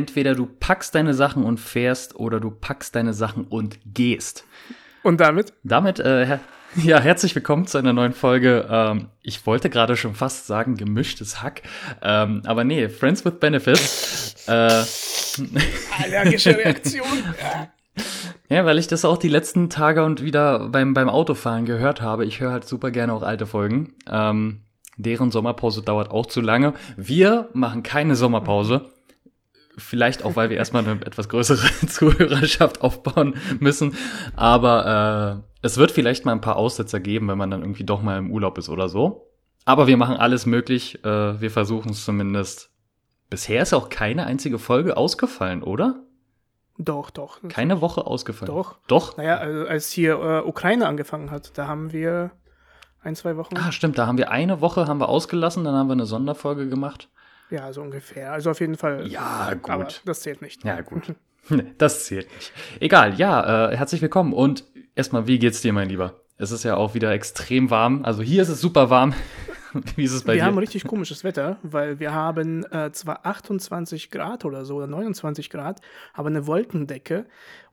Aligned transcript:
entweder 0.00 0.34
du 0.34 0.46
packst 0.46 0.94
deine 0.94 1.12
Sachen 1.12 1.44
und 1.44 1.60
fährst 1.60 2.16
oder 2.16 2.40
du 2.40 2.50
packst 2.50 2.96
deine 2.96 3.12
Sachen 3.12 3.44
und 3.44 3.78
gehst. 3.84 4.46
Und 5.02 5.20
damit? 5.20 5.52
Damit, 5.62 6.00
äh, 6.00 6.24
her 6.24 6.40
ja, 6.76 7.00
herzlich 7.00 7.34
willkommen 7.34 7.66
zu 7.66 7.76
einer 7.76 7.92
neuen 7.92 8.14
Folge. 8.14 8.66
Ähm, 8.70 9.08
ich 9.22 9.44
wollte 9.44 9.68
gerade 9.68 9.96
schon 9.96 10.14
fast 10.14 10.46
sagen 10.46 10.76
gemischtes 10.76 11.42
Hack, 11.42 11.60
ähm, 12.00 12.40
aber 12.46 12.64
nee, 12.64 12.88
Friends 12.88 13.24
with 13.26 13.34
Benefits. 13.40 14.46
äh, 14.48 14.84
Allergische 16.02 16.56
Reaktion. 16.64 17.04
Ja, 18.48 18.64
weil 18.64 18.78
ich 18.78 18.86
das 18.86 19.04
auch 19.04 19.18
die 19.18 19.28
letzten 19.28 19.68
Tage 19.68 20.02
und 20.02 20.22
wieder 20.22 20.70
beim, 20.70 20.94
beim 20.94 21.10
Autofahren 21.10 21.66
gehört 21.66 22.00
habe. 22.00 22.24
Ich 22.24 22.40
höre 22.40 22.52
halt 22.52 22.66
super 22.66 22.90
gerne 22.90 23.12
auch 23.12 23.22
alte 23.22 23.46
Folgen. 23.46 23.92
Ähm, 24.08 24.60
deren 24.96 25.30
Sommerpause 25.30 25.82
dauert 25.82 26.10
auch 26.10 26.26
zu 26.26 26.40
lange. 26.40 26.72
Wir 26.96 27.50
machen 27.52 27.82
keine 27.82 28.14
Sommerpause. 28.14 28.86
Vielleicht 29.76 30.24
auch, 30.24 30.36
weil 30.36 30.50
wir 30.50 30.56
erstmal 30.56 30.86
eine 30.86 31.04
etwas 31.06 31.28
größere 31.28 31.66
Zuhörerschaft 31.86 32.82
aufbauen 32.82 33.36
müssen. 33.60 33.96
Aber 34.36 35.42
äh, 35.42 35.50
es 35.62 35.76
wird 35.76 35.90
vielleicht 35.90 36.24
mal 36.24 36.32
ein 36.32 36.40
paar 36.40 36.56
Aussetzer 36.56 37.00
geben, 37.00 37.28
wenn 37.28 37.38
man 37.38 37.50
dann 37.50 37.62
irgendwie 37.62 37.84
doch 37.84 38.02
mal 38.02 38.18
im 38.18 38.30
Urlaub 38.30 38.58
ist 38.58 38.68
oder 38.68 38.88
so. 38.88 39.30
Aber 39.64 39.86
wir 39.86 39.96
machen 39.96 40.16
alles 40.16 40.46
möglich. 40.46 41.04
Äh, 41.04 41.40
wir 41.40 41.50
versuchen 41.50 41.90
es 41.90 42.04
zumindest. 42.04 42.70
Bisher 43.28 43.62
ist 43.62 43.72
auch 43.72 43.88
keine 43.88 44.26
einzige 44.26 44.58
Folge 44.58 44.96
ausgefallen, 44.96 45.62
oder? 45.62 46.02
Doch, 46.78 47.10
doch. 47.10 47.38
Keine 47.48 47.80
Woche 47.80 48.06
ausgefallen. 48.06 48.52
Doch. 48.52 48.78
Doch? 48.88 49.16
Naja, 49.16 49.36
also 49.36 49.66
als 49.66 49.90
hier 49.90 50.14
äh, 50.14 50.48
Ukraine 50.48 50.86
angefangen 50.86 51.30
hat, 51.30 51.56
da 51.56 51.66
haben 51.66 51.92
wir 51.92 52.32
ein, 53.02 53.14
zwei 53.14 53.36
Wochen. 53.36 53.56
Ah, 53.56 53.70
stimmt, 53.70 53.98
da 53.98 54.06
haben 54.06 54.18
wir 54.18 54.30
eine 54.30 54.60
Woche 54.60 54.86
haben 54.86 54.98
wir 54.98 55.08
ausgelassen, 55.08 55.64
dann 55.64 55.74
haben 55.74 55.88
wir 55.88 55.92
eine 55.92 56.06
Sonderfolge 56.06 56.68
gemacht. 56.68 57.08
Ja, 57.50 57.72
so 57.72 57.82
ungefähr. 57.82 58.32
Also 58.32 58.50
auf 58.50 58.60
jeden 58.60 58.76
Fall. 58.76 59.08
Ja, 59.08 59.54
gut. 59.54 59.70
Aber 59.70 59.88
das 60.04 60.20
zählt 60.20 60.40
nicht. 60.42 60.64
Ja, 60.64 60.80
gut. 60.80 61.14
das 61.78 62.04
zählt 62.06 62.32
nicht. 62.34 62.52
Egal, 62.80 63.14
ja, 63.14 63.70
äh, 63.70 63.76
herzlich 63.76 64.02
willkommen 64.02 64.32
und 64.32 64.64
erstmal, 64.94 65.26
wie 65.26 65.38
geht's 65.38 65.60
dir, 65.60 65.72
mein 65.72 65.88
Lieber? 65.88 66.20
Es 66.36 66.52
ist 66.52 66.64
ja 66.64 66.76
auch 66.76 66.94
wieder 66.94 67.12
extrem 67.12 67.70
warm. 67.70 68.04
Also 68.04 68.22
hier 68.22 68.42
ist 68.42 68.48
es 68.48 68.60
super 68.60 68.88
warm. 68.90 69.14
Wie 69.94 70.02
ist 70.02 70.12
es 70.12 70.24
bei 70.24 70.32
wir 70.32 70.40
dir? 70.40 70.46
haben 70.46 70.58
richtig 70.58 70.82
komisches 70.82 71.22
Wetter, 71.22 71.58
weil 71.62 72.00
wir 72.00 72.12
haben 72.12 72.64
äh, 72.72 72.90
zwar 72.90 73.24
28 73.24 74.10
Grad 74.10 74.44
oder 74.44 74.64
so 74.64 74.76
oder 74.76 74.88
29 74.88 75.48
Grad, 75.48 75.80
aber 76.12 76.28
eine 76.28 76.48
Wolkendecke 76.48 77.26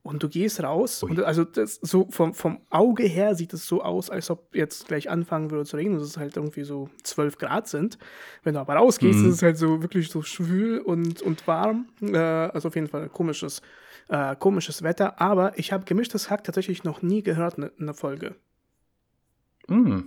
und 0.08 0.24
du 0.24 0.30
gehst 0.30 0.62
raus 0.64 1.04
Ui. 1.04 1.12
und 1.12 1.20
also 1.24 1.44
das 1.44 1.76
so 1.76 2.08
vom, 2.10 2.34
vom 2.34 2.60
Auge 2.70 3.04
her 3.04 3.36
sieht 3.36 3.54
es 3.54 3.68
so 3.68 3.84
aus, 3.84 4.10
als 4.10 4.30
ob 4.30 4.56
jetzt 4.56 4.88
gleich 4.88 5.10
anfangen 5.10 5.52
würde 5.52 5.66
zu 5.66 5.78
regnen 5.78 5.98
und 5.98 6.02
es 6.04 6.18
halt 6.18 6.36
irgendwie 6.36 6.64
so 6.64 6.90
12 7.04 7.38
Grad 7.38 7.68
sind. 7.68 7.98
Wenn 8.44 8.56
du 8.56 8.60
aber 8.60 8.76
rausgehst, 8.76 9.20
Mhm. 9.20 9.30
ist 9.30 9.36
es 9.36 9.42
halt 9.42 9.58
so 9.58 9.82
wirklich 9.82 10.10
so 10.10 10.22
schwül 10.22 10.80
und, 10.80 11.22
und 11.22 11.46
warm. 11.48 11.88
Äh, 12.02 12.18
also 12.18 12.70
auf 12.70 12.76
jeden 12.76 12.88
Fall 12.88 13.04
ein 13.04 13.12
komisches, 13.12 13.62
äh, 14.10 14.36
komisches 14.36 14.82
Wetter, 14.82 15.22
aber 15.22 15.58
ich 15.60 15.72
habe 15.72 15.86
gemischtes 15.86 16.30
Hack 16.30 16.44
tatsächlich 16.44 16.84
noch 16.84 17.02
nie 17.02 17.22
gehört 17.22 17.58
in 17.58 17.70
einer 17.80 17.94
Folge. 17.94 18.36
Mm. 19.68 20.00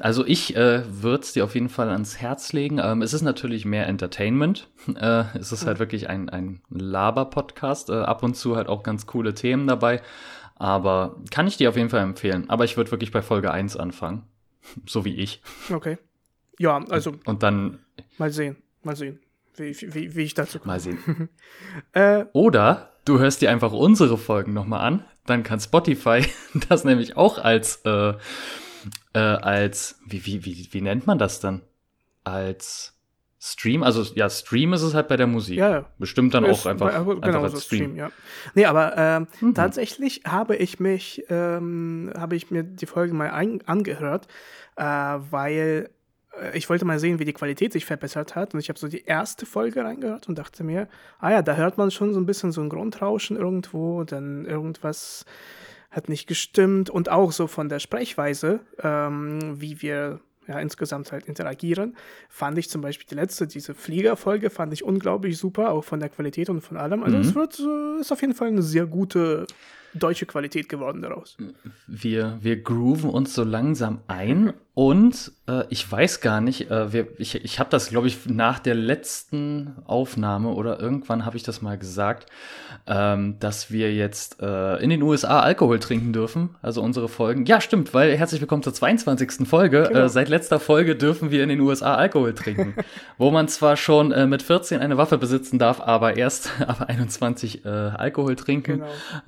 Also 0.00 0.26
ich 0.26 0.56
äh, 0.56 0.82
würde 1.02 1.22
es 1.22 1.32
dir 1.32 1.44
auf 1.44 1.54
jeden 1.54 1.68
Fall 1.68 1.90
ans 1.90 2.18
Herz 2.18 2.52
legen. 2.52 2.78
Ähm, 2.82 3.02
es 3.02 3.12
ist 3.12 3.22
natürlich 3.22 3.64
mehr 3.64 3.86
Entertainment. 3.86 4.68
Äh, 4.96 5.24
es 5.38 5.52
ist 5.52 5.64
halt 5.66 5.78
wirklich 5.78 6.08
ein, 6.08 6.28
ein 6.28 6.60
Laber-Podcast. 6.68 7.90
Äh, 7.90 7.94
ab 8.02 8.22
und 8.22 8.34
zu 8.36 8.56
halt 8.56 8.68
auch 8.68 8.82
ganz 8.82 9.06
coole 9.06 9.34
Themen 9.34 9.66
dabei. 9.66 10.02
Aber 10.56 11.16
kann 11.30 11.46
ich 11.46 11.56
dir 11.56 11.68
auf 11.68 11.76
jeden 11.76 11.88
Fall 11.90 12.02
empfehlen. 12.02 12.50
Aber 12.50 12.64
ich 12.64 12.76
würde 12.76 12.90
wirklich 12.90 13.10
bei 13.10 13.22
Folge 13.22 13.50
1 13.52 13.76
anfangen. 13.76 14.24
So 14.86 15.04
wie 15.04 15.14
ich. 15.16 15.42
Okay. 15.72 15.98
Ja, 16.58 16.84
also 16.90 17.14
Und 17.24 17.42
dann 17.42 17.78
mal 18.18 18.30
sehen, 18.30 18.56
mal 18.82 18.94
sehen, 18.96 19.18
wie, 19.56 19.74
wie, 19.94 20.14
wie 20.14 20.22
ich 20.22 20.34
dazu 20.34 20.58
komme. 20.58 20.74
mal 20.74 20.80
sehen. 20.80 20.98
Äh, 21.92 22.26
Oder 22.32 22.92
du 23.04 23.18
hörst 23.18 23.42
dir 23.42 23.50
einfach 23.50 23.72
unsere 23.72 24.18
Folgen 24.18 24.52
nochmal 24.52 24.80
an. 24.80 25.04
Dann 25.26 25.42
kann 25.42 25.60
Spotify 25.60 26.24
das 26.68 26.84
nämlich 26.84 27.16
auch 27.16 27.38
als, 27.38 27.76
äh, 27.84 28.14
äh, 29.14 29.18
als, 29.18 29.98
wie, 30.06 30.24
wie, 30.26 30.44
wie, 30.44 30.68
wie 30.72 30.80
nennt 30.80 31.06
man 31.06 31.18
das 31.18 31.40
dann? 31.40 31.62
Als 32.24 32.94
Stream? 33.40 33.82
Also 33.82 34.02
ja, 34.14 34.30
Stream 34.30 34.72
ist 34.72 34.82
es 34.82 34.94
halt 34.94 35.08
bei 35.08 35.16
der 35.16 35.26
Musik. 35.26 35.58
Ja, 35.58 35.70
ja. 35.70 35.84
Bestimmt 35.98 36.32
dann 36.34 36.44
Ist 36.44 36.60
auch 36.60 36.66
einfach, 36.70 36.86
bei- 36.86 36.94
aber 36.94 37.12
einfach 37.14 37.22
genau 37.26 37.42
als 37.42 37.52
so 37.54 37.60
Stream. 37.60 37.82
Stream, 37.82 37.96
ja. 37.96 38.10
Nee, 38.54 38.66
aber 38.66 38.96
ähm, 38.96 39.26
Mhm. 39.40 39.54
tatsächlich 39.54 40.22
habe 40.26 40.56
ich 40.56 40.78
mich, 40.78 41.24
ähm, 41.28 42.12
habe 42.16 42.36
ich 42.36 42.50
mir 42.50 42.62
die 42.62 42.86
Folge 42.86 43.14
mal 43.14 43.30
ein, 43.30 43.60
angehört, 43.66 44.28
äh, 44.76 44.84
weil 44.84 45.90
äh, 46.40 46.56
ich 46.56 46.68
wollte 46.70 46.84
mal 46.84 47.00
sehen, 47.00 47.18
wie 47.18 47.24
die 47.24 47.32
Qualität 47.32 47.72
sich 47.72 47.84
verbessert 47.84 48.36
hat. 48.36 48.54
Und 48.54 48.60
ich 48.60 48.68
habe 48.68 48.78
so 48.78 48.86
die 48.86 49.04
erste 49.04 49.44
Folge 49.44 49.84
reingehört 49.84 50.28
und 50.28 50.38
dachte 50.38 50.62
mir, 50.62 50.88
ah 51.18 51.32
ja, 51.32 51.42
da 51.42 51.56
hört 51.56 51.76
man 51.78 51.90
schon 51.90 52.14
so 52.14 52.20
ein 52.20 52.26
bisschen 52.26 52.52
so 52.52 52.60
ein 52.60 52.68
Grundrauschen 52.68 53.36
irgendwo, 53.36 54.04
dann 54.04 54.44
irgendwas 54.46 55.24
hat 55.92 56.08
nicht 56.08 56.26
gestimmt 56.26 56.90
und 56.90 57.08
auch 57.08 57.30
so 57.30 57.46
von 57.46 57.68
der 57.68 57.78
Sprechweise, 57.78 58.60
ähm, 58.82 59.60
wie 59.60 59.80
wir 59.82 60.18
ja, 60.48 60.58
insgesamt 60.58 61.12
halt 61.12 61.26
interagieren, 61.26 61.96
fand 62.28 62.58
ich 62.58 62.68
zum 62.68 62.80
Beispiel 62.80 63.06
die 63.08 63.14
letzte, 63.14 63.46
diese 63.46 63.74
Fliegerfolge, 63.74 64.50
fand 64.50 64.72
ich 64.72 64.82
unglaublich 64.82 65.38
super, 65.38 65.70
auch 65.70 65.84
von 65.84 66.00
der 66.00 66.08
Qualität 66.08 66.50
und 66.50 66.62
von 66.62 66.76
allem. 66.76 67.04
Also 67.04 67.16
Mhm. 67.16 67.22
es 67.22 67.34
wird, 67.36 67.60
äh, 67.60 68.00
ist 68.00 68.10
auf 68.10 68.20
jeden 68.22 68.34
Fall 68.34 68.48
eine 68.48 68.62
sehr 68.62 68.86
gute 68.86 69.46
deutsche 69.94 70.26
Qualität 70.26 70.68
geworden 70.68 71.02
daraus. 71.02 71.36
Wir, 71.86 72.38
wir 72.40 72.60
grooven 72.60 73.10
uns 73.10 73.34
so 73.34 73.44
langsam 73.44 74.00
ein 74.08 74.52
und 74.74 75.32
äh, 75.48 75.64
ich 75.68 75.90
weiß 75.90 76.22
gar 76.22 76.40
nicht, 76.40 76.70
äh, 76.70 76.94
wir, 76.94 77.08
ich, 77.18 77.34
ich 77.34 77.58
habe 77.58 77.68
das, 77.68 77.90
glaube 77.90 78.06
ich, 78.06 78.24
nach 78.26 78.58
der 78.58 78.74
letzten 78.74 79.76
Aufnahme 79.84 80.48
oder 80.48 80.80
irgendwann 80.80 81.26
habe 81.26 81.36
ich 81.36 81.42
das 81.42 81.60
mal 81.60 81.76
gesagt, 81.76 82.26
ähm, 82.86 83.38
dass 83.38 83.70
wir 83.70 83.92
jetzt 83.92 84.40
äh, 84.40 84.76
in 84.76 84.88
den 84.88 85.02
USA 85.02 85.40
Alkohol 85.40 85.78
trinken 85.78 86.14
dürfen, 86.14 86.56
also 86.62 86.80
unsere 86.80 87.10
Folgen. 87.10 87.44
Ja, 87.44 87.60
stimmt, 87.60 87.92
weil 87.92 88.16
herzlich 88.16 88.40
willkommen 88.40 88.62
zur 88.62 88.72
22. 88.72 89.46
Folge. 89.46 89.84
Genau. 89.88 90.06
Äh, 90.06 90.08
seit 90.08 90.30
letzter 90.30 90.58
Folge 90.58 90.96
dürfen 90.96 91.30
wir 91.30 91.42
in 91.42 91.50
den 91.50 91.60
USA 91.60 91.96
Alkohol 91.96 92.32
trinken, 92.32 92.74
wo 93.18 93.30
man 93.30 93.48
zwar 93.48 93.76
schon 93.76 94.10
äh, 94.10 94.26
mit 94.26 94.42
14 94.42 94.80
eine 94.80 94.96
Waffe 94.96 95.18
besitzen 95.18 95.58
darf, 95.58 95.82
aber 95.82 96.16
erst 96.16 96.50
ab 96.66 96.86
21 96.88 97.66
äh, 97.66 97.68
Alkohol 97.68 98.36
trinken. 98.36 98.78
Genau. 98.78 98.86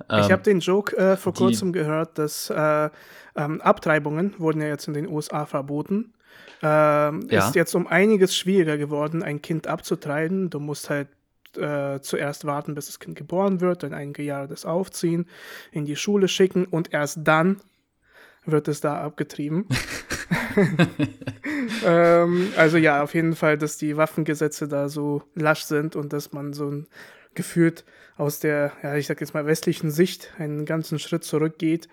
Ähm, 0.09 0.21
ich 0.21 0.31
habe 0.31 0.41
den 0.41 0.59
Joke 0.59 0.97
äh, 0.97 1.17
vor 1.17 1.35
kurzem 1.35 1.71
gehört, 1.71 2.17
dass 2.17 2.49
äh, 2.49 2.89
ähm, 3.35 3.61
Abtreibungen 3.61 4.35
wurden 4.37 4.61
ja 4.61 4.67
jetzt 4.67 4.87
in 4.87 4.93
den 4.93 5.07
USA 5.07 5.45
verboten. 5.45 6.13
Ähm, 6.61 7.27
Ja. 7.29 7.47
Ist 7.47 7.55
jetzt 7.55 7.75
um 7.75 7.87
einiges 7.87 8.35
schwieriger 8.35 8.77
geworden, 8.77 9.23
ein 9.23 9.41
Kind 9.41 9.67
abzutreiben. 9.67 10.49
Du 10.49 10.59
musst 10.59 10.89
halt 10.89 11.09
äh, 11.57 11.99
zuerst 12.01 12.45
warten, 12.45 12.75
bis 12.75 12.87
das 12.87 12.99
Kind 12.99 13.15
geboren 13.15 13.61
wird, 13.61 13.83
dann 13.83 13.93
einige 13.93 14.23
Jahre 14.23 14.47
das 14.47 14.65
aufziehen, 14.65 15.27
in 15.71 15.85
die 15.85 15.95
Schule 15.95 16.27
schicken 16.27 16.65
und 16.65 16.93
erst 16.93 17.19
dann 17.23 17.61
wird 18.45 18.67
es 18.67 18.81
da 18.81 19.01
abgetrieben. 19.01 19.67
ähm, 21.85 22.51
also 22.57 22.77
ja, 22.77 23.03
auf 23.03 23.13
jeden 23.13 23.35
Fall, 23.35 23.57
dass 23.57 23.77
die 23.77 23.97
Waffengesetze 23.97 24.67
da 24.67 24.89
so 24.89 25.23
lasch 25.35 25.63
sind 25.63 25.95
und 25.95 26.13
dass 26.13 26.31
man 26.31 26.53
so 26.53 26.69
ein 26.69 26.87
gefühlt 27.33 27.83
aus 28.17 28.39
der, 28.39 28.71
ja, 28.81 28.95
ich 28.95 29.07
sag 29.07 29.19
jetzt 29.19 29.33
mal 29.33 29.45
westlichen 29.45 29.91
Sicht 29.91 30.33
einen 30.37 30.65
ganzen 30.65 30.99
Schritt 30.99 31.23
zurückgeht. 31.23 31.89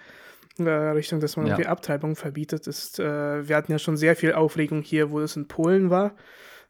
Äh, 0.59 0.69
Richtung, 0.71 1.21
dass 1.21 1.37
man 1.37 1.47
Ja. 1.47 1.53
irgendwie 1.53 1.69
Abtreibung 1.69 2.15
verbietet, 2.17 2.67
ist, 2.67 2.99
äh, 3.01 3.49
wir 3.49 3.57
hatten 3.57 3.73
ja 3.73 3.79
schon 3.79 3.97
sehr 3.97 4.17
viel 4.17 4.35
Aufregung 4.35 4.83
hier, 4.83 5.11
wo 5.11 5.21
es 5.21 5.37
in 5.37 5.49
Polen 5.49 5.89
war. 5.91 6.15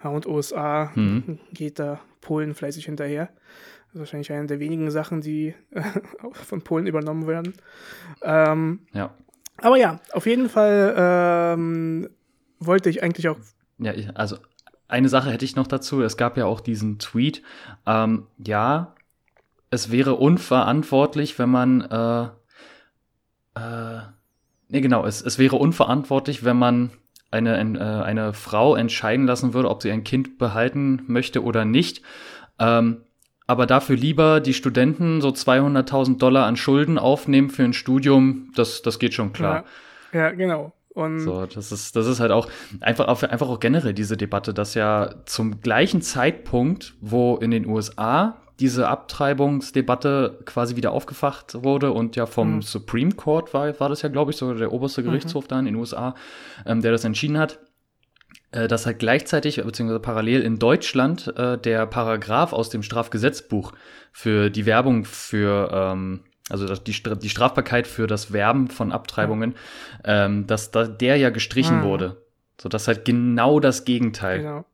Und 0.02 0.26
USA 0.26 0.90
Mhm. 0.94 1.38
geht 1.52 1.78
da 1.78 2.00
Polen 2.20 2.54
fleißig 2.54 2.84
hinterher. 2.86 3.26
Das 3.86 3.94
ist 3.94 3.98
wahrscheinlich 4.00 4.32
eine 4.32 4.46
der 4.46 4.58
wenigen 4.60 4.90
Sachen, 4.90 5.20
die 5.20 5.54
äh, 5.70 5.82
von 6.32 6.62
Polen 6.62 6.86
übernommen 6.86 7.26
werden. 7.26 7.54
Ähm, 8.22 8.80
ja. 8.92 9.14
aber 9.58 9.76
ja, 9.76 10.00
auf 10.12 10.26
jeden 10.26 10.48
Fall 10.48 10.94
ähm, 10.96 12.08
wollte 12.58 12.88
ich 12.90 13.02
eigentlich 13.02 13.28
auch. 13.28 13.38
Ja, 13.78 13.92
also 14.14 14.36
eine 14.88 15.08
Sache 15.08 15.30
hätte 15.30 15.44
ich 15.44 15.56
noch 15.56 15.66
dazu. 15.66 16.02
Es 16.02 16.16
gab 16.16 16.36
ja 16.36 16.46
auch 16.46 16.60
diesen 16.60 16.98
Tweet. 16.98 17.42
Ähm, 17.86 18.26
ja, 18.38 18.94
es 19.70 19.90
wäre 19.90 20.14
unverantwortlich, 20.14 21.38
wenn 21.38 21.48
man 21.50 21.80
äh, 21.82 22.28
äh, 23.54 23.98
nee, 24.68 24.80
genau, 24.80 25.04
es, 25.04 25.22
es 25.22 25.38
wäre 25.38 25.56
unverantwortlich, 25.56 26.44
wenn 26.44 26.56
man 26.56 26.90
eine, 27.30 27.54
ein, 27.54 27.76
äh, 27.76 27.80
eine 27.80 28.34
Frau 28.34 28.74
entscheiden 28.76 29.26
lassen 29.26 29.54
würde, 29.54 29.70
ob 29.70 29.82
sie 29.82 29.90
ein 29.90 30.04
Kind 30.04 30.38
behalten 30.38 31.02
möchte 31.06 31.42
oder 31.42 31.64
nicht. 31.64 32.02
Ähm, 32.58 33.02
aber 33.46 33.66
dafür 33.66 33.96
lieber 33.96 34.40
die 34.40 34.54
Studenten 34.54 35.20
so 35.20 35.28
200.000 35.30 36.18
Dollar 36.18 36.46
an 36.46 36.56
Schulden 36.56 36.98
aufnehmen 36.98 37.50
für 37.50 37.64
ein 37.64 37.72
Studium, 37.72 38.50
das, 38.54 38.82
das 38.82 38.98
geht 38.98 39.14
schon 39.14 39.32
klar. 39.32 39.64
Ja, 40.12 40.20
ja 40.20 40.30
genau. 40.30 40.72
Und 40.94 41.20
So, 41.20 41.46
das 41.46 41.72
ist, 41.72 41.96
das 41.96 42.06
ist 42.06 42.20
halt 42.20 42.32
auch 42.32 42.48
einfach, 42.80 43.08
auch- 43.08 43.22
einfach 43.22 43.48
auch 43.48 43.60
generell 43.60 43.94
diese 43.94 44.18
Debatte, 44.18 44.52
dass 44.52 44.74
ja 44.74 45.14
zum 45.24 45.60
gleichen 45.62 46.02
Zeitpunkt, 46.02 46.94
wo 47.00 47.36
in 47.36 47.50
den 47.50 47.66
USA 47.66 48.41
diese 48.60 48.88
Abtreibungsdebatte 48.88 50.40
quasi 50.44 50.76
wieder 50.76 50.92
aufgefacht 50.92 51.62
wurde 51.64 51.92
und 51.92 52.16
ja 52.16 52.26
vom 52.26 52.56
Mhm. 52.56 52.62
Supreme 52.62 53.12
Court 53.12 53.52
war, 53.54 53.78
war 53.80 53.88
das 53.88 54.02
ja, 54.02 54.08
glaube 54.08 54.30
ich, 54.30 54.36
so 54.36 54.52
der 54.54 54.72
oberste 54.72 55.02
Gerichtshof 55.02 55.48
da 55.48 55.58
in 55.58 55.64
den 55.66 55.74
USA, 55.76 56.14
ähm, 56.66 56.80
der 56.82 56.92
das 56.92 57.04
entschieden 57.04 57.38
hat. 57.38 57.58
äh, 58.54 58.68
dass 58.68 58.84
halt 58.84 58.98
gleichzeitig 58.98 59.56
beziehungsweise 59.62 60.00
parallel 60.00 60.42
in 60.42 60.58
Deutschland 60.58 61.32
äh, 61.38 61.56
der 61.56 61.86
Paragraph 61.86 62.52
aus 62.52 62.68
dem 62.68 62.82
Strafgesetzbuch 62.82 63.72
für 64.12 64.50
die 64.50 64.66
Werbung 64.66 65.06
für 65.06 65.70
ähm, 65.72 66.20
also 66.50 66.66
die, 66.74 66.92
die 66.92 67.28
Strafbarkeit 67.30 67.86
für 67.86 68.06
das 68.06 68.32
Werben 68.34 68.68
von 68.68 68.92
Abtreibungen, 68.92 69.54
ähm, 70.04 70.46
dass 70.46 70.70
da, 70.70 70.86
der 70.86 71.16
ja 71.16 71.30
gestrichen 71.30 71.78
mhm. 71.78 71.84
wurde. 71.84 72.22
So, 72.60 72.68
das 72.68 72.82
ist 72.82 72.88
halt 72.88 73.04
genau 73.06 73.58
das 73.58 73.86
Gegenteil. 73.86 74.42
Genau. 74.42 74.64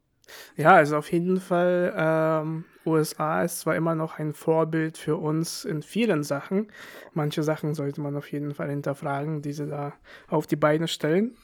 Ja, 0.57 0.73
also 0.73 0.97
auf 0.97 1.11
jeden 1.13 1.41
Fall, 1.41 1.95
ähm, 1.97 2.65
USA 2.88 3.43
ist 3.43 3.61
zwar 3.61 3.76
immer 3.76 3.94
noch 3.94 4.19
ein 4.19 4.32
Vorbild 4.32 4.99
für 4.99 5.17
uns 5.17 5.64
in 5.64 5.82
vielen 5.82 6.25
Sachen. 6.25 6.69
Manche 7.14 7.43
Sachen 7.43 7.75
sollte 7.75 8.00
man 8.00 8.17
auf 8.17 8.31
jeden 8.32 8.55
Fall 8.55 8.70
hinterfragen, 8.70 9.43
die 9.43 9.52
sie 9.52 9.67
da 9.67 9.93
auf 10.29 10.46
die 10.46 10.56
Beine 10.56 10.88
stellen. 10.88 11.37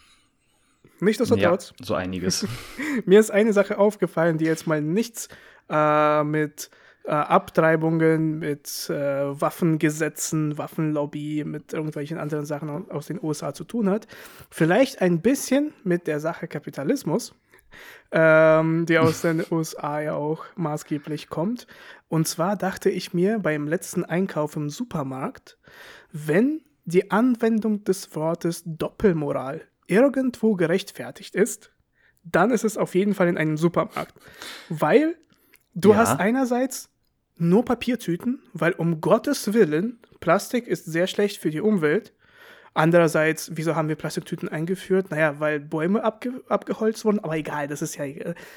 Nicht 1.01 1.21
das 1.21 1.31
Ja, 1.79 1.85
so 1.85 1.95
einiges. 1.95 2.47
Mir 3.05 3.21
ist 3.21 3.31
eine 3.31 3.53
Sache 3.53 3.79
aufgefallen, 3.79 4.39
die 4.39 4.45
jetzt 4.45 4.67
mal 4.67 4.81
nichts 4.81 5.29
äh, 5.69 6.25
mit 6.25 6.71
äh, 7.05 7.11
Abtreibungen, 7.11 8.39
mit 8.39 8.89
äh, 8.89 8.95
Waffengesetzen, 9.41 10.57
Waffenlobby, 10.57 11.45
mit 11.45 11.73
irgendwelchen 11.73 12.19
anderen 12.19 12.47
Sachen 12.47 12.91
aus 12.91 13.07
den 13.07 13.23
USA 13.23 13.53
zu 13.53 13.65
tun 13.65 13.91
hat. 13.91 14.07
Vielleicht 14.51 15.03
ein 15.03 15.21
bisschen 15.21 15.75
mit 15.85 16.07
der 16.07 16.21
Sache 16.21 16.49
Kapitalismus, 16.49 17.35
ähm, 18.13 18.87
die 18.87 18.99
aus 18.99 19.23
den 19.23 19.45
USA 19.51 20.01
ja 20.01 20.15
auch 20.15 20.45
maßgeblich 20.57 21.29
kommt. 21.29 21.67
Und 22.09 22.29
zwar 22.29 22.57
dachte 22.57 22.91
ich 22.91 23.13
mir 23.13 23.39
beim 23.39 23.69
letzten 23.69 24.05
Einkauf 24.05 24.57
im 24.57 24.71
Supermarkt, 24.71 25.59
wenn 26.13 26.63
die 26.85 27.11
Anwendung 27.11 27.85
des 27.85 28.15
Wortes 28.15 28.63
Doppelmoral 28.65 29.63
irgendwo 29.87 30.55
gerechtfertigt 30.55 31.35
ist, 31.35 31.73
dann 32.23 32.51
ist 32.51 32.65
es 32.65 32.77
auf 32.77 32.95
jeden 32.95 33.15
Fall 33.15 33.29
in 33.29 33.37
einem 33.37 33.57
Supermarkt. 33.57 34.15
Weil 34.69 35.17
du 35.75 35.91
ja. 35.91 35.97
hast 35.97 36.21
einerseits 36.21 36.91
nur 37.37 37.65
Papiertüten, 37.65 38.43
weil 38.53 38.73
um 38.73 39.01
Gottes 39.01 39.53
Willen, 39.53 39.99
Plastik 40.21 40.67
ist 40.67 40.87
sehr 40.87 41.07
schlecht 41.07 41.39
für 41.39 41.51
die 41.51 41.61
Umwelt. 41.61 42.14
Andererseits, 42.77 43.53
wieso 43.55 43.77
haben 43.77 43.89
wir 43.89 43.95
Plastiktüten 43.95 44.49
eingeführt? 44.49 45.11
Naja, 45.11 45.39
weil 45.39 45.61
Bäume 45.61 46.03
abge 46.03 46.43
abgeholzt 46.49 47.05
wurden, 47.05 47.21
aber 47.21 47.37
egal, 47.37 47.69
das 47.69 47.83
ist 47.83 47.97
ja, 47.97 48.05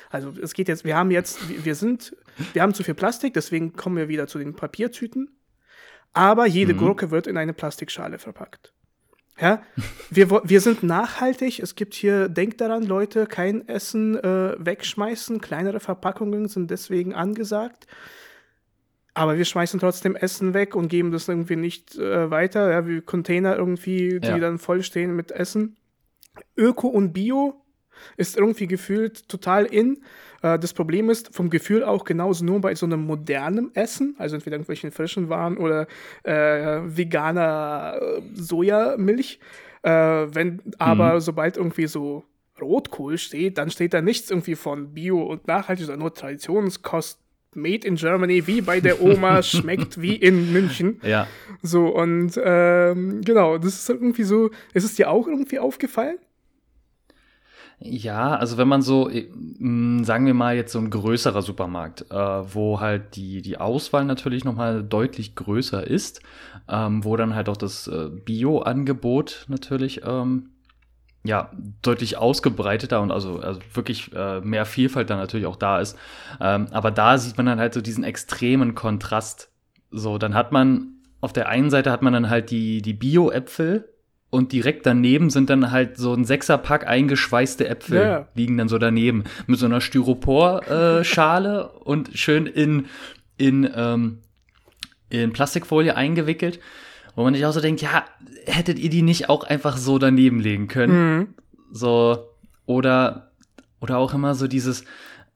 also 0.09 0.33
es 0.41 0.53
geht 0.53 0.67
jetzt, 0.67 0.83
wir 0.83 0.95
haben 0.95 1.11
jetzt, 1.11 1.39
wir 1.63 1.75
sind, 1.75 2.15
wir 2.53 2.63
haben 2.63 2.73
zu 2.73 2.83
viel 2.83 2.95
Plastik, 2.95 3.35
deswegen 3.35 3.73
kommen 3.73 3.95
wir 3.95 4.07
wieder 4.07 4.25
zu 4.27 4.39
den 4.39 4.55
Papiertüten. 4.55 5.29
Aber 6.13 6.47
jede 6.47 6.73
mhm. 6.73 6.79
Gurke 6.79 7.11
wird 7.11 7.27
in 7.27 7.37
eine 7.37 7.53
Plastikschale 7.53 8.17
verpackt. 8.17 8.73
Ja, 9.39 9.61
wir, 10.09 10.31
wir 10.31 10.61
sind 10.61 10.81
nachhaltig. 10.81 11.59
Es 11.59 11.75
gibt 11.75 11.93
hier, 11.93 12.27
denkt 12.27 12.59
daran, 12.59 12.81
Leute, 12.81 13.27
kein 13.27 13.67
Essen 13.67 14.17
äh, 14.17 14.55
wegschmeißen. 14.57 15.41
Kleinere 15.41 15.79
Verpackungen 15.79 16.47
sind 16.47 16.71
deswegen 16.71 17.13
angesagt. 17.13 17.85
Aber 19.17 19.35
wir 19.35 19.45
schmeißen 19.45 19.79
trotzdem 19.79 20.15
Essen 20.15 20.53
weg 20.53 20.75
und 20.75 20.89
geben 20.89 21.11
das 21.11 21.27
irgendwie 21.27 21.55
nicht 21.55 21.97
äh, 21.97 22.29
weiter, 22.29 22.69
ja, 22.69 22.87
wie 22.87 23.01
Container 23.01 23.55
irgendwie, 23.55 24.19
die 24.19 24.27
ja. 24.27 24.37
dann 24.37 24.59
vollstehen 24.59 25.15
mit 25.15 25.31
Essen. 25.31 25.75
Öko 26.55 26.87
und 26.87 27.13
Bio 27.13 27.55
ist 28.15 28.37
irgendwie 28.37 28.67
gefühlt 28.67 29.27
total 29.27 29.65
in. 29.65 30.03
Äh, 30.43 30.59
das 30.59 30.71
Problem 30.73 31.09
ist 31.09 31.33
vom 31.33 31.49
Gefühl 31.49 31.83
auch 31.83 32.03
genauso 32.03 32.45
nur 32.45 32.61
bei 32.61 32.75
so 32.75 32.85
einem 32.85 33.07
modernen 33.07 33.73
Essen, 33.73 34.13
also 34.19 34.35
entweder 34.35 34.57
irgendwelchen 34.57 34.91
frischen 34.91 35.29
Waren 35.29 35.57
oder 35.57 35.87
äh, 36.21 36.81
veganer 36.83 37.99
äh, 37.99 38.21
Sojamilch. 38.35 39.39
Äh, 39.81 39.89
wenn 39.89 40.61
aber 40.77 41.15
mhm. 41.15 41.19
sobald 41.21 41.57
irgendwie 41.57 41.87
so 41.87 42.23
Rotkohl 42.61 43.17
steht, 43.17 43.57
dann 43.57 43.71
steht 43.71 43.95
da 43.95 44.01
nichts 44.03 44.29
irgendwie 44.29 44.53
von 44.53 44.93
Bio 44.93 45.23
und 45.23 45.47
nachhaltig, 45.47 45.87
sondern 45.87 46.01
nur 46.01 46.13
Traditionskost 46.13 47.19
made 47.55 47.87
in 47.87 47.95
Germany, 47.95 48.47
wie 48.47 48.61
bei 48.61 48.79
der 48.79 49.01
Oma, 49.01 49.41
schmeckt 49.43 50.01
wie 50.01 50.15
in 50.15 50.51
München. 50.53 50.99
Ja. 51.03 51.27
So, 51.61 51.87
und 51.87 52.39
ähm, 52.43 53.21
genau, 53.23 53.57
das 53.57 53.75
ist 53.75 53.89
irgendwie 53.89 54.23
so, 54.23 54.51
ist 54.73 54.83
es 54.83 54.95
dir 54.95 55.09
auch 55.09 55.27
irgendwie 55.27 55.59
aufgefallen? 55.59 56.17
Ja, 57.79 58.35
also 58.35 58.57
wenn 58.57 58.67
man 58.67 58.81
so, 58.81 59.07
äh, 59.07 59.29
sagen 60.03 60.25
wir 60.25 60.33
mal 60.33 60.55
jetzt 60.55 60.71
so 60.71 60.79
ein 60.79 60.89
größerer 60.89 61.43
Supermarkt, 61.43 62.09
äh, 62.09 62.15
wo 62.15 62.79
halt 62.79 63.15
die, 63.15 63.43
die 63.43 63.59
Auswahl 63.59 64.03
natürlich 64.03 64.43
nochmal 64.43 64.83
deutlich 64.83 65.35
größer 65.35 65.85
ist, 65.85 66.21
ähm, 66.67 67.03
wo 67.03 67.15
dann 67.17 67.35
halt 67.35 67.49
auch 67.49 67.57
das 67.57 67.87
äh, 67.87 68.09
Bio-Angebot 68.09 69.45
natürlich 69.47 70.01
ähm, 70.03 70.49
ja, 71.27 71.51
deutlich 71.81 72.17
ausgebreiteter 72.17 73.01
und 73.01 73.11
also, 73.11 73.39
also 73.39 73.59
wirklich 73.73 74.13
äh, 74.15 74.39
mehr 74.39 74.65
Vielfalt 74.65 75.09
dann 75.09 75.19
natürlich 75.19 75.45
auch 75.45 75.57
da 75.57 75.79
ist. 75.79 75.97
Ähm, 76.39 76.67
aber 76.71 76.89
da 76.89 77.17
sieht 77.17 77.35
man 77.37 77.45
dann 77.45 77.59
halt 77.59 77.73
so 77.73 77.81
diesen 77.81 78.03
extremen 78.03 78.75
Kontrast. 78.75 79.51
So, 79.91 80.17
dann 80.17 80.33
hat 80.33 80.51
man 80.51 80.93
auf 81.19 81.33
der 81.33 81.49
einen 81.49 81.69
Seite 81.69 81.91
hat 81.91 82.01
man 82.01 82.13
dann 82.13 82.29
halt 82.29 82.49
die, 82.49 82.81
die 82.81 82.93
Bio-Äpfel 82.93 83.89
und 84.29 84.51
direkt 84.51 84.85
daneben 84.85 85.29
sind 85.29 85.49
dann 85.49 85.71
halt 85.71 85.97
so 85.97 86.13
ein 86.13 86.23
Sechserpack 86.23 86.87
eingeschweißte 86.87 87.67
Äpfel 87.67 88.01
ja. 88.01 88.27
liegen 88.33 88.57
dann 88.57 88.69
so 88.69 88.77
daneben 88.77 89.23
mit 89.47 89.59
so 89.59 89.65
einer 89.65 89.81
Styropor-Schale 89.81 91.71
äh, 91.73 91.77
und 91.83 92.11
schön 92.13 92.45
in, 92.45 92.85
in, 93.37 93.69
ähm, 93.75 94.19
in 95.09 95.33
Plastikfolie 95.33 95.95
eingewickelt. 95.95 96.59
Wo 97.17 97.23
man 97.23 97.33
sich 97.33 97.43
auch 97.47 97.51
so 97.51 97.61
denkt, 97.61 97.81
ja, 97.81 98.05
hättet 98.45 98.77
ihr 98.77 98.91
die 98.91 99.01
nicht 99.01 99.27
auch 99.27 99.43
einfach 99.43 99.75
so 99.75 99.97
daneben 99.97 100.39
legen 100.39 100.67
können? 100.67 101.17
Mhm. 101.17 101.27
So, 101.71 102.29
oder, 102.67 103.31
oder 103.81 103.97
auch 103.97 104.13
immer 104.13 104.35
so 104.35 104.47
dieses, 104.47 104.83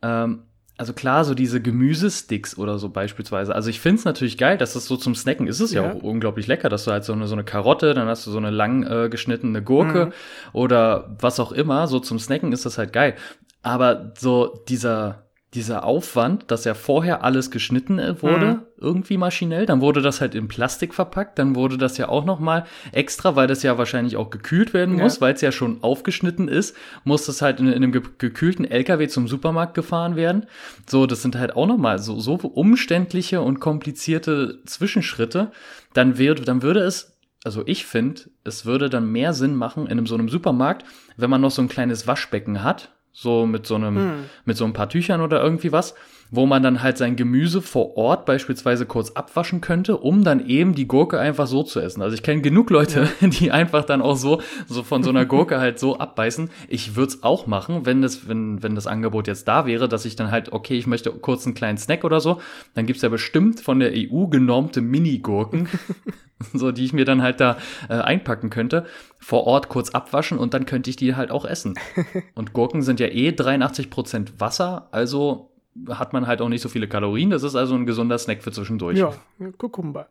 ähm, 0.03 0.43
also 0.77 0.93
klar, 0.93 1.25
so 1.25 1.33
diese 1.33 1.59
Gemüsesticks 1.59 2.55
oder 2.55 2.77
so 2.77 2.89
beispielsweise. 2.89 3.55
Also 3.55 3.71
ich 3.71 3.79
finde 3.79 3.97
es 3.97 4.05
natürlich 4.05 4.37
geil, 4.37 4.59
dass 4.59 4.73
das 4.73 4.85
so 4.85 4.95
zum 4.95 5.15
Snacken 5.15 5.47
ist. 5.47 5.59
Es 5.59 5.73
ja. 5.73 5.81
ja 5.81 5.93
auch 5.93 6.03
unglaublich 6.03 6.45
lecker, 6.45 6.69
dass 6.69 6.85
du 6.85 6.91
halt 6.91 7.03
so 7.03 7.13
eine, 7.13 7.25
so 7.25 7.33
eine 7.33 7.43
Karotte, 7.43 7.95
dann 7.95 8.07
hast 8.07 8.27
du 8.27 8.31
so 8.31 8.37
eine 8.37 8.51
lang 8.51 8.83
äh, 8.83 9.09
geschnittene 9.09 9.63
Gurke 9.63 10.05
mhm. 10.05 10.13
oder 10.53 11.17
was 11.19 11.39
auch 11.39 11.51
immer. 11.51 11.87
So 11.87 11.99
zum 11.99 12.19
Snacken 12.19 12.53
ist 12.53 12.63
das 12.63 12.77
halt 12.77 12.93
geil. 12.93 13.15
Aber 13.63 14.13
so 14.19 14.63
dieser, 14.69 15.23
dieser 15.53 15.83
Aufwand, 15.83 16.49
dass 16.49 16.63
ja 16.63 16.73
vorher 16.73 17.25
alles 17.25 17.51
geschnitten 17.51 17.99
äh, 17.99 18.21
wurde, 18.21 18.45
mhm. 18.45 18.59
irgendwie 18.77 19.17
maschinell, 19.17 19.65
dann 19.65 19.81
wurde 19.81 20.01
das 20.01 20.21
halt 20.21 20.33
in 20.33 20.47
Plastik 20.47 20.93
verpackt, 20.93 21.37
dann 21.37 21.55
wurde 21.55 21.77
das 21.77 21.97
ja 21.97 22.07
auch 22.07 22.23
noch 22.23 22.39
mal 22.39 22.65
extra, 22.93 23.35
weil 23.35 23.47
das 23.47 23.61
ja 23.61 23.77
wahrscheinlich 23.77 24.15
auch 24.15 24.29
gekühlt 24.29 24.73
werden 24.73 24.95
muss, 24.95 25.15
ja. 25.15 25.21
weil 25.21 25.33
es 25.33 25.41
ja 25.41 25.51
schon 25.51 25.83
aufgeschnitten 25.83 26.47
ist, 26.47 26.75
muss 27.03 27.25
das 27.25 27.41
halt 27.41 27.59
in, 27.59 27.67
in 27.67 27.75
einem 27.75 27.91
ge 27.91 28.01
gekühlten 28.17 28.63
LKW 28.63 29.09
zum 29.09 29.27
Supermarkt 29.27 29.73
gefahren 29.73 30.15
werden. 30.15 30.45
So, 30.89 31.05
das 31.05 31.21
sind 31.21 31.35
halt 31.35 31.55
auch 31.55 31.67
noch 31.67 31.77
mal 31.77 31.99
so, 31.99 32.19
so 32.19 32.35
umständliche 32.35 33.41
und 33.41 33.59
komplizierte 33.59 34.59
Zwischenschritte. 34.65 35.51
Dann 35.93 36.17
wird, 36.17 36.47
dann 36.47 36.61
würde 36.61 36.79
es 36.81 37.17
also 37.43 37.63
ich 37.65 37.87
finde, 37.87 38.21
es 38.43 38.65
würde 38.65 38.89
dann 38.89 39.11
mehr 39.11 39.33
Sinn 39.33 39.55
machen 39.55 39.85
in 39.85 39.93
einem, 39.93 40.05
so 40.05 40.13
einem 40.13 40.29
Supermarkt, 40.29 40.85
wenn 41.17 41.29
man 41.29 41.41
noch 41.41 41.49
so 41.49 41.63
ein 41.63 41.69
kleines 41.69 42.05
Waschbecken 42.05 42.63
hat, 42.63 42.91
so 43.13 43.45
mit 43.45 43.65
so 43.65 43.75
einem, 43.75 43.95
hm. 43.95 44.11
mit 44.45 44.57
so 44.57 44.65
ein 44.65 44.73
paar 44.73 44.89
Tüchern 44.89 45.21
oder 45.21 45.41
irgendwie 45.43 45.71
was, 45.71 45.93
wo 46.31 46.45
man 46.45 46.63
dann 46.63 46.81
halt 46.81 46.97
sein 46.97 47.17
Gemüse 47.17 47.61
vor 47.61 47.97
Ort 47.97 48.25
beispielsweise 48.25 48.85
kurz 48.85 49.11
abwaschen 49.11 49.59
könnte, 49.59 49.97
um 49.97 50.23
dann 50.23 50.45
eben 50.47 50.73
die 50.73 50.87
Gurke 50.87 51.19
einfach 51.19 51.45
so 51.45 51.61
zu 51.61 51.81
essen. 51.81 52.01
Also 52.01 52.15
ich 52.15 52.23
kenne 52.23 52.41
genug 52.41 52.69
Leute, 52.69 53.09
ja. 53.19 53.27
die 53.27 53.51
einfach 53.51 53.83
dann 53.83 54.01
auch 54.01 54.15
so, 54.15 54.41
so 54.65 54.81
von 54.81 55.03
so 55.03 55.09
einer 55.09 55.25
Gurke 55.25 55.59
halt 55.59 55.77
so 55.77 55.99
abbeißen. 55.99 56.49
Ich 56.69 56.95
würde 56.95 57.09
es 57.09 57.23
auch 57.23 57.47
machen, 57.47 57.85
wenn 57.85 58.01
das, 58.01 58.29
wenn, 58.29 58.63
wenn 58.63 58.75
das 58.75 58.87
Angebot 58.87 59.27
jetzt 59.27 59.47
da 59.49 59.65
wäre, 59.65 59.89
dass 59.89 60.05
ich 60.05 60.15
dann 60.15 60.31
halt, 60.31 60.53
okay, 60.53 60.77
ich 60.77 60.87
möchte 60.87 61.11
kurz 61.11 61.45
einen 61.45 61.53
kleinen 61.53 61.77
Snack 61.77 62.05
oder 62.05 62.21
so, 62.21 62.39
dann 62.75 62.85
gibt's 62.85 63.01
ja 63.01 63.09
bestimmt 63.09 63.59
von 63.59 63.79
der 63.79 63.91
EU 63.93 64.27
genormte 64.27 64.79
Mini-Gurken. 64.79 65.67
so 66.53 66.71
die 66.71 66.85
ich 66.85 66.93
mir 66.93 67.05
dann 67.05 67.21
halt 67.21 67.39
da 67.39 67.57
äh, 67.89 67.93
einpacken 67.93 68.49
könnte, 68.49 68.85
vor 69.19 69.45
Ort 69.45 69.69
kurz 69.69 69.89
abwaschen 69.91 70.37
und 70.37 70.53
dann 70.53 70.65
könnte 70.65 70.89
ich 70.89 70.95
die 70.95 71.15
halt 71.15 71.31
auch 71.31 71.45
essen. 71.45 71.75
Und 72.35 72.53
Gurken 72.53 72.81
sind 72.81 72.99
ja 73.01 73.07
eh 73.07 73.29
83% 73.29 74.39
Wasser, 74.39 74.87
also 74.91 75.51
hat 75.89 76.13
man 76.13 76.27
halt 76.27 76.41
auch 76.41 76.49
nicht 76.49 76.61
so 76.61 76.69
viele 76.69 76.87
Kalorien. 76.87 77.29
Das 77.29 77.43
ist 77.43 77.55
also 77.55 77.75
ein 77.75 77.85
gesunder 77.85 78.17
Snack 78.17 78.43
für 78.43 78.51
zwischendurch. 78.51 78.97
Ja, 78.97 79.13
Kukumba. 79.57 80.07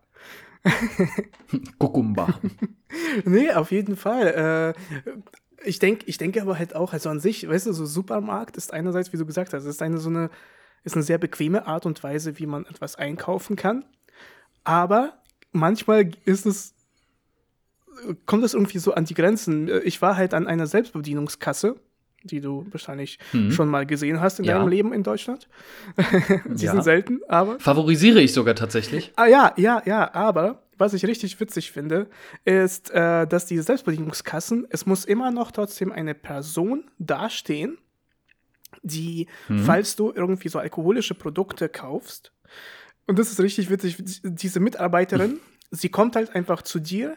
Kukumba. 1.78 2.28
nee, 3.24 3.50
auf 3.52 3.70
jeden 3.70 3.96
Fall. 3.96 4.74
Äh, 4.76 5.00
ich 5.64 5.78
denke 5.78 6.04
ich 6.06 6.18
denke 6.18 6.40
aber 6.40 6.58
halt 6.58 6.74
auch, 6.74 6.92
also 6.92 7.10
an 7.10 7.20
sich, 7.20 7.48
weißt 7.48 7.66
du, 7.66 7.72
so 7.72 7.86
Supermarkt 7.86 8.56
ist 8.56 8.72
einerseits, 8.72 9.12
wie 9.12 9.18
du 9.18 9.26
gesagt 9.26 9.52
hast, 9.52 9.64
ist 9.64 9.82
eine 9.82 9.98
so 9.98 10.08
eine, 10.08 10.30
ist 10.84 10.94
eine 10.94 11.02
sehr 11.02 11.18
bequeme 11.18 11.66
Art 11.66 11.86
und 11.86 12.02
Weise, 12.02 12.38
wie 12.38 12.46
man 12.46 12.64
etwas 12.66 12.96
einkaufen 12.96 13.56
kann. 13.56 13.84
Aber 14.64 15.14
manchmal 15.52 16.10
ist 16.24 16.46
es, 16.46 16.74
kommt 18.24 18.44
es 18.44 18.54
irgendwie 18.54 18.78
so 18.78 18.94
an 18.94 19.04
die 19.04 19.14
Grenzen. 19.14 19.68
Ich 19.84 20.00
war 20.00 20.16
halt 20.16 20.32
an 20.32 20.46
einer 20.46 20.66
Selbstbedienungskasse, 20.66 21.76
die 22.22 22.40
du 22.40 22.66
wahrscheinlich 22.70 23.18
hm. 23.30 23.50
schon 23.50 23.68
mal 23.68 23.86
gesehen 23.86 24.20
hast 24.20 24.38
in 24.38 24.44
ja. 24.44 24.58
deinem 24.58 24.68
Leben 24.68 24.92
in 24.92 25.02
Deutschland. 25.02 25.48
Sie 26.54 26.66
ja. 26.66 26.72
sind 26.72 26.84
selten, 26.84 27.20
aber. 27.28 27.58
Favorisiere 27.58 28.20
ich 28.20 28.32
sogar 28.32 28.54
tatsächlich. 28.54 29.12
Ah 29.16 29.26
ja, 29.26 29.52
ja, 29.56 29.82
ja, 29.86 30.12
aber 30.14 30.62
was 30.80 30.94
ich 30.94 31.06
richtig 31.06 31.38
witzig 31.40 31.70
finde, 31.72 32.08
ist, 32.44 32.90
äh, 32.90 33.26
dass 33.26 33.46
diese 33.46 33.62
Selbstbedienungskassen, 33.62 34.66
es 34.70 34.86
muss 34.86 35.04
immer 35.04 35.30
noch 35.30 35.52
trotzdem 35.52 35.92
eine 35.92 36.14
Person 36.14 36.84
dastehen, 36.98 37.78
die, 38.82 39.26
mhm. 39.48 39.58
falls 39.64 39.96
du 39.96 40.12
irgendwie 40.14 40.48
so 40.48 40.58
alkoholische 40.58 41.14
Produkte 41.14 41.68
kaufst, 41.68 42.32
und 43.06 43.18
das 43.18 43.30
ist 43.30 43.40
richtig 43.40 43.70
witzig, 43.70 43.96
diese 44.22 44.60
Mitarbeiterin, 44.60 45.40
sie 45.70 45.88
kommt 45.88 46.16
halt 46.16 46.34
einfach 46.34 46.62
zu 46.62 46.78
dir, 46.78 47.16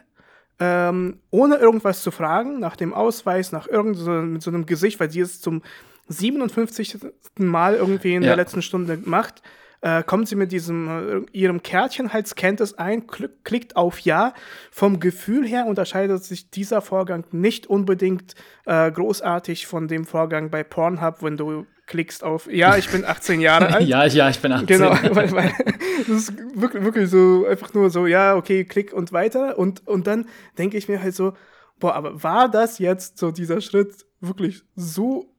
ähm, 0.60 1.18
ohne 1.30 1.56
irgendwas 1.56 2.02
zu 2.02 2.10
fragen, 2.10 2.60
nach 2.60 2.76
dem 2.76 2.94
Ausweis, 2.94 3.52
nach 3.52 3.66
irgendeinem 3.66 4.34
mit 4.34 4.42
so 4.42 4.50
einem 4.50 4.66
Gesicht, 4.66 5.00
weil 5.00 5.10
sie 5.10 5.20
es 5.20 5.40
zum 5.40 5.62
57. 6.08 6.98
Mal 7.38 7.74
irgendwie 7.74 8.14
in 8.14 8.22
ja. 8.22 8.28
der 8.28 8.36
letzten 8.36 8.62
Stunde 8.62 8.98
macht 9.04 9.42
äh, 9.84 10.02
kommt 10.02 10.28
sie 10.28 10.34
mit 10.34 10.50
diesem 10.50 10.88
äh, 10.88 11.38
ihrem 11.38 11.62
Kärtchen 11.62 12.14
halt, 12.14 12.26
scannt 12.26 12.62
es 12.62 12.78
ein, 12.78 13.06
klick, 13.06 13.44
klickt 13.44 13.76
auf 13.76 13.98
Ja. 13.98 14.32
Vom 14.70 14.98
Gefühl 14.98 15.46
her 15.46 15.66
unterscheidet 15.66 16.24
sich 16.24 16.48
dieser 16.48 16.80
Vorgang 16.80 17.24
nicht 17.32 17.66
unbedingt 17.66 18.34
äh, 18.64 18.90
großartig 18.90 19.66
von 19.66 19.86
dem 19.86 20.06
Vorgang 20.06 20.50
bei 20.50 20.64
Pornhub, 20.64 21.22
wenn 21.22 21.36
du 21.36 21.66
klickst 21.86 22.24
auf 22.24 22.50
Ja, 22.50 22.78
ich 22.78 22.88
bin 22.88 23.04
18 23.04 23.42
Jahre 23.42 23.66
alt. 23.74 23.86
ja, 23.86 24.06
ja, 24.06 24.30
ich 24.30 24.40
bin 24.40 24.52
18. 24.52 24.66
Genau, 24.66 24.90
weil, 25.10 25.30
weil 25.32 25.52
das 25.98 26.08
ist 26.08 26.32
wirklich, 26.54 26.82
wirklich 26.82 27.10
so 27.10 27.44
einfach 27.46 27.74
nur 27.74 27.90
so, 27.90 28.06
ja, 28.06 28.36
okay, 28.36 28.64
klick 28.64 28.94
und 28.94 29.12
weiter. 29.12 29.58
Und, 29.58 29.86
und 29.86 30.06
dann 30.06 30.26
denke 30.56 30.78
ich 30.78 30.88
mir 30.88 31.02
halt 31.02 31.14
so, 31.14 31.34
boah, 31.78 31.94
aber 31.94 32.22
war 32.22 32.50
das 32.50 32.78
jetzt 32.78 33.18
so 33.18 33.30
dieser 33.30 33.60
Schritt 33.60 34.06
wirklich 34.22 34.62
so 34.74 35.33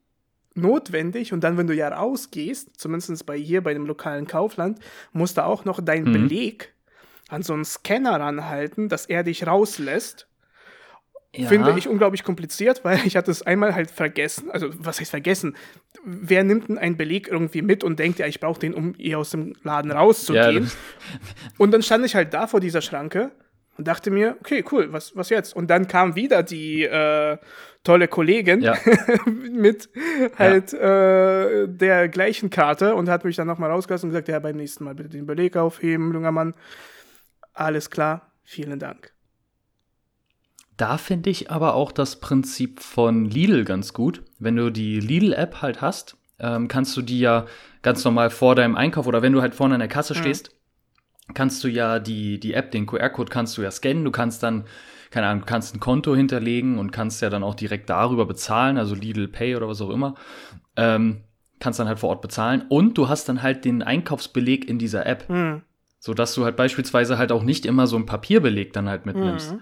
notwendig 0.56 1.34
und 1.34 1.44
dann, 1.44 1.58
wenn 1.58 1.68
du 1.68 1.76
ja 1.76 1.90
rausgehst, 1.90 2.80
zumindest 2.80 3.26
bei 3.26 3.38
hier 3.38 3.62
bei 3.62 3.74
dem 3.74 3.86
lokalen 3.86 4.28
Kaufland, 4.28 4.80
musst 5.12 5.38
du 5.38 5.46
auch 5.46 5.66
noch 5.66 5.82
deinen 5.82 6.10
mhm. 6.10 6.14
Beleg 6.14 6.74
an 7.30 7.44
so 7.44 7.54
einen 7.54 7.66
Scanner 7.66 8.20
ranhalten, 8.20 8.90
dass 8.90 9.06
er 9.06 9.24
dich 9.24 9.46
rauslässt. 9.46 10.28
Ja. 11.36 11.50
Finde 11.50 11.74
ich 11.78 11.90
unglaublich 11.90 12.24
kompliziert, 12.24 12.86
weil 12.86 13.06
ich 13.06 13.18
hatte 13.18 13.30
es 13.30 13.42
einmal 13.42 13.76
halt 13.76 13.92
vergessen. 13.92 14.50
Also, 14.52 14.70
was 14.78 15.02
heißt 15.02 15.12
vergessen? 15.12 15.58
Wer 16.06 16.46
nimmt 16.46 16.70
denn 16.70 16.78
einen 16.78 16.96
Beleg 16.96 17.28
irgendwie 17.28 17.62
mit 17.62 17.84
und 17.84 18.00
denkt, 18.00 18.20
ja, 18.20 18.28
ich 18.28 18.40
brauche 18.40 18.60
den, 18.60 18.74
um 18.74 18.94
hier 18.98 19.20
aus 19.20 19.32
dem 19.32 19.54
Laden 19.64 19.92
rauszugehen? 19.92 20.66
Ja, 20.66 20.72
und 21.58 21.72
dann 21.72 21.84
stand 21.84 22.06
ich 22.06 22.16
halt 22.16 22.34
da 22.34 22.48
vor 22.48 22.62
dieser 22.62 22.82
Schranke 22.82 23.32
und 23.78 23.88
dachte 23.88 24.12
mir, 24.12 24.38
okay, 24.40 24.64
cool, 24.72 24.92
was, 24.92 25.16
was 25.16 25.30
jetzt? 25.30 25.56
Und 25.56 25.70
dann 25.70 25.88
kam 25.88 26.16
wieder 26.16 26.44
die 26.44 26.84
äh, 26.84 27.38
tolle 27.84 28.08
Kollegin 28.08 28.62
ja. 28.62 28.76
mit 29.26 29.90
halt 30.38 30.74
ja. 30.74 31.46
äh, 31.46 31.68
der 31.68 32.10
gleichen 32.10 32.50
Karte 32.50 32.96
und 32.96 33.10
hat 33.10 33.26
mich 33.26 33.36
dann 33.36 33.48
nochmal 33.48 33.72
rausgelassen 33.72 34.08
und 34.08 34.12
gesagt, 34.14 34.28
ja, 34.28 34.40
beim 34.40 34.56
nächsten 34.56 34.84
Mal 34.84 34.96
bitte 34.96 35.10
den 35.10 35.26
Beleg 35.26 35.58
aufheben, 35.58 36.14
junger 36.14 36.32
Mann. 36.32 36.54
Alles 37.54 37.90
klar, 37.90 38.32
vielen 38.44 38.80
Dank. 38.80 39.12
Da 40.78 40.98
finde 40.98 41.30
ich 41.30 41.52
aber 41.52 41.74
auch 41.74 41.92
das 41.92 42.20
Prinzip 42.20 42.82
von 42.82 43.26
Lidl 43.26 43.64
ganz 43.64 43.94
gut. 43.94 44.24
Wenn 44.40 44.58
du 44.58 44.72
die 44.72 45.00
Lidl-App 45.00 45.62
halt 45.62 45.82
hast, 45.82 46.18
ähm, 46.40 46.68
kannst 46.68 46.98
du 46.98 47.02
die 47.02 47.20
ja 47.20 47.46
ganz 47.82 48.04
normal 48.04 48.30
vor 48.30 48.56
deinem 48.56 48.76
Einkauf 48.76 49.08
oder 49.08 49.22
wenn 49.22 49.32
du 49.32 49.42
halt 49.42 49.56
vorne 49.56 49.76
an 49.76 49.80
der 49.80 49.88
Kasse 49.88 50.14
mhm. 50.14 50.18
stehst, 50.18 50.55
kannst 51.34 51.64
du 51.64 51.68
ja 51.68 52.00
die, 52.00 52.40
die 52.40 52.54
App, 52.54 52.72
den 52.72 52.86
QR-Code 52.86 53.32
kannst 53.32 53.58
du 53.58 53.62
ja 53.62 53.72
scannen. 53.72 54.06
Du 54.06 54.12
kannst 54.12 54.44
dann, 54.44 54.66
keine 55.12 55.28
Ahnung, 55.28 55.46
kannst 55.46 55.76
ein 55.76 55.80
Konto 55.80 56.16
hinterlegen 56.16 56.78
und 56.78 56.92
kannst 56.92 57.22
ja 57.22 57.30
dann 57.30 57.44
auch 57.44 57.56
direkt 57.56 57.90
darüber 57.90 58.26
bezahlen, 58.26 58.78
also 58.78 58.96
Lidl 58.96 59.28
Pay 59.28 59.56
oder 59.56 59.68
was 59.68 59.82
auch 59.82 59.90
immer. 59.90 60.16
Ähm, 60.76 61.24
kannst 61.60 61.80
dann 61.80 61.88
halt 61.88 62.00
vor 62.00 62.10
Ort 62.10 62.22
bezahlen 62.22 62.66
und 62.70 62.98
du 62.98 63.10
hast 63.10 63.28
dann 63.30 63.42
halt 63.42 63.66
den 63.66 63.82
Einkaufsbeleg 63.82 64.68
in 64.68 64.78
dieser 64.78 65.06
App. 65.06 65.30
Mhm. 65.30 65.62
So 66.00 66.14
dass 66.14 66.36
du 66.36 66.44
halt 66.44 66.56
beispielsweise 66.56 67.18
halt 67.18 67.32
auch 67.32 67.42
nicht 67.42 67.66
immer 67.66 67.88
so 67.88 67.96
ein 67.96 68.06
Papierbeleg 68.06 68.74
dann 68.74 68.88
halt 68.88 69.06
mitnimmst. 69.08 69.54
Mhm. 69.54 69.62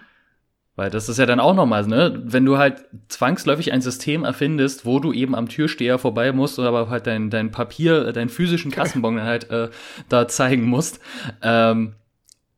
Weil 0.75 0.89
das 0.89 1.08
ist 1.08 1.20
ja 1.20 1.27
dann 1.27 1.39
auch 1.39 1.53
nochmal, 1.53 1.86
ne? 1.86 2.20
Wenn 2.25 2.46
du 2.46 2.58
halt 2.58 2.86
zwangsläufig 3.08 3.72
ein 3.72 3.82
System 3.82 4.24
erfindest, 4.24 4.86
wo 4.86 5.00
du 5.00 5.13
eben 5.13 5.36
am 5.36 5.48
Türsteher 5.48 6.00
vorbei 6.00 6.32
musst 6.32 6.58
oder 6.58 6.70
aber 6.70 6.89
halt 6.89 7.06
dein, 7.06 7.30
dein 7.30 7.51
Papier, 7.51 8.12
deinen 8.12 8.30
physischen 8.30 8.72
Kassenbon 8.72 9.18
dann 9.18 9.25
halt 9.25 9.50
äh, 9.51 9.70
da 10.10 10.27
zeigen 10.27 10.63
musst, 10.63 11.00
ähm, 11.44 11.94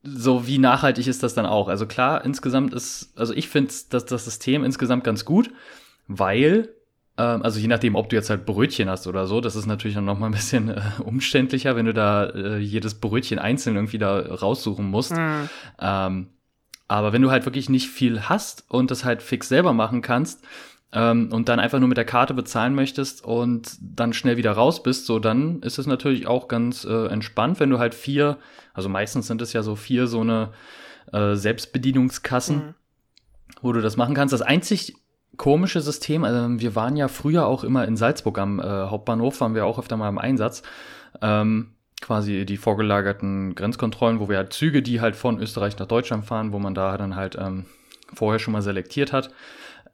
so 0.01 0.47
wie 0.47 0.59
nachhaltig 0.59 1.07
ist 1.07 1.23
das 1.23 1.33
dann 1.33 1.45
auch? 1.45 1.67
Also 1.67 1.87
klar, 1.87 2.23
insgesamt 2.23 2.73
ist, 2.73 3.11
also 3.17 3.33
ich 3.33 3.49
finde 3.49 3.73
das, 3.89 4.05
das 4.05 4.23
System 4.23 4.63
insgesamt 4.63 5.03
ganz 5.03 5.25
gut, 5.25 5.49
weil, 6.07 6.69
ähm, 7.17 7.41
also 7.41 7.59
je 7.59 7.67
nachdem, 7.67 7.95
ob 7.95 8.09
du 8.09 8.15
jetzt 8.15 8.29
halt 8.29 8.45
Brötchen 8.45 8.89
hast 8.89 9.07
oder 9.07 9.27
so, 9.27 9.41
das 9.41 9.57
ist 9.57 9.65
natürlich 9.65 9.95
dann 9.95 10.05
noch 10.05 10.19
mal 10.19 10.27
ein 10.27 10.31
bisschen 10.31 10.69
äh, 10.69 10.81
umständlicher, 11.03 11.75
wenn 11.75 11.87
du 11.87 11.93
da 11.93 12.27
äh, 12.27 12.57
jedes 12.59 12.95
Brötchen 12.95 13.39
einzeln 13.39 13.75
irgendwie 13.75 13.97
da 13.97 14.19
raussuchen 14.19 14.85
musst. 14.85 15.17
Mhm. 15.17 15.49
Ähm, 15.81 16.27
aber 16.87 17.13
wenn 17.13 17.21
du 17.21 17.31
halt 17.31 17.45
wirklich 17.45 17.69
nicht 17.69 17.89
viel 17.89 18.23
hast 18.23 18.65
und 18.69 18.91
das 18.91 19.05
halt 19.05 19.21
fix 19.21 19.47
selber 19.49 19.73
machen 19.73 20.01
kannst 20.01 20.43
ähm, 20.91 21.29
und 21.31 21.49
dann 21.49 21.59
einfach 21.59 21.79
nur 21.79 21.89
mit 21.89 21.97
der 21.97 22.05
Karte 22.05 22.33
bezahlen 22.33 22.75
möchtest 22.75 23.23
und 23.23 23.77
dann 23.81 24.13
schnell 24.13 24.37
wieder 24.37 24.51
raus 24.51 24.83
bist, 24.83 25.05
so 25.05 25.19
dann 25.19 25.61
ist 25.61 25.79
es 25.79 25.87
natürlich 25.87 26.27
auch 26.27 26.47
ganz 26.47 26.85
äh, 26.85 27.07
entspannt, 27.07 27.59
wenn 27.59 27.69
du 27.69 27.79
halt 27.79 27.95
vier, 27.95 28.37
also 28.73 28.89
meistens 28.89 29.27
sind 29.27 29.41
es 29.41 29.53
ja 29.53 29.63
so 29.63 29.75
vier 29.75 30.07
so 30.07 30.21
eine 30.21 30.51
äh, 31.11 31.35
Selbstbedienungskassen, 31.35 32.57
mhm. 32.57 32.73
wo 33.61 33.73
du 33.73 33.81
das 33.81 33.97
machen 33.97 34.15
kannst. 34.15 34.33
Das 34.33 34.41
einzig 34.41 34.95
komische 35.37 35.81
System, 35.81 36.23
also 36.23 36.59
wir 36.59 36.75
waren 36.75 36.95
ja 36.95 37.07
früher 37.07 37.45
auch 37.45 37.63
immer 37.63 37.85
in 37.85 37.97
Salzburg 37.97 38.37
am 38.37 38.59
äh, 38.59 38.63
Hauptbahnhof, 38.63 39.41
waren 39.41 39.55
wir 39.55 39.65
auch 39.65 39.79
öfter 39.79 39.97
mal 39.97 40.09
im 40.09 40.17
Einsatz. 40.17 40.63
Ähm, 41.21 41.74
quasi 42.01 42.45
die 42.45 42.57
vorgelagerten 42.57 43.55
Grenzkontrollen, 43.55 44.19
wo 44.19 44.29
wir 44.29 44.37
halt 44.37 44.53
Züge, 44.53 44.81
die 44.81 45.01
halt 45.01 45.15
von 45.15 45.39
Österreich 45.39 45.77
nach 45.77 45.87
Deutschland 45.87 46.25
fahren, 46.25 46.51
wo 46.51 46.59
man 46.59 46.75
da 46.75 46.97
dann 46.97 47.15
halt 47.15 47.35
ähm, 47.39 47.65
vorher 48.13 48.39
schon 48.39 48.51
mal 48.51 48.61
selektiert 48.61 49.13
hat. 49.13 49.31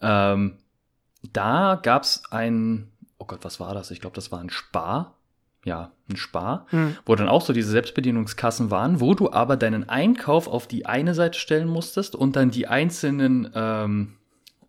Ähm, 0.02 0.58
da 1.34 1.80
gab's 1.82 2.24
ein, 2.32 2.92
oh 3.18 3.26
Gott, 3.26 3.44
was 3.44 3.60
war 3.60 3.74
das? 3.74 3.92
Ich 3.92 4.02
glaube, 4.02 4.16
das 4.16 4.32
war 4.32 4.40
ein 4.40 4.50
Spar. 4.50 5.16
Ja, 5.64 5.92
ein 6.10 6.18
Spar, 6.18 6.66
hm. 6.72 6.98
wo 7.06 7.14
dann 7.14 7.30
auch 7.30 7.44
so 7.44 7.54
diese 7.54 7.70
Selbstbedienungskassen 7.70 8.72
waren, 8.72 9.00
wo 9.00 9.14
du 9.14 9.32
aber 9.32 9.58
deinen 9.58 9.88
Einkauf 9.88 10.48
auf 10.48 10.66
die 10.66 10.88
eine 10.88 11.14
Seite 11.14 11.38
stellen 11.38 11.68
musstest 11.68 12.16
und 12.16 12.36
dann 12.36 12.50
die 12.50 12.68
einzelnen 12.68 13.52
ähm, 13.54 14.18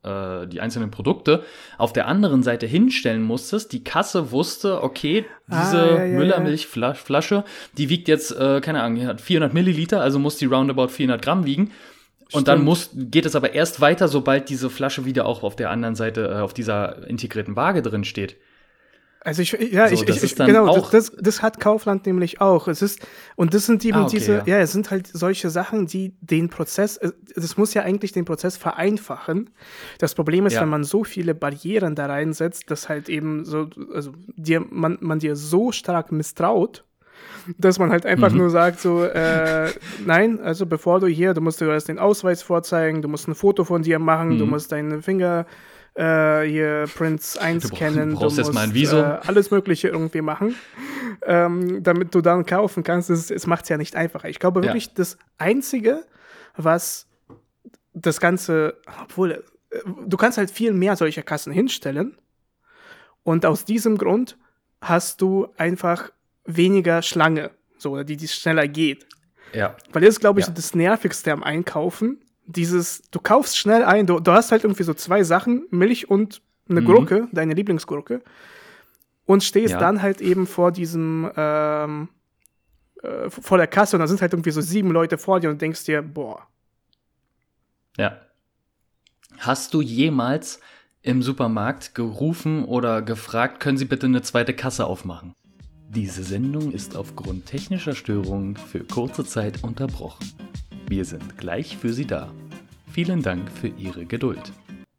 äh, 0.05 0.47
die 0.47 0.61
einzelnen 0.61 0.91
Produkte 0.91 1.45
auf 1.79 1.93
der 1.93 2.07
anderen 2.09 2.43
Seite 2.43 2.67
hinstellen 2.67 3.23
musstest. 3.23 3.73
Die 3.73 3.85
Kasse 3.85 4.31
wusste, 4.33 4.83
okay, 4.83 5.25
diese 5.49 5.83
ah, 5.83 5.97
ja, 5.99 6.05
ja, 6.05 6.19
Müllermilchflasche, 6.19 7.45
die 7.79 7.89
wiegt 7.89 8.09
jetzt, 8.09 8.33
äh, 8.33 8.61
keine 8.61 8.83
Ahnung, 8.83 9.07
hat 9.07 9.21
400 9.21 9.55
Milliliter, 9.55 10.01
also 10.01 10.19
muss 10.19 10.37
die 10.37 10.47
roundabout 10.47 10.89
400 10.89 11.23
Gramm 11.23 11.47
wiegen. 11.47 11.71
Und 12.33 12.49
dann 12.49 12.65
muss, 12.65 12.91
geht 12.95 13.27
es 13.27 13.37
aber 13.37 13.53
erst 13.53 13.81
weiter, 13.81 14.09
sobald 14.09 14.49
diese 14.49 14.71
Flasche 14.71 15.05
wieder 15.05 15.27
auch 15.27 15.43
auf 15.43 15.55
der 15.55 15.71
anderen 15.71 15.95
Seite, 15.95 16.29
äh, 16.29 16.41
auf 16.41 16.55
dieser 16.55 17.07
integrierten 17.07 17.57
Waage 17.57 17.83
drin 17.83 18.05
steht. 18.05 18.37
Also 19.25 19.43
ich, 19.43 19.53
ja, 19.53 19.89
so, 19.89 19.95
ich, 19.95 20.09
ich, 20.09 20.23
ich 20.23 20.37
genau, 20.37 20.75
das, 20.75 20.91
das, 20.91 21.13
das, 21.17 21.43
hat 21.43 21.61
Kaufland 21.61 22.07
nämlich 22.07 22.41
auch. 22.41 22.67
Es 22.67 22.83
ist, 22.83 23.07
und 23.37 23.55
das 23.55 23.67
sind 23.67 23.85
eben 23.85 23.99
ah, 23.99 24.03
okay, 24.03 24.17
diese, 24.17 24.33
ja. 24.39 24.43
ja. 24.47 24.59
es 24.59 24.73
sind 24.73 24.91
halt 24.91 25.07
solche 25.07 25.49
Sachen, 25.49 25.87
die 25.87 26.17
den 26.21 26.49
Prozess, 26.49 26.99
das 27.37 27.57
muss 27.57 27.73
ja 27.73 27.83
eigentlich 27.83 28.11
den 28.11 28.25
Prozess 28.25 28.57
vereinfachen. 28.57 29.51
Das 29.99 30.17
Problem 30.17 30.47
ist, 30.47 30.55
ja. 30.55 30.63
wenn 30.63 30.71
man 30.71 30.83
so 30.83 31.05
viele 31.05 31.37
Barrieren 31.37 31.95
da 31.95 32.07
reinsetzt, 32.07 32.69
dass 32.71 32.89
halt 32.89 33.09
eben 33.09 33.45
so, 33.45 33.69
also 33.95 34.13
dir, 34.35 34.65
man, 34.69 34.99
man 35.01 35.21
dir 35.21 35.37
so 35.37 35.71
stark 35.71 36.11
misstraut, 36.11 36.85
dass 37.59 37.79
man 37.79 37.91
halt 37.91 38.07
einfach 38.07 38.33
mhm. 38.33 38.39
nur 38.39 38.51
sagt 38.51 38.81
so, 38.81 39.05
äh, 39.05 39.71
nein, 40.05 40.41
also 40.41 40.67
bevor 40.67 40.99
du 40.99 41.07
hier, 41.07 41.33
du 41.33 41.41
musst 41.41 41.61
dir 41.61 41.69
erst 41.69 41.89
den 41.89 42.01
Ausweis 42.01 42.43
vorzeigen, 42.43 43.03
du 43.03 43.09
musst 43.09 43.29
ein 43.29 43.37
Foto 43.37 43.63
von 43.63 43.83
dir 43.83 44.01
machen, 44.01 44.31
mhm. 44.31 44.39
du 44.39 44.47
musst 44.47 44.73
deine 44.73 45.01
Finger 45.01 45.47
äh, 45.95 46.43
hier 46.43 46.87
Prince 46.95 47.41
einscannen, 47.41 48.11
du, 48.11 48.17
brauchst, 48.17 48.39
du 48.39 48.43
musst 48.43 48.57
ein 48.57 48.75
Visum. 48.75 49.01
Äh, 49.01 49.19
alles 49.27 49.51
Mögliche 49.51 49.89
irgendwie 49.89 50.23
machen, 50.23 50.55
ähm, 51.27 51.83
damit 51.83 52.15
du 52.15 52.21
dann 52.21 52.47
kaufen 52.47 52.83
kannst. 52.83 53.11
Es, 53.11 53.31
es 53.31 53.47
macht 53.47 53.65
es 53.65 53.69
ja 53.69 53.77
nicht 53.77 53.97
einfacher. 53.97 54.29
Ich 54.29 54.39
glaube 54.39 54.63
wirklich, 54.63 54.87
ja. 54.87 54.93
das 54.95 55.19
Einzige, 55.39 56.05
was 56.57 57.07
das 57.95 58.21
Ganze, 58.21 58.77
obwohl, 59.03 59.45
äh, 59.71 59.79
du 60.07 60.17
kannst 60.17 60.39
halt 60.39 60.51
viel 60.51 60.73
mehr 60.73 60.97
solcher 60.97 61.23
Kassen 61.23 61.53
hinstellen 61.53 62.17
und 63.23 63.47
aus 63.47 63.65
diesem 63.65 63.99
Grund 63.99 64.37
hast 64.81 65.21
du 65.21 65.49
einfach 65.57 66.11
weniger 66.45 67.03
Schlange, 67.03 67.51
so, 67.79 68.03
die, 68.03 68.17
die 68.17 68.29
schneller 68.29 68.67
geht. 68.67 69.07
Ja. 69.53 69.77
Weil 69.93 70.03
das 70.03 70.15
ist, 70.15 70.21
glaube 70.21 70.41
ich, 70.41 70.47
ja. 70.47 70.53
das 70.53 70.75
Nervigste 70.75 71.33
am 71.33 71.43
Einkaufen, 71.43 72.25
dieses, 72.47 73.03
du 73.11 73.21
kaufst 73.21 73.57
schnell 73.59 73.85
ein, 73.85 74.07
du, 74.07 74.21
du 74.21 74.33
hast 74.33 74.53
halt 74.53 74.65
irgendwie 74.65 74.83
so 74.83 74.95
zwei 74.95 75.23
Sachen, 75.23 75.67
Milch 75.71 76.11
und 76.11 76.43
eine 76.69 76.81
mhm. 76.81 76.87
Gurke, 76.87 77.29
deine 77.33 77.55
Lieblingsgurke, 77.55 78.23
und 79.27 79.43
stehst 79.43 79.73
ja. 79.73 79.79
dann 79.79 80.03
halt 80.03 80.21
eben 80.21 80.47
vor 80.47 80.73
diesem, 80.73 81.31
ähm, 81.37 82.09
äh, 83.03 83.31
vor 83.31 83.59
der 83.59 83.67
Kasse 83.67 83.97
und 83.97 84.01
da 84.01 84.07
sind 84.07 84.21
halt 84.21 84.33
irgendwie 84.33 84.51
so 84.51 84.61
sieben 84.61 84.91
Leute 84.91 85.19
vor 85.19 85.41
dir 85.41 85.51
und 85.51 85.61
denkst 85.61 85.85
dir, 85.85 86.03
boah. 86.03 86.47
Ja. 87.97 88.21
Hast 89.39 89.75
du 89.75 89.81
jemals 89.81 90.61
im 91.03 91.23
Supermarkt 91.23 91.95
gerufen 91.95 92.65
oder 92.65 93.03
gefragt, 93.03 93.61
können 93.61 93.77
Sie 93.77 93.85
bitte 93.85 94.07
eine 94.07 94.23
zweite 94.23 94.55
Kasse 94.55 94.87
aufmachen? 94.87 95.35
Diese 95.89 96.23
Sendung 96.23 96.73
ist 96.73 96.97
aufgrund 96.97 97.47
technischer 97.47 97.95
Störungen 97.95 98.57
für 98.57 98.85
kurze 98.85 99.25
Zeit 99.25 99.63
unterbrochen. 99.63 100.33
Wir 100.93 101.07
sind 101.07 101.39
gleich 101.39 101.79
für 101.79 101.91
Sie 101.91 102.07
da. 102.07 102.31
Vielen 102.93 103.23
Dank 103.23 103.51
für 103.51 103.69
Ihre 103.69 104.05
Geduld. 104.05 104.53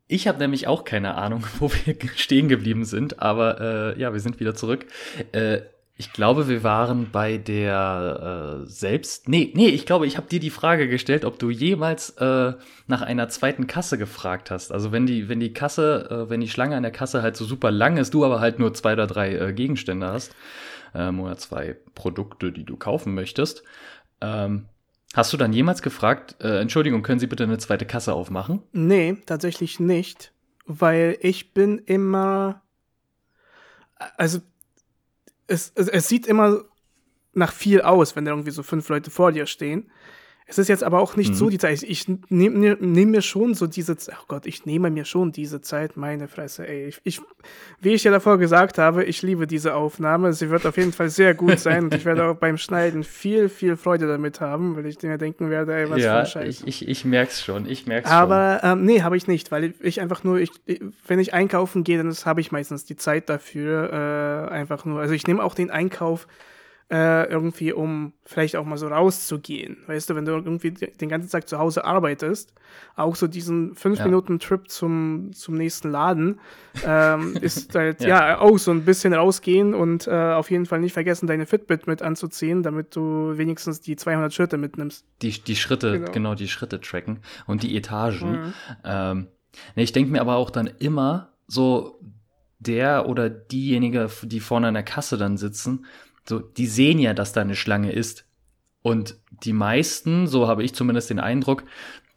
Ich 0.08 0.28
habe 0.28 0.40
nämlich 0.40 0.66
auch 0.66 0.86
keine 0.86 1.14
Ahnung, 1.14 1.46
wo 1.60 1.70
wir 1.72 1.96
stehen 2.16 2.48
geblieben 2.50 2.84
sind, 2.84 3.22
aber 3.22 3.62
äh, 3.62 4.00
ja, 4.00 4.12
wir 4.12 4.20
sind 4.20 4.40
wieder 4.40 4.56
zurück. 4.56 4.88
Äh, 5.34 5.60
ich 5.96 6.12
glaube, 6.12 6.48
wir 6.48 6.64
waren 6.64 7.12
bei 7.12 7.38
der 7.38 8.64
äh, 8.64 8.66
selbst. 8.66 9.30
Nee, 9.30 9.54
nee, 9.54 9.68
ich 9.68 9.86
glaube, 9.86 10.08
ich 10.08 10.18
habe 10.18 10.26
dir 10.26 10.40
die 10.40 10.50
Frage 10.50 10.90
gestellt, 10.90 11.26
ob 11.26 11.38
du 11.38 11.52
jemals 11.52 12.10
äh, 12.18 12.54
nach 12.88 13.04
einer 13.04 13.30
zweiten 13.30 13.68
Kasse 13.68 14.00
gefragt 14.00 14.50
hast. 14.50 14.72
Also 14.72 14.92
wenn 14.92 15.06
die, 15.06 15.30
wenn 15.30 15.40
die 15.40 15.54
Kasse, 15.54 16.10
äh, 16.10 16.30
wenn 16.32 16.42
die 16.42 16.50
Schlange 16.50 16.76
an 16.76 16.82
der 16.82 16.92
Kasse 16.92 17.22
halt 17.22 17.38
so 17.38 17.46
super 17.46 17.70
lang 17.70 17.98
ist, 17.98 18.16
du 18.16 18.26
aber 18.26 18.40
halt 18.40 18.58
nur 18.58 18.74
zwei 18.74 18.94
oder 18.94 19.06
drei 19.06 19.36
äh, 19.36 19.54
Gegenstände 19.54 20.08
hast 20.08 20.36
ähm, 20.96 21.20
oder 21.20 21.38
zwei 21.38 21.76
Produkte, 21.94 22.52
die 22.52 22.64
du 22.64 22.78
kaufen 22.78 23.14
möchtest. 23.14 23.62
Ähm, 24.20 24.66
hast 25.14 25.32
du 25.32 25.38
dann 25.38 25.54
jemals 25.54 25.82
gefragt, 25.82 26.36
äh, 26.42 26.60
Entschuldigung, 26.60 27.04
können 27.04 27.20
Sie 27.20 27.28
bitte 27.28 27.44
eine 27.44 27.60
zweite 27.60 27.86
Kasse 27.86 28.14
aufmachen? 28.14 28.62
Nee, 28.72 29.18
tatsächlich 29.26 29.80
nicht, 29.80 30.34
weil 30.66 31.18
ich 31.22 31.54
bin 31.54 31.78
immer, 31.80 32.62
also 34.18 34.40
es, 35.48 35.72
es, 35.76 35.88
es 35.88 36.08
sieht 36.08 36.26
immer 36.26 36.64
nach 37.34 37.54
viel 37.54 37.82
aus, 37.82 38.16
wenn 38.16 38.26
da 38.26 38.32
irgendwie 38.32 38.52
so 38.52 38.64
fünf 38.64 38.90
Leute 38.90 39.12
vor 39.12 39.32
dir 39.32 39.46
stehen. 39.46 39.92
Es 40.46 40.58
ist 40.58 40.68
jetzt 40.68 40.84
aber 40.84 41.00
auch 41.00 41.16
nicht 41.16 41.32
mhm. 41.32 41.36
so 41.36 41.50
die 41.50 41.58
Zeit. 41.58 41.84
Ich 41.84 42.08
nehme 42.30 42.78
nehm 42.80 43.12
mir 43.12 43.22
schon 43.22 43.54
so 43.54 43.68
diese, 43.68 43.96
ach 44.12 44.28
Gott, 44.28 44.46
ich 44.46 44.66
nehme 44.66 44.90
mir 44.90 45.06
schon 45.06 45.32
diese 45.32 45.62
Zeit, 45.62 45.96
meine 45.96 46.28
Fresse, 46.28 46.68
ey. 46.68 46.88
Ich, 46.88 47.00
ich, 47.04 47.22
wie 47.80 47.94
ich 47.94 48.04
ja 48.04 48.12
davor 48.12 48.38
gesagt 48.38 48.78
habe, 48.78 49.04
ich 49.06 49.22
liebe 49.22 49.48
diese 49.48 49.76
Aufnahme. 49.76 50.34
Sie 50.34 50.50
wird 50.50 50.66
auf 50.66 50.78
jeden 50.78 50.92
Fall 50.92 51.10
sehr 51.10 51.34
gut 51.34 51.60
sein 51.60 51.86
und 51.86 51.94
ich 51.94 52.06
werde 52.06 52.26
auch 52.30 52.36
beim 52.36 52.58
Schneiden 52.58 53.04
viel, 53.04 53.48
viel 53.50 53.78
Freude 53.78 54.08
damit 54.08 54.42
haben, 54.42 54.76
weil 54.76 54.86
ich 54.86 55.02
mir 55.02 55.18
denken 55.18 55.50
werde, 55.50 55.76
ey, 55.76 55.90
was 55.90 56.02
ja, 56.02 56.14
für 56.14 56.20
ein 56.20 56.26
Scheiß. 56.26 56.64
Ich, 56.66 56.68
ich, 56.68 56.88
ich 56.88 57.06
merk's 57.06 57.42
schon, 57.42 57.66
ich 57.66 57.88
merk's 57.88 58.10
aber, 58.10 58.60
schon. 58.60 58.70
Aber 58.70 58.80
ähm, 58.80 58.86
nee, 58.86 59.02
habe 59.02 59.18
ich 59.18 59.28
nicht, 59.28 59.52
weil 59.52 59.74
ich 59.80 60.02
einfach 60.02 60.24
nur, 60.24 60.40
ich, 60.40 60.52
wenn 61.08 61.20
ich 61.20 61.34
einkaufen 61.34 61.84
gehe, 61.84 61.98
dann 61.98 62.12
habe 62.12 62.42
ich 62.42 62.52
meistens 62.52 62.86
die 62.86 62.96
Zeit 62.96 63.30
dafür, 63.30 64.50
äh, 64.50 64.54
einfach 64.54 64.86
nur. 64.86 65.00
Also 65.00 65.14
ich 65.14 65.26
nehme 65.26 65.44
auch 65.44 65.56
den 65.56 65.72
Einkauf 65.72 66.28
äh, 66.90 67.28
irgendwie, 67.30 67.74
um 67.74 68.14
vielleicht 68.26 68.56
auch 68.56 68.66
mal 68.66 68.78
so 68.78 68.88
rauszugehen. 68.88 69.78
Weißt 69.88 70.10
du, 70.10 70.16
wenn 70.16 70.26
du 70.26 70.32
irgendwie 70.32 70.72
den 70.72 71.10
ganzen 71.10 71.30
Tag 71.30 71.48
zu 71.48 71.58
Hause 71.58 71.86
arbeitest, 71.86 72.54
auch 72.96 73.16
so 73.16 73.28
diesen 73.28 73.76
fünf 73.76 74.00
ja. 74.00 74.06
Minuten 74.06 74.40
Trip 74.40 74.70
zum, 74.70 75.32
zum 75.34 75.56
nächsten 75.56 75.90
Laden, 75.92 76.40
ähm, 76.86 77.36
ist 77.42 77.74
halt 77.76 78.02
ja. 78.02 78.30
ja. 78.30 78.40
auch 78.40 78.58
so 78.58 78.72
ein 78.72 78.86
bisschen 78.86 79.14
rausgehen 79.14 79.74
und 79.74 80.08
äh, 80.08 80.12
auf 80.12 80.52
jeden 80.52 80.66
Fall 80.66 80.80
nicht 80.80 80.94
vergessen, 80.94 81.28
deine 81.28 81.46
Fitbit 81.46 81.88
mit 81.88 82.02
anzuziehen, 82.02 82.64
damit 82.64 82.96
du 82.96 83.38
wenigstens 83.38 83.82
die 83.82 83.96
200 83.96 84.34
Schritte 84.34 84.58
mitnimmst. 84.58 85.06
Die, 85.22 85.32
die 85.32 85.56
Schritte, 85.56 86.00
genau. 86.00 86.12
genau 86.12 86.36
die 86.36 86.48
Schritte 86.48 86.80
tracken 86.80 87.20
und 87.48 87.64
die 87.64 87.76
Etagen. 87.76 88.32
Mhm. 88.32 88.54
Ähm, 88.84 89.28
nee, 89.76 89.84
ich 89.84 89.94
denke 89.94 90.12
mir 90.12 90.22
aber 90.22 90.36
auch 90.36 90.50
dann 90.50 90.68
immer 90.80 91.34
so, 91.48 92.00
der 92.66 93.10
oder 93.10 93.30
diejenige, 93.30 94.10
die 94.24 94.40
vorne 94.40 94.68
an 94.68 94.74
der 94.74 94.84
Kasse 94.84 95.18
dann 95.18 95.38
sitzen, 95.38 95.86
so, 96.28 96.40
die 96.40 96.68
sehen 96.68 97.00
ja, 97.00 97.14
dass 97.14 97.34
da 97.34 97.42
eine 97.42 97.56
Schlange 97.56 97.92
ist. 97.92 98.26
Und 98.82 99.18
die 99.44 99.54
meisten, 99.54 100.28
so 100.28 100.48
habe 100.48 100.64
ich 100.64 100.74
zumindest 100.74 101.10
den 101.10 101.20
Eindruck, 101.20 101.64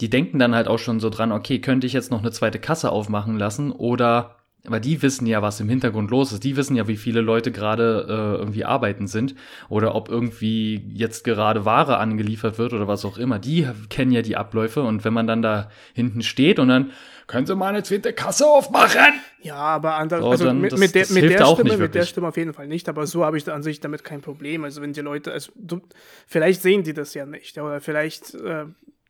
die 0.00 0.10
denken 0.10 0.38
dann 0.38 0.54
halt 0.54 0.68
auch 0.68 0.78
schon 0.78 1.00
so 1.00 1.10
dran, 1.10 1.32
okay, 1.32 1.60
könnte 1.60 1.86
ich 1.86 1.92
jetzt 1.92 2.10
noch 2.10 2.20
eine 2.20 2.32
zweite 2.32 2.58
Kasse 2.58 2.90
aufmachen 2.90 3.38
lassen 3.38 3.70
oder, 3.70 4.36
aber 4.66 4.80
die 4.80 5.00
wissen 5.00 5.26
ja, 5.26 5.42
was 5.42 5.60
im 5.60 5.68
Hintergrund 5.68 6.10
los 6.10 6.32
ist. 6.32 6.42
Die 6.42 6.56
wissen 6.56 6.76
ja, 6.76 6.88
wie 6.88 6.96
viele 6.96 7.20
Leute 7.20 7.52
gerade 7.52 8.06
äh, 8.08 8.38
irgendwie 8.40 8.64
arbeiten 8.64 9.06
sind 9.06 9.36
oder 9.68 9.94
ob 9.94 10.08
irgendwie 10.08 10.84
jetzt 10.92 11.22
gerade 11.22 11.64
Ware 11.64 11.98
angeliefert 11.98 12.58
wird 12.58 12.72
oder 12.72 12.88
was 12.88 13.04
auch 13.04 13.16
immer. 13.16 13.38
Die 13.38 13.68
kennen 13.88 14.10
ja 14.10 14.22
die 14.22 14.36
Abläufe 14.36 14.82
und 14.82 15.04
wenn 15.04 15.14
man 15.14 15.28
dann 15.28 15.40
da 15.40 15.70
hinten 15.94 16.22
steht 16.22 16.58
und 16.58 16.68
dann 16.68 16.90
können 17.26 17.46
Sie 17.46 17.56
mal 17.56 17.68
eine 17.68 17.82
zweite 17.82 18.12
Kasse 18.12 18.46
aufmachen? 18.46 19.20
Ja, 19.40 19.56
aber 19.56 19.94
anders, 19.94 20.20
so, 20.20 20.30
also 20.30 20.52
mit, 20.52 20.72
das, 20.72 20.80
mit, 20.80 20.94
der, 20.94 21.06
mit 21.10 21.30
der 21.30 21.46
Stimme, 21.46 21.76
mit 21.76 21.94
der 21.94 22.04
Stimme 22.04 22.28
auf 22.28 22.36
jeden 22.36 22.52
Fall 22.52 22.68
nicht, 22.68 22.88
aber 22.88 23.06
so 23.06 23.24
habe 23.24 23.36
ich 23.36 23.50
an 23.50 23.62
sich 23.62 23.80
damit 23.80 24.04
kein 24.04 24.20
Problem. 24.20 24.64
Also 24.64 24.80
wenn 24.80 24.92
die 24.92 25.00
Leute, 25.00 25.32
also 25.32 25.52
du, 25.56 25.80
vielleicht 26.26 26.62
sehen 26.62 26.84
die 26.84 26.92
das 26.92 27.14
ja 27.14 27.26
nicht, 27.26 27.58
oder 27.58 27.80
vielleicht, 27.80 28.34
äh, 28.34 28.66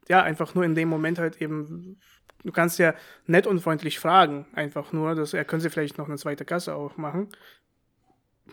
ja, 0.09 0.23
einfach 0.23 0.55
nur 0.55 0.65
in 0.65 0.75
dem 0.75 0.89
Moment 0.89 1.19
halt 1.19 1.43
eben, 1.43 1.99
du 2.45 2.53
kannst 2.53 2.79
ja 2.79 2.95
nett 3.27 3.47
und 3.47 3.61
freundlich 3.61 3.99
fragen, 3.99 4.47
einfach 4.55 4.93
nur, 4.93 5.15
dass 5.15 5.35
er 5.35 5.45
können 5.45 5.61
Sie 5.61 5.71
vielleicht 5.71 5.99
noch 5.99 6.09
eine 6.09 6.17
zweite 6.17 6.45
Kasse 6.45 6.75
aufmachen. 6.75 7.29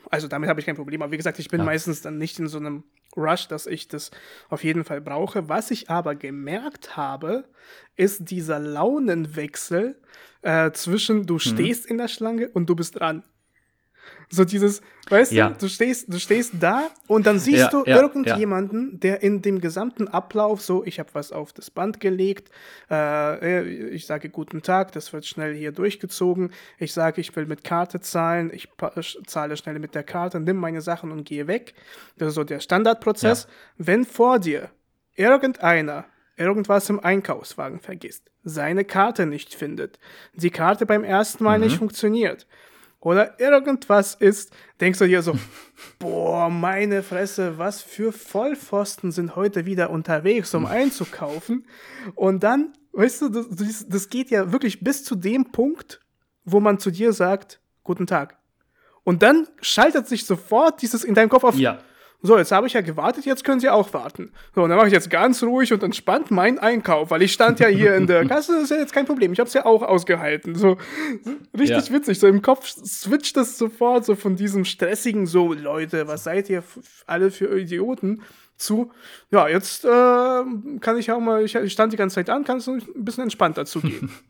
Also 0.09 0.27
damit 0.27 0.49
habe 0.49 0.59
ich 0.59 0.65
kein 0.65 0.75
Problem. 0.75 1.01
Aber 1.01 1.11
wie 1.11 1.17
gesagt, 1.17 1.39
ich 1.39 1.49
bin 1.49 1.59
ja. 1.59 1.65
meistens 1.65 2.01
dann 2.01 2.17
nicht 2.17 2.39
in 2.39 2.47
so 2.47 2.57
einem 2.57 2.83
Rush, 3.15 3.47
dass 3.47 3.67
ich 3.67 3.87
das 3.87 4.11
auf 4.49 4.63
jeden 4.63 4.83
Fall 4.83 5.01
brauche. 5.01 5.49
Was 5.49 5.71
ich 5.71 5.89
aber 5.89 6.15
gemerkt 6.15 6.97
habe, 6.97 7.45
ist 7.95 8.29
dieser 8.29 8.59
Launenwechsel 8.59 9.99
äh, 10.41 10.71
zwischen 10.71 11.25
du 11.25 11.35
mhm. 11.35 11.39
stehst 11.39 11.85
in 11.85 11.97
der 11.97 12.07
Schlange 12.07 12.49
und 12.49 12.69
du 12.69 12.75
bist 12.75 12.99
dran. 12.99 13.23
So 14.33 14.45
dieses, 14.45 14.81
weißt 15.09 15.31
ja. 15.31 15.49
du, 15.49 15.59
du 15.59 15.69
stehst, 15.69 16.11
du 16.11 16.17
stehst 16.17 16.53
da 16.59 16.89
und 17.05 17.27
dann 17.27 17.37
siehst 17.37 17.59
ja, 17.59 17.69
du 17.69 17.83
ja, 17.85 18.01
irgendjemanden, 18.01 18.99
der 18.99 19.21
in 19.21 19.43
dem 19.43 19.61
gesamten 19.61 20.07
Ablauf 20.07 20.59
so, 20.59 20.83
ich 20.83 20.97
habe 20.97 21.09
was 21.13 21.31
auf 21.31 21.53
das 21.53 21.69
Band 21.69 21.99
gelegt, 21.99 22.49
äh, 22.89 23.63
ich 23.89 24.07
sage 24.07 24.29
guten 24.29 24.63
Tag, 24.63 24.91
das 24.93 25.13
wird 25.13 25.27
schnell 25.27 25.53
hier 25.53 25.71
durchgezogen, 25.71 26.49
ich 26.79 26.93
sage, 26.93 27.21
ich 27.21 27.35
will 27.35 27.45
mit 27.45 27.63
Karte 27.63 27.99
zahlen, 27.99 28.49
ich 28.51 28.69
zahle 29.27 29.55
schnell 29.55 29.77
mit 29.77 29.93
der 29.93 30.03
Karte, 30.03 30.39
nimm 30.39 30.57
meine 30.57 30.81
Sachen 30.81 31.11
und 31.11 31.25
gehe 31.25 31.45
weg. 31.45 31.75
Das 32.17 32.29
ist 32.29 32.35
so 32.35 32.43
der 32.43 32.59
Standardprozess. 32.59 33.47
Wenn 33.77 34.03
vor 34.03 34.39
dir 34.39 34.71
irgendeiner 35.15 36.05
irgendwas 36.37 36.89
im 36.89 36.99
Einkaufswagen 36.99 37.79
vergisst, 37.79 38.31
seine 38.43 38.83
Karte 38.83 39.27
nicht 39.27 39.53
findet, 39.53 39.99
die 40.33 40.49
Karte 40.49 40.87
beim 40.87 41.03
ersten 41.03 41.43
Mal 41.43 41.59
mhm. 41.59 41.65
nicht 41.65 41.77
funktioniert, 41.77 42.47
oder 43.05 43.39
irgendwas 43.39 44.15
ist, 44.15 44.51
denkst 44.79 44.99
du 44.99 45.07
dir 45.07 45.21
so, 45.21 45.37
boah, 45.99 46.49
meine 46.49 47.03
Fresse, 47.03 47.57
was 47.57 47.81
für 47.81 48.11
Vollpfosten 48.11 49.11
sind 49.11 49.35
heute 49.35 49.65
wieder 49.65 49.89
unterwegs, 49.89 50.53
um 50.53 50.65
einzukaufen. 50.65 51.65
Und 52.15 52.43
dann, 52.43 52.73
weißt 52.93 53.23
du, 53.23 53.29
das, 53.29 53.87
das 53.87 54.09
geht 54.09 54.29
ja 54.29 54.51
wirklich 54.51 54.81
bis 54.81 55.03
zu 55.03 55.15
dem 55.15 55.51
Punkt, 55.51 55.99
wo 56.45 56.59
man 56.59 56.79
zu 56.79 56.91
dir 56.91 57.13
sagt, 57.13 57.59
guten 57.83 58.07
Tag. 58.07 58.37
Und 59.03 59.21
dann 59.21 59.47
schaltet 59.61 60.07
sich 60.07 60.25
sofort 60.25 60.81
dieses 60.81 61.03
in 61.03 61.13
deinem 61.13 61.29
Kopf 61.29 61.43
auf, 61.43 61.55
ja 61.55 61.79
so, 62.25 62.37
jetzt 62.37 62.53
habe 62.53 62.67
ich 62.67 62.73
ja 62.73 62.79
gewartet, 62.79 63.25
jetzt 63.25 63.43
können 63.43 63.59
Sie 63.59 63.69
auch 63.69 63.93
warten. 63.93 64.31
So, 64.55 64.63
und 64.63 64.69
dann 64.69 64.77
mache 64.77 64.87
ich 64.87 64.93
jetzt 64.93 65.09
ganz 65.09 65.43
ruhig 65.43 65.73
und 65.73 65.83
entspannt 65.83 66.31
meinen 66.31 66.57
Einkauf, 66.57 67.11
weil 67.11 67.21
ich 67.21 67.33
stand 67.33 67.59
ja 67.59 67.67
hier 67.67 67.95
in 67.95 68.07
der 68.07 68.25
Kasse, 68.27 68.53
das 68.53 68.63
ist 68.63 68.69
ja 68.69 68.77
jetzt 68.77 68.93
kein 68.93 69.05
Problem. 69.05 69.33
Ich 69.33 69.39
habe 69.39 69.49
es 69.49 69.53
ja 69.53 69.65
auch 69.65 69.81
ausgehalten. 69.81 70.55
So, 70.55 70.77
richtig 71.53 71.89
ja. 71.89 71.93
witzig. 71.93 72.19
So 72.19 72.27
im 72.27 72.41
Kopf 72.41 72.65
switcht 72.65 73.35
das 73.35 73.57
sofort 73.57 74.05
so 74.05 74.15
von 74.15 74.37
diesem 74.37 74.63
stressigen, 74.63 75.25
so, 75.25 75.51
Leute, 75.51 76.07
was 76.07 76.23
seid 76.23 76.49
ihr 76.49 76.63
alle 77.05 77.29
für 77.29 77.59
Idioten? 77.59 78.21
Zu, 78.55 78.91
ja, 79.29 79.49
jetzt 79.49 79.83
äh, 79.83 79.87
kann 79.87 80.97
ich 80.97 81.11
auch 81.11 81.19
mal, 81.19 81.43
ich, 81.43 81.57
stand 81.73 81.91
die 81.91 81.97
ganze 81.97 82.15
Zeit 82.15 82.29
an, 82.29 82.45
kann 82.45 82.59
es 82.59 82.67
ein 82.69 82.81
bisschen 82.95 83.23
entspannter 83.23 83.65
zugehen. 83.65 84.09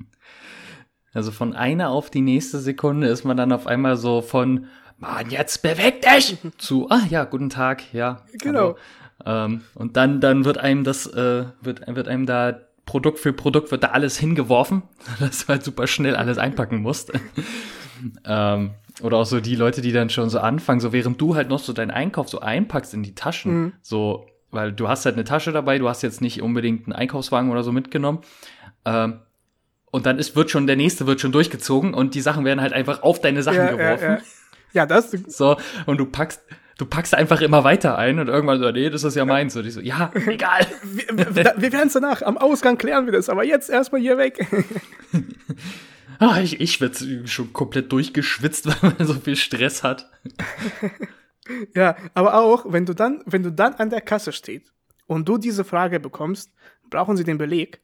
Also 1.16 1.30
von 1.30 1.54
einer 1.54 1.92
auf 1.92 2.10
die 2.10 2.22
nächste 2.22 2.58
Sekunde 2.58 3.06
ist 3.06 3.24
man 3.24 3.38
dann 3.38 3.52
auf 3.52 3.68
einmal 3.68 3.98
so 3.98 4.24
von, 4.24 4.66
Mann, 4.98 5.30
jetzt 5.30 5.62
beweg 5.62 6.02
dich! 6.02 6.38
zu, 6.58 6.90
ah 6.90 7.02
ja, 7.10 7.26
guten 7.26 7.50
Tag, 7.50 7.94
ja. 7.94 8.22
Genau. 8.42 8.78
Ähm, 9.26 9.62
und 9.76 9.98
dann, 9.98 10.22
dann 10.22 10.46
wird 10.46 10.58
einem 10.58 10.84
das, 10.84 11.08
äh, 11.08 11.46
wird, 11.62 11.88
wird 11.88 12.08
einem 12.08 12.26
da 12.26 12.60
Produkt 12.86 13.20
für 13.20 13.32
Produkt 13.32 13.72
wird 13.72 13.84
da 13.84 13.88
alles 13.90 14.18
hingeworfen, 14.18 14.84
dass 15.20 15.46
du 15.46 15.48
halt 15.50 15.64
super 15.64 15.88
schnell 15.88 16.16
alles 16.16 16.38
einpacken 16.38 16.82
musst. 16.82 17.12
ähm, 18.26 18.72
oder 19.02 19.18
auch 19.18 19.26
so 19.26 19.40
die 19.40 19.56
Leute, 19.56 19.82
die 19.82 19.92
dann 19.92 20.10
schon 20.10 20.30
so 20.30 20.40
anfangen, 20.40 20.80
so 20.80 20.94
während 20.94 21.20
du 21.20 21.36
halt 21.36 21.50
noch 21.50 21.60
so 21.60 21.74
deinen 21.74 21.92
Einkauf 21.92 22.30
so 22.30 22.42
einpackst 22.42 22.94
in 22.94 23.04
die 23.04 23.16
Taschen, 23.16 23.54
mhm. 23.54 23.74
so, 23.82 24.28
weil 24.52 24.72
du 24.72 24.88
hast 24.88 25.06
halt 25.06 25.16
eine 25.16 25.24
Tasche 25.24 25.52
dabei, 25.52 25.80
du 25.80 25.90
hast 25.90 26.04
jetzt 26.04 26.22
nicht 26.22 26.42
unbedingt 26.42 26.86
einen 26.86 26.94
Einkaufswagen 26.94 27.50
oder 27.50 27.64
so 27.64 27.72
mitgenommen. 27.72 28.20
Ähm, 28.86 29.20
und 29.90 30.06
dann 30.06 30.20
ist, 30.20 30.36
wird 30.36 30.50
schon, 30.50 30.68
der 30.68 30.76
nächste 30.76 31.08
wird 31.08 31.22
schon 31.22 31.32
durchgezogen 31.32 31.94
und 31.94 32.16
die 32.16 32.22
Sachen 32.22 32.46
werden 32.46 32.62
halt 32.62 32.74
einfach 32.74 33.04
auf 33.04 33.22
deine 33.22 33.44
Sachen 33.44 33.58
ja, 33.60 33.72
geworfen. 33.72 34.04
Ja, 34.04 34.16
ja. 34.18 34.22
Ja, 34.74 34.86
das. 34.86 35.12
So, 35.28 35.58
und 35.86 35.98
du 35.98 36.06
packst, 36.06 36.42
du 36.78 36.86
packst 36.86 37.16
einfach 37.16 37.42
immer 37.42 37.64
weiter 37.64 37.98
ein 37.98 38.20
und 38.20 38.28
irgendwann 38.28 38.60
so, 38.60 38.70
nee, 38.72 38.90
das 38.90 39.04
ist 39.04 39.16
ja 39.16 39.26
meins. 39.26 39.56
Und 39.56 39.66
ich 39.66 39.74
so, 39.74 39.80
ja, 39.80 40.12
egal. 40.28 40.68
wir, 40.84 41.36
wir, 41.36 41.72
werden 41.72 41.88
es 41.88 41.94
danach, 41.94 42.22
am 42.22 42.38
Ausgang 42.38 42.78
klären 42.78 43.06
wir 43.06 43.14
das, 43.14 43.30
aber 43.30 43.44
jetzt 43.44 43.70
erstmal 43.70 44.02
hier 44.02 44.18
weg. 44.18 44.46
ah, 46.20 46.40
ich, 46.42 46.60
ich 46.60 46.82
werde 46.82 47.28
schon 47.28 47.54
komplett 47.54 47.92
durchgeschwitzt, 47.92 48.68
weil 48.68 48.94
man 48.98 49.08
so 49.08 49.14
viel 49.14 49.36
Stress 49.36 49.84
hat. 49.84 50.10
ja, 51.76 51.96
aber 52.14 52.36
auch, 52.36 52.66
wenn 52.72 52.86
du 52.86 52.94
dann, 52.94 53.22
wenn 53.26 53.44
du 53.44 53.52
dann 53.52 53.76
an 53.76 53.90
der 53.90 54.02
Kasse 54.02 54.32
stehst 54.32 54.74
und 55.08 55.28
du 55.28 55.38
diese 55.38 55.64
Frage 55.64 56.00
bekommst, 56.00 56.52
brauchen 56.90 57.18
sie 57.18 57.24
den 57.24 57.38
Beleg. 57.38 57.82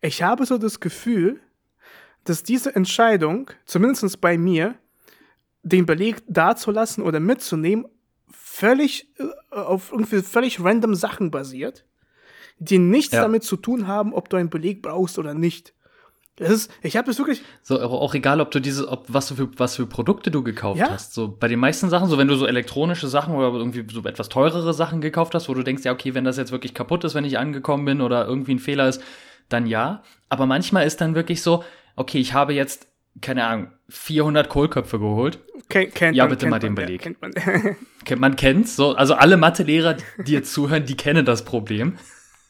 Ich 0.00 0.22
habe 0.22 0.46
so 0.46 0.58
das 0.58 0.80
Gefühl, 0.80 1.40
dass 2.24 2.42
diese 2.42 2.74
Entscheidung, 2.74 3.50
zumindest 3.64 4.20
bei 4.20 4.36
mir, 4.36 4.74
den 5.66 5.84
Beleg 5.84 6.22
dazulassen 6.28 7.02
oder 7.02 7.18
mitzunehmen, 7.18 7.86
völlig 8.30 9.08
äh, 9.18 9.56
auf 9.56 9.90
irgendwie 9.90 10.22
völlig 10.22 10.62
random 10.62 10.94
Sachen 10.94 11.30
basiert, 11.30 11.84
die 12.58 12.78
nichts 12.78 13.14
ja. 13.14 13.22
damit 13.22 13.42
zu 13.42 13.56
tun 13.56 13.86
haben, 13.88 14.14
ob 14.14 14.28
du 14.28 14.36
einen 14.36 14.48
Beleg 14.48 14.80
brauchst 14.80 15.18
oder 15.18 15.34
nicht. 15.34 15.74
Das 16.36 16.50
ist, 16.50 16.70
ich 16.82 16.96
habe 16.96 17.06
das 17.06 17.18
wirklich. 17.18 17.42
So, 17.62 17.80
auch 17.80 18.14
egal, 18.14 18.42
ob 18.42 18.50
du 18.50 18.60
diese, 18.60 18.88
ob 18.88 19.06
was 19.08 19.28
du 19.28 19.34
für 19.34 19.48
was 19.56 19.76
für 19.76 19.86
Produkte 19.86 20.30
du 20.30 20.44
gekauft 20.44 20.78
ja? 20.78 20.90
hast. 20.90 21.14
So 21.14 21.28
bei 21.28 21.48
den 21.48 21.58
meisten 21.58 21.88
Sachen, 21.88 22.08
so 22.08 22.18
wenn 22.18 22.28
du 22.28 22.36
so 22.36 22.46
elektronische 22.46 23.08
Sachen 23.08 23.34
oder 23.34 23.52
irgendwie 23.58 23.84
so 23.90 24.02
etwas 24.04 24.28
teurere 24.28 24.74
Sachen 24.74 25.00
gekauft 25.00 25.34
hast, 25.34 25.48
wo 25.48 25.54
du 25.54 25.62
denkst, 25.62 25.84
ja, 25.84 25.92
okay, 25.92 26.14
wenn 26.14 26.24
das 26.24 26.36
jetzt 26.36 26.52
wirklich 26.52 26.74
kaputt 26.74 27.04
ist, 27.04 27.14
wenn 27.14 27.24
ich 27.24 27.38
angekommen 27.38 27.86
bin 27.86 28.02
oder 28.02 28.26
irgendwie 28.26 28.54
ein 28.54 28.58
Fehler 28.58 28.86
ist, 28.88 29.02
dann 29.48 29.66
ja. 29.66 30.02
Aber 30.28 30.46
manchmal 30.46 30.86
ist 30.86 31.00
dann 31.00 31.14
wirklich 31.14 31.42
so, 31.42 31.64
okay, 31.96 32.18
ich 32.18 32.34
habe 32.34 32.52
jetzt, 32.52 32.86
keine 33.20 33.44
Ahnung, 33.46 33.68
400 33.88 34.48
Kohlköpfe 34.48 34.98
geholt. 34.98 35.38
Ken 35.68 35.90
kennt 35.92 36.16
ja, 36.16 36.24
man, 36.24 36.30
bitte 36.30 36.40
kennt 36.46 36.50
mal 36.50 36.58
den 36.58 36.74
man, 36.74 36.84
Beleg. 36.84 37.00
Ja, 37.04 37.12
kennt 37.12 37.20
man. 37.22 37.32
Kennt- 38.04 38.20
man 38.20 38.36
kennt's 38.36 38.76
so. 38.76 38.94
Also 38.94 39.14
alle 39.14 39.36
Mathelehrer, 39.36 39.96
die 40.26 40.32
jetzt 40.32 40.52
zuhören, 40.52 40.84
die 40.86 40.96
kennen 40.96 41.24
das 41.24 41.44
Problem. 41.44 41.96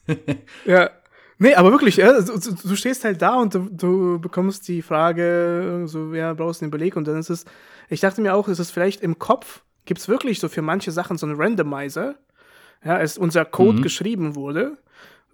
Ja. 0.64 0.90
Nee, 1.38 1.54
aber 1.54 1.70
wirklich, 1.70 1.96
ja, 1.96 2.18
du, 2.20 2.38
du 2.38 2.54
du 2.54 2.76
stehst 2.76 3.04
halt 3.04 3.20
da 3.20 3.34
und 3.36 3.52
du, 3.54 3.68
du 3.70 4.18
bekommst 4.18 4.66
die 4.68 4.80
Frage, 4.80 5.82
so, 5.86 6.14
ja, 6.14 6.32
brauchst 6.32 6.62
du 6.62 6.64
den 6.66 6.70
Beleg? 6.70 6.96
Und 6.96 7.06
dann 7.06 7.18
ist 7.18 7.28
es, 7.28 7.44
ich 7.90 8.00
dachte 8.00 8.22
mir 8.22 8.34
auch, 8.34 8.48
ist 8.48 8.58
es 8.58 8.70
vielleicht 8.70 9.02
im 9.02 9.18
Kopf, 9.18 9.60
gibt 9.84 10.00
es 10.00 10.08
wirklich 10.08 10.40
so 10.40 10.48
für 10.48 10.62
manche 10.62 10.92
Sachen 10.92 11.18
so 11.18 11.26
einen 11.26 11.36
Randomizer, 11.36 12.14
ja, 12.82 12.96
als 12.96 13.18
unser 13.18 13.44
Code 13.44 13.78
Mhm. 13.78 13.82
geschrieben 13.82 14.34
wurde, 14.34 14.78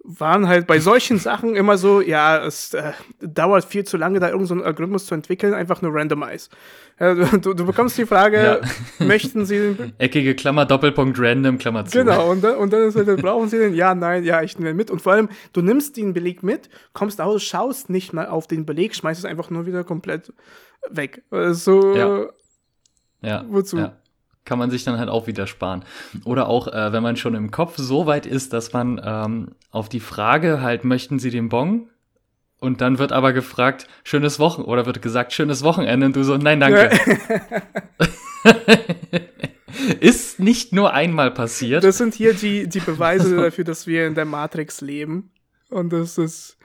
waren 0.03 0.47
halt 0.47 0.67
bei 0.67 0.79
solchen 0.79 1.17
Sachen 1.17 1.55
immer 1.55 1.77
so, 1.77 2.01
ja, 2.01 2.45
es 2.45 2.73
äh, 2.73 2.91
dauert 3.21 3.63
viel 3.63 3.85
zu 3.85 3.95
lange, 3.95 4.19
da 4.19 4.27
irgendeinen 4.29 4.59
so 4.59 4.65
Algorithmus 4.65 5.05
zu 5.05 5.15
entwickeln, 5.15 5.53
einfach 5.53 5.81
nur 5.81 5.93
randomize. 5.95 6.49
Ja, 6.99 7.13
du, 7.13 7.53
du 7.53 7.65
bekommst 7.65 7.97
die 7.97 8.05
Frage, 8.05 8.61
möchten 8.99 9.45
Sie 9.45 9.75
den 9.75 9.93
Eckige 9.97 10.35
Klammer, 10.35 10.65
Doppelpunkt, 10.65 11.17
random, 11.19 11.57
Klammer 11.57 11.85
zu. 11.85 11.97
Genau, 11.97 12.29
und 12.31 12.43
dann, 12.43 12.57
und 12.57 12.73
dann 12.73 12.83
ist 12.83 12.95
halt, 12.95 13.21
brauchen 13.21 13.47
Sie 13.47 13.57
den? 13.57 13.73
Ja, 13.73 13.95
nein, 13.95 14.23
ja, 14.23 14.41
ich 14.41 14.57
nehme 14.57 14.71
den 14.71 14.77
mit. 14.77 14.91
Und 14.91 15.01
vor 15.01 15.13
allem, 15.13 15.29
du 15.53 15.61
nimmst 15.61 15.95
den 15.95 16.13
Beleg 16.13 16.43
mit, 16.43 16.69
kommst 16.91 17.21
aus, 17.21 17.41
schaust 17.41 17.89
nicht 17.89 18.11
mal 18.11 18.27
auf 18.27 18.45
den 18.47 18.65
Beleg, 18.65 18.95
schmeißt 18.95 19.19
es 19.19 19.25
einfach 19.25 19.49
nur 19.49 19.65
wieder 19.65 19.83
komplett 19.83 20.33
weg. 20.89 21.23
So, 21.31 21.95
Ja. 21.95 22.27
Ja. 23.21 23.45
Wozu? 23.47 23.77
Ja. 23.77 23.97
Kann 24.45 24.59
man 24.59 24.69
sich 24.69 24.83
dann 24.83 24.99
halt 24.99 25.09
auch 25.09 25.27
wieder 25.27 25.47
sparen. 25.47 25.85
Oder 26.25 26.47
auch, 26.47 26.67
äh, 26.67 26.91
wenn 26.91 27.03
man 27.03 27.15
schon 27.15 27.33
im 27.33 27.51
Kopf 27.51 27.75
so 27.77 28.05
weit 28.05 28.25
ist, 28.25 28.51
dass 28.53 28.73
man 28.73 29.01
ähm, 29.03 29.55
auf 29.71 29.87
die 29.89 30.01
Frage 30.01 30.61
halt, 30.61 30.83
möchten 30.83 31.19
Sie 31.19 31.29
den 31.29 31.49
Bon? 31.49 31.89
Und 32.59 32.79
dann 32.79 32.97
wird 32.97 33.11
aber 33.11 33.33
gefragt, 33.33 33.87
schönes 34.03 34.39
Wochen, 34.39 34.61
oder 34.61 34.85
wird 34.85 35.01
gesagt, 35.01 35.33
schönes 35.33 35.63
Wochenende, 35.63 36.05
und 36.05 36.15
du 36.15 36.23
so, 36.23 36.37
nein, 36.37 36.61
danke. 36.61 36.91
ist 39.99 40.39
nicht 40.39 40.71
nur 40.73 40.93
einmal 40.93 41.31
passiert. 41.31 41.83
das 41.83 41.97
sind 41.97 42.13
hier 42.13 42.33
die, 42.33 42.67
die 42.67 42.79
Beweise 42.79 43.35
dafür, 43.43 43.63
dass 43.63 43.87
wir 43.87 44.07
in 44.07 44.15
der 44.15 44.25
Matrix 44.25 44.81
leben. 44.81 45.31
Und 45.69 45.91
das 45.91 46.17
ist 46.17 46.57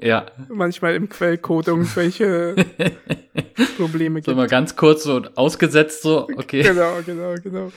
ja. 0.00 0.26
manchmal 0.48 0.94
im 0.94 1.08
Quellcode 1.08 1.68
irgendwelche 1.68 2.54
Probleme 3.76 4.20
So 4.20 4.26
gibt. 4.26 4.36
mal 4.36 4.48
ganz 4.48 4.76
kurz 4.76 5.04
so 5.04 5.22
ausgesetzt, 5.34 6.02
so, 6.02 6.28
okay. 6.36 6.62
Genau, 6.62 7.00
genau, 7.04 7.34
genau. 7.42 7.72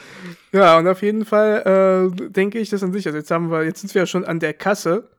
Ja, 0.51 0.77
und 0.77 0.87
auf 0.87 1.01
jeden 1.01 1.25
Fall 1.25 2.11
äh, 2.17 2.29
denke 2.29 2.59
ich 2.59 2.69
das 2.69 2.83
an 2.83 2.93
sich. 2.93 3.05
Also 3.05 3.17
jetzt 3.17 3.31
haben 3.31 3.49
wir, 3.51 3.63
jetzt 3.63 3.81
sind 3.81 3.93
wir 3.93 4.01
ja 4.01 4.05
schon 4.05 4.25
an 4.25 4.39
der 4.39 4.53
Kasse, 4.53 5.09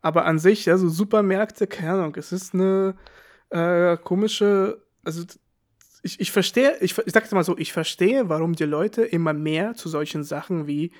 aber 0.00 0.24
an 0.24 0.38
sich, 0.38 0.68
also 0.70 0.88
Supermärkte, 0.88 1.66
keine 1.66 1.92
Ahnung, 1.92 2.16
es 2.16 2.32
ist 2.32 2.54
eine 2.54 2.94
äh, 3.50 3.96
komische, 3.96 4.82
also 5.04 5.22
ich, 6.02 6.20
ich 6.20 6.32
verstehe, 6.32 6.76
ich, 6.80 6.98
ich 6.98 7.12
sag's 7.12 7.30
mal 7.30 7.44
so, 7.44 7.56
ich 7.56 7.72
verstehe, 7.72 8.28
warum 8.28 8.54
die 8.54 8.64
Leute 8.64 9.02
immer 9.02 9.32
mehr 9.32 9.74
zu 9.74 9.88
solchen 9.88 10.24
Sachen 10.24 10.66
wie 10.66 10.90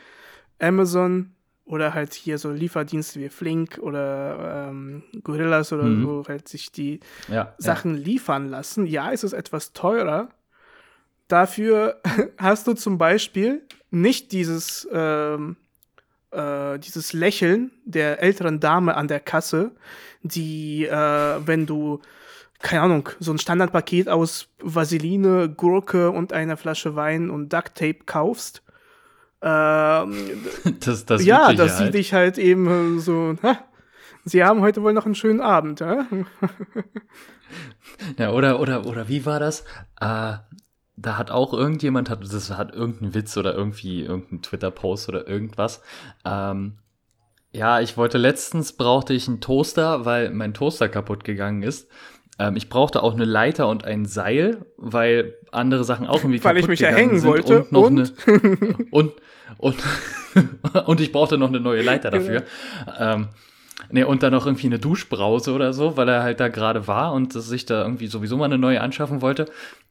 Amazon 0.60 1.32
oder 1.72 1.94
halt 1.94 2.12
hier 2.12 2.36
so 2.36 2.50
Lieferdienste 2.52 3.18
wie 3.18 3.30
Flink 3.30 3.78
oder 3.80 4.68
ähm, 4.68 5.02
Gorillas 5.24 5.72
oder 5.72 5.84
Mhm. 5.84 6.02
so 6.02 6.24
halt 6.28 6.46
sich 6.46 6.70
die 6.70 7.00
Ja, 7.28 7.54
Sachen 7.56 7.94
liefern 7.96 8.48
lassen. 8.50 8.84
Ja, 8.86 9.10
es 9.10 9.24
ist 9.24 9.32
etwas 9.32 9.72
teurer. 9.72 10.28
Dafür 11.28 12.00
hast 12.38 12.66
du 12.66 12.74
zum 12.74 12.98
Beispiel 12.98 13.62
nicht 13.90 14.32
dieses, 14.32 14.86
ähm, 14.92 15.56
äh, 16.30 16.78
dieses 16.78 17.14
Lächeln 17.14 17.70
der 17.84 18.22
älteren 18.22 18.60
Dame 18.60 18.94
an 18.94 19.08
der 19.08 19.20
Kasse, 19.20 19.70
die, 20.22 20.84
äh, 20.84 21.46
wenn 21.46 21.64
du, 21.64 22.00
keine 22.60 22.82
Ahnung, 22.82 23.08
so 23.18 23.32
ein 23.32 23.38
Standardpaket 23.38 24.10
aus 24.10 24.48
Vaseline, 24.60 25.48
Gurke 25.48 26.10
und 26.10 26.34
einer 26.34 26.58
Flasche 26.58 26.96
Wein 26.96 27.30
und 27.30 27.50
Duct 27.50 27.76
Tape 27.76 28.04
kaufst. 28.04 28.62
Ähm, 29.42 30.12
ja. 30.12 30.72
Das, 30.80 31.04
das 31.04 31.24
ja, 31.24 31.52
dass 31.52 31.78
sie 31.78 31.84
halt. 31.84 31.94
dich 31.94 32.12
halt 32.12 32.38
eben 32.38 32.96
äh, 32.96 33.00
so, 33.00 33.36
ha, 33.42 33.58
sie 34.24 34.44
haben 34.44 34.60
heute 34.60 34.82
wohl 34.82 34.92
noch 34.92 35.06
einen 35.06 35.14
schönen 35.14 35.40
Abend, 35.40 35.80
ja? 35.80 36.06
Ja, 38.18 38.32
oder, 38.32 38.60
oder, 38.60 38.86
oder 38.86 39.08
wie 39.08 39.26
war 39.26 39.38
das? 39.38 39.60
Äh, 40.00 40.34
da 40.96 41.18
hat 41.18 41.30
auch 41.30 41.52
irgendjemand, 41.52 42.10
hat, 42.10 42.22
das 42.22 42.50
hat 42.50 42.74
irgendein 42.74 43.14
Witz 43.14 43.36
oder 43.36 43.54
irgendwie 43.54 44.02
irgendein 44.02 44.42
Twitter-Post 44.42 45.08
oder 45.08 45.26
irgendwas. 45.28 45.82
Ähm, 46.24 46.78
ja, 47.52 47.80
ich 47.80 47.96
wollte 47.96 48.18
letztens 48.18 48.72
brauchte 48.72 49.12
ich 49.12 49.28
einen 49.28 49.40
Toaster, 49.40 50.04
weil 50.04 50.30
mein 50.30 50.54
Toaster 50.54 50.88
kaputt 50.88 51.24
gegangen 51.24 51.62
ist. 51.62 51.88
Ähm, 52.38 52.56
ich 52.56 52.68
brauchte 52.68 53.02
auch 53.02 53.14
eine 53.14 53.24
Leiter 53.24 53.68
und 53.68 53.84
ein 53.84 54.06
Seil, 54.06 54.64
weil 54.76 55.34
andere 55.50 55.84
Sachen 55.84 56.06
auch 56.06 56.16
irgendwie 56.18 56.42
Weil 56.42 56.56
ich 56.56 56.62
kaputt 56.62 56.68
mich 56.70 56.78
gegangen 56.80 56.96
erhängen 56.96 57.18
sind 57.20 57.28
wollte 57.30 57.62
und 57.64 57.72
noch 57.72 57.82
und- 57.82 58.14
eine 58.26 58.86
und 58.90 59.12
und 59.58 59.76
und 60.86 61.00
ich 61.00 61.12
brauchte 61.12 61.36
noch 61.38 61.48
eine 61.48 61.60
neue 61.60 61.82
Leiter 61.82 62.10
dafür. 62.10 62.42
Ähm, 62.98 63.28
Nee, 63.90 64.04
und 64.04 64.22
dann 64.22 64.32
noch 64.32 64.46
irgendwie 64.46 64.68
eine 64.68 64.78
Duschbrause 64.78 65.52
oder 65.52 65.72
so, 65.72 65.96
weil 65.96 66.08
er 66.08 66.22
halt 66.22 66.38
da 66.40 66.48
gerade 66.48 66.86
war 66.86 67.12
und 67.12 67.32
sich 67.32 67.66
da 67.66 67.82
irgendwie 67.82 68.06
sowieso 68.06 68.36
mal 68.36 68.44
eine 68.44 68.56
neue 68.56 68.80
anschaffen 68.80 69.20
wollte. 69.22 69.46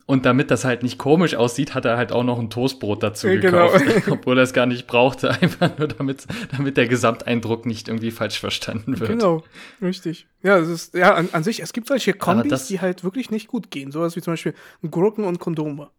Und 0.07 0.25
damit 0.25 0.51
das 0.51 0.65
halt 0.65 0.83
nicht 0.83 0.97
komisch 0.97 1.35
aussieht, 1.35 1.73
hat 1.73 1.85
er 1.85 1.95
halt 1.95 2.11
auch 2.11 2.23
noch 2.23 2.39
ein 2.39 2.49
Toastbrot 2.49 3.01
dazu 3.03 3.27
Ja, 3.27 3.39
genau. 3.39 3.71
gekauft, 3.71 4.07
obwohl 4.09 4.37
er 4.37 4.43
es 4.43 4.51
gar 4.53 4.65
nicht 4.65 4.87
brauchte, 4.87 5.29
einfach 5.41 5.77
nur 5.77 5.87
damit, 5.87 6.25
damit 6.55 6.75
der 6.77 6.87
Gesamteindruck 6.87 7.65
nicht 7.65 7.87
irgendwie 7.87 8.11
falsch 8.11 8.39
verstanden 8.39 8.99
wird. 8.99 9.09
Genau, 9.09 9.43
richtig. 9.81 10.27
Ja, 10.43 10.57
es 10.57 10.67
ist, 10.67 10.93
ja, 10.95 11.13
an, 11.13 11.29
an 11.31 11.43
sich, 11.43 11.61
es 11.61 11.71
gibt 11.71 11.87
solche 11.87 12.13
Kombis, 12.13 12.67
die 12.67 12.81
halt 12.81 13.03
wirklich 13.03 13.29
nicht 13.31 13.47
gut 13.47 13.71
gehen. 13.71 13.91
Sowas 13.91 14.15
wie 14.15 14.21
zum 14.21 14.33
Beispiel 14.33 14.53
Gurken 14.89 15.23
und 15.23 15.39
Kondome. 15.39 15.89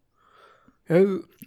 Ja, 0.89 0.99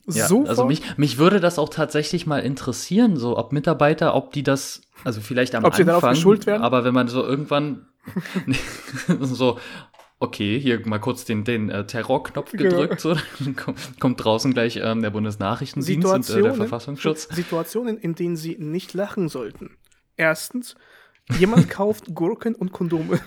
Ja, 0.08 0.28
so 0.28 0.46
also 0.46 0.66
mich, 0.66 0.82
mich 0.98 1.18
würde 1.18 1.40
das 1.42 1.60
auch 1.60 1.70
tatsächlich 1.70 2.26
mal 2.26 2.40
interessieren, 2.40 3.18
so 3.18 3.38
ob 3.38 3.52
Mitarbeiter, 3.52 4.16
ob 4.16 4.32
die 4.32 4.44
das, 4.44 4.82
also 5.04 5.20
vielleicht 5.20 5.56
am 5.56 5.66
Ob 5.66 5.76
sie 5.76 5.82
Anfang, 5.84 6.00
darauf 6.02 6.10
geschult 6.16 6.46
werden? 6.46 6.64
aber 6.64 6.84
wenn 6.86 6.94
man 6.94 7.10
so 7.10 7.22
irgendwann 7.24 7.86
so, 9.20 9.60
okay, 10.26 10.60
hier 10.60 10.86
mal 10.86 11.00
kurz 11.00 11.26
den, 11.26 11.44
den 11.44 11.70
äh, 11.70 11.86
Terrorknopf 11.86 12.52
Genau. 12.52 12.70
gedrückt, 12.70 13.00
so, 13.00 13.16
dann 13.40 13.56
kommt, 14.00 14.24
draußen 14.24 14.54
gleich 14.54 14.80
ähm, 14.82 15.02
der 15.02 15.10
Bundesnachrichtendienst 15.12 16.08
und 16.08 16.30
äh, 16.30 16.42
der 16.42 16.54
Verfassungsschutz. 16.54 17.28
Situationen, 17.32 17.98
in 17.98 18.16
denen 18.16 18.36
sie 18.36 18.58
nicht 18.60 18.94
lachen 18.94 19.30
sollten. 19.30 19.78
Erstens, 20.18 20.76
jemand 21.38 21.70
kauft 21.70 22.14
Gurken 22.14 22.56
und 22.56 22.72
Kondome. 22.72 23.20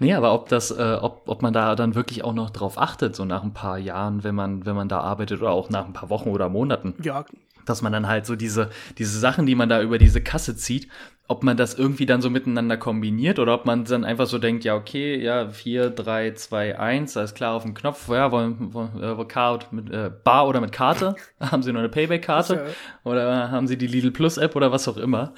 Nee, 0.00 0.14
aber 0.14 0.32
ob 0.32 0.48
das, 0.48 0.70
äh, 0.70 0.98
ob, 1.00 1.28
ob 1.28 1.42
man 1.42 1.52
da 1.52 1.74
dann 1.74 1.94
wirklich 1.94 2.24
auch 2.24 2.34
noch 2.34 2.50
drauf 2.50 2.78
achtet, 2.78 3.16
so 3.16 3.24
nach 3.24 3.42
ein 3.42 3.54
paar 3.54 3.78
Jahren, 3.78 4.22
wenn 4.22 4.34
man, 4.34 4.66
wenn 4.66 4.76
man 4.76 4.88
da 4.88 5.00
arbeitet 5.00 5.40
oder 5.40 5.50
auch 5.50 5.70
nach 5.70 5.86
ein 5.86 5.92
paar 5.92 6.10
Wochen 6.10 6.28
oder 6.30 6.48
Monaten. 6.48 6.94
Ja, 7.02 7.24
dass 7.66 7.82
man 7.82 7.92
dann 7.92 8.06
halt 8.06 8.24
so 8.26 8.36
diese, 8.36 8.70
diese 8.96 9.18
Sachen, 9.18 9.44
die 9.44 9.54
man 9.54 9.68
da 9.68 9.82
über 9.82 9.98
diese 9.98 10.22
Kasse 10.22 10.56
zieht, 10.56 10.88
ob 11.28 11.42
man 11.42 11.56
das 11.56 11.74
irgendwie 11.74 12.06
dann 12.06 12.22
so 12.22 12.30
miteinander 12.30 12.76
kombiniert 12.76 13.38
oder 13.38 13.54
ob 13.54 13.66
man 13.66 13.84
dann 13.84 14.04
einfach 14.04 14.26
so 14.26 14.38
denkt, 14.38 14.64
ja, 14.64 14.76
okay, 14.76 15.20
ja, 15.20 15.48
4, 15.48 15.90
3, 15.90 16.32
2, 16.32 16.78
1, 16.78 17.16
alles 17.16 17.34
klar 17.34 17.54
auf 17.54 17.62
dem 17.62 17.74
Knopf, 17.74 18.08
ja, 18.08 18.30
wollen, 18.30 18.72
wollen 18.72 19.02
äh, 19.02 19.24
Card 19.24 19.72
mit 19.72 19.90
äh, 19.90 20.10
Bar 20.22 20.46
oder 20.46 20.60
mit 20.60 20.72
Karte? 20.72 21.16
haben 21.40 21.62
Sie 21.62 21.72
noch 21.72 21.80
eine 21.80 21.88
Payback-Karte? 21.88 22.54
Ist 22.54 22.76
Oder 23.04 23.50
haben 23.50 23.66
Sie 23.66 23.76
die 23.76 23.88
Lidl 23.88 24.12
Plus-App 24.12 24.54
oder 24.54 24.70
was 24.70 24.86
auch 24.86 24.96
immer? 24.96 25.34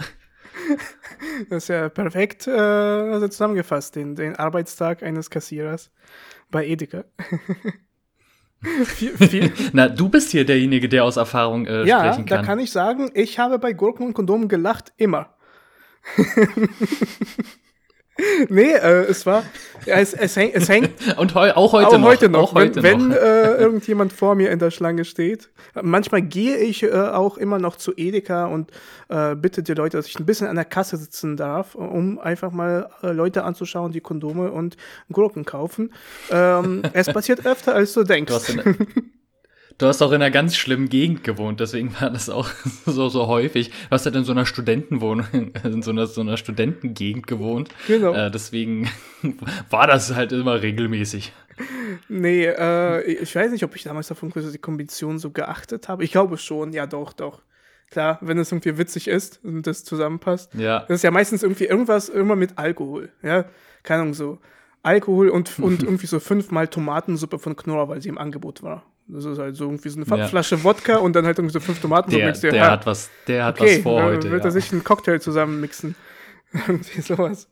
das 1.48 1.64
ist 1.64 1.68
ja 1.68 1.88
perfekt 1.88 2.46
äh, 2.46 2.50
also 2.50 3.28
zusammengefasst, 3.28 3.96
den, 3.96 4.14
den 4.14 4.36
Arbeitstag 4.36 5.02
eines 5.02 5.30
Kassierers 5.30 5.90
bei 6.50 6.66
Edeka. 6.66 7.04
viel, 8.84 9.16
viel, 9.16 9.52
Na, 9.72 9.88
du 9.88 10.10
bist 10.10 10.32
hier 10.32 10.44
derjenige, 10.44 10.88
der 10.88 11.04
aus 11.04 11.16
Erfahrung 11.16 11.66
äh, 11.66 11.84
ja, 11.84 12.00
sprechen 12.00 12.26
da 12.26 12.36
kann. 12.36 12.44
kann 12.44 12.58
ich 12.58 12.72
sagen, 12.72 13.10
ich 13.14 13.38
habe 13.38 13.58
bei 13.58 13.72
Gurken 13.72 14.06
und 14.06 14.14
Kondomen 14.14 14.48
gelacht, 14.48 14.92
immer. 14.96 15.37
nee, 18.48 18.72
äh, 18.72 19.04
es 19.04 19.26
war, 19.26 19.44
es, 19.86 20.12
es, 20.12 20.36
häng, 20.36 20.50
es 20.52 20.68
hängt 20.68 20.90
Und 21.18 21.34
heu, 21.34 21.52
auch 21.52 21.72
heute 21.72 21.88
auch 21.88 21.98
noch. 21.98 22.06
heute 22.06 22.28
noch, 22.28 22.50
Auch 22.50 22.54
heute 22.54 22.82
wenn, 22.82 23.08
noch. 23.08 23.16
wenn 23.16 23.22
äh, 23.22 23.54
irgendjemand 23.54 24.12
vor 24.12 24.34
mir 24.34 24.50
in 24.50 24.58
der 24.58 24.70
Schlange 24.70 25.04
steht. 25.04 25.50
Manchmal 25.80 26.22
gehe 26.22 26.56
ich 26.56 26.82
äh, 26.82 26.90
auch 26.92 27.38
immer 27.38 27.58
noch 27.58 27.76
zu 27.76 27.92
Edeka 27.96 28.46
und 28.46 28.70
äh, 29.08 29.34
bitte 29.36 29.62
die 29.62 29.74
Leute, 29.74 29.96
dass 29.96 30.06
ich 30.06 30.18
ein 30.18 30.26
bisschen 30.26 30.48
an 30.48 30.56
der 30.56 30.64
Kasse 30.64 30.96
sitzen 30.96 31.36
darf, 31.36 31.74
um 31.74 32.18
einfach 32.18 32.50
mal 32.50 32.90
äh, 33.02 33.12
Leute 33.12 33.44
anzuschauen, 33.44 33.92
die 33.92 34.00
Kondome 34.00 34.50
und 34.50 34.76
Gurken 35.12 35.44
kaufen. 35.44 35.92
Ähm, 36.30 36.82
es 36.92 37.06
passiert 37.06 37.46
öfter, 37.46 37.74
als 37.74 37.92
du 37.92 38.04
denkst. 38.04 38.28
Du 38.30 38.34
hast, 38.34 38.48
in, 38.50 38.62
du 39.78 39.86
hast 39.86 40.02
auch 40.02 40.10
in 40.10 40.16
einer 40.16 40.30
ganz 40.30 40.56
schlimmen 40.56 40.88
Gegend 40.88 41.24
gewohnt, 41.24 41.60
deswegen 41.60 41.94
war 42.00 42.10
das 42.10 42.28
auch 42.28 42.48
so, 42.86 43.08
so 43.08 43.26
häufig. 43.26 43.70
Du 43.70 43.90
hast 43.90 44.04
halt 44.04 44.16
in 44.16 44.24
so 44.24 44.32
einer 44.32 44.46
Studentenwohnung, 44.46 45.26
in 45.64 45.82
so 45.82 45.90
einer, 45.90 46.06
so 46.06 46.20
einer 46.20 46.36
Studentengegend 46.36 47.26
gewohnt. 47.26 47.70
Genau. 47.86 48.12
Äh, 48.12 48.30
deswegen 48.30 48.90
war 49.70 49.86
das 49.86 50.14
halt 50.14 50.32
immer 50.32 50.60
regelmäßig. 50.62 51.32
Nee, 52.08 52.46
äh, 52.46 53.02
ich 53.02 53.34
weiß 53.34 53.50
nicht, 53.50 53.64
ob 53.64 53.74
ich 53.74 53.82
damals 53.82 54.12
auf 54.12 54.20
die 54.20 54.58
Kombination 54.58 55.18
so 55.18 55.30
geachtet 55.30 55.88
habe. 55.88 56.04
Ich 56.04 56.12
glaube 56.12 56.38
schon, 56.38 56.72
ja 56.72 56.86
doch, 56.86 57.12
doch. 57.12 57.42
Klar, 57.90 58.18
wenn 58.20 58.38
es 58.38 58.52
irgendwie 58.52 58.76
witzig 58.76 59.08
ist 59.08 59.42
und 59.42 59.66
das 59.66 59.82
zusammenpasst. 59.82 60.54
Ja. 60.54 60.80
Das 60.80 60.96
ist 60.96 61.02
ja 61.02 61.10
meistens 61.10 61.42
irgendwie 61.42 61.64
irgendwas 61.64 62.10
immer 62.10 62.36
mit 62.36 62.58
Alkohol. 62.58 63.10
Ja, 63.22 63.46
keine 63.82 64.02
Ahnung, 64.02 64.14
so 64.14 64.38
Alkohol 64.82 65.30
und, 65.30 65.58
und 65.58 65.82
irgendwie 65.82 66.06
so 66.06 66.20
fünfmal 66.20 66.68
Tomatensuppe 66.68 67.38
von 67.38 67.56
Knorr, 67.56 67.88
weil 67.88 68.02
sie 68.02 68.10
im 68.10 68.18
Angebot 68.18 68.62
war. 68.62 68.84
Das 69.08 69.24
ist 69.24 69.38
halt 69.38 69.56
so 69.56 69.64
irgendwie 69.64 69.88
so 69.88 70.00
eine 70.00 70.20
ja. 70.20 70.28
Flasche 70.28 70.62
Wodka 70.62 70.96
und 70.98 71.14
dann 71.16 71.24
halt 71.24 71.38
irgendwie 71.38 71.52
so 71.52 71.60
fünf 71.60 71.80
Tomaten. 71.80 72.10
Der, 72.10 72.30
der, 72.32 72.52
der 72.52 72.70
hat 72.70 72.86
was, 72.86 73.08
der 73.26 73.46
hat 73.46 73.60
okay, 73.60 73.76
was 73.76 73.82
vor 73.82 74.02
heute. 74.02 74.30
Wird 74.30 74.42
ja. 74.42 74.48
er 74.48 74.52
sich 74.52 74.70
einen 74.70 74.84
Cocktail 74.84 75.18
zusammenmixen. 75.18 75.94
irgendwie 76.52 77.00
sowas. 77.00 77.48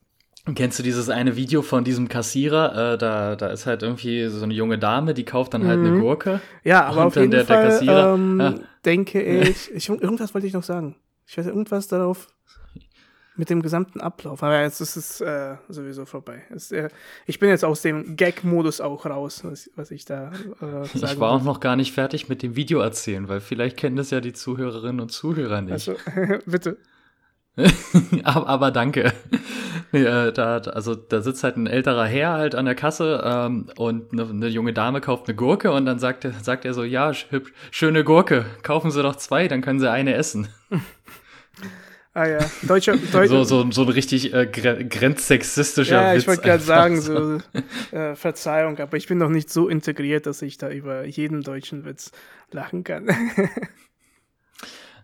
Kennst 0.55 0.79
du 0.79 0.83
dieses 0.85 1.09
eine 1.09 1.35
Video 1.35 1.63
von 1.63 1.83
diesem 1.83 2.09
Kassierer? 2.09 2.95
Äh, 2.95 2.99
da, 2.99 3.35
da 3.35 3.49
ist 3.49 3.67
halt 3.67 3.83
irgendwie 3.83 4.29
so 4.29 4.45
eine 4.45 4.55
junge 4.55 4.79
Dame, 4.79 5.13
die 5.13 5.25
kauft 5.25 5.55
dann 5.55 5.67
halt 5.67 5.81
mhm. 5.81 5.87
eine 5.87 6.01
Gurke. 6.01 6.41
Ja, 6.63 6.85
aber 6.85 7.07
auf 7.07 7.17
jeden 7.17 7.33
der, 7.33 7.45
Fall 7.45 7.63
der 7.63 7.71
Kassierer, 7.71 8.15
ähm, 8.15 8.41
ja. 8.41 8.55
denke 8.85 9.23
ich, 9.23 9.73
ich, 9.73 9.89
irgendwas 9.89 10.35
wollte 10.35 10.47
ich 10.47 10.53
noch 10.53 10.63
sagen. 10.63 10.95
Ich 11.27 11.37
weiß 11.37 11.47
irgendwas 11.47 11.89
darauf 11.89 12.29
mit 13.37 13.51
dem 13.51 13.63
gesamten 13.63 14.01
Ablauf. 14.01 14.43
Aber 14.43 14.61
jetzt 14.61 14.81
ist 14.81 14.97
es 14.97 15.21
äh, 15.21 15.57
sowieso 15.69 16.05
vorbei. 16.07 16.43
Es, 16.51 16.73
äh, 16.73 16.89
ich 17.27 17.39
bin 17.39 17.49
jetzt 17.49 17.65
aus 17.65 17.83
dem 17.83 18.17
Gag-Modus 18.17 18.81
auch 18.81 19.07
raus, 19.07 19.43
was, 19.45 19.71
was 19.77 19.91
ich 19.91 20.05
da 20.05 20.33
äh, 20.61 20.85
Ich 20.95 21.21
war 21.21 21.31
auch 21.31 21.43
noch 21.43 21.61
gar 21.61 21.77
nicht 21.77 21.93
fertig 21.93 22.29
mit 22.29 22.43
dem 22.43 22.57
Video 22.57 22.81
erzählen, 22.81 23.29
weil 23.29 23.41
vielleicht 23.41 23.77
kennen 23.77 23.97
das 23.97 24.11
ja 24.11 24.21
die 24.21 24.33
Zuhörerinnen 24.33 25.01
und 25.01 25.11
Zuhörer 25.11 25.61
nicht. 25.61 25.73
Also, 25.73 25.97
bitte. 26.47 26.79
aber, 28.25 28.47
aber, 28.47 28.71
danke. 28.71 29.13
Nee, 29.93 30.03
äh, 30.03 30.33
da, 30.33 30.59
also 30.59 30.95
da 30.95 31.23
sitzt 31.23 31.43
halt 31.43 31.57
ein 31.57 31.67
älterer 31.67 32.05
Herr 32.05 32.33
halt 32.33 32.55
an 32.55 32.67
der 32.67 32.75
Kasse 32.75 33.23
ähm, 33.25 33.71
und 33.77 34.13
eine, 34.13 34.29
eine, 34.29 34.49
junge 34.49 34.75
Dame 34.75 35.01
kauft 35.01 35.29
eine 35.29 35.37
Gurke 35.37 35.73
und 35.73 35.87
dann 35.87 35.99
sagt, 35.99 36.29
sagt 36.43 36.67
er 36.67 36.75
so, 36.75 36.85
ja, 36.85 37.13
hübsch, 37.13 37.53
schöne 37.71 38.05
Gurke, 38.05 38.45
kaufen 38.63 38.91
Sie 38.91 39.03
doch 39.03 39.17
zwei, 39.17 39.49
dann 39.49 39.63
können 39.63 39.81
Sie 39.81 39.91
eine 39.91 40.15
essen. 40.15 40.49
Ah 42.17 42.27
ja, 42.27 42.39
deutscher, 42.63 42.97
deutscher 42.97 43.45
so, 43.45 43.45
so, 43.45 43.71
so 43.71 43.83
ein 43.83 43.89
richtig 43.91 44.33
äh, 44.33 44.47
grenzsexistischer 44.47 46.03
Ja, 46.03 46.15
Witz 46.15 46.23
ich 46.23 46.29
wollte 46.29 46.41
gerade 46.41 46.63
sagen, 46.63 46.99
so 46.99 47.41
äh, 47.93 48.15
Verzeihung, 48.15 48.79
aber 48.79 48.97
ich 48.97 49.07
bin 49.07 49.19
noch 49.19 49.29
nicht 49.29 49.51
so 49.51 49.69
integriert, 49.69 50.25
dass 50.25 50.41
ich 50.41 50.57
da 50.57 50.71
über 50.71 51.05
jeden 51.05 51.43
deutschen 51.43 51.85
Witz 51.85 52.13
lachen 52.51 52.85
kann. 52.85 53.11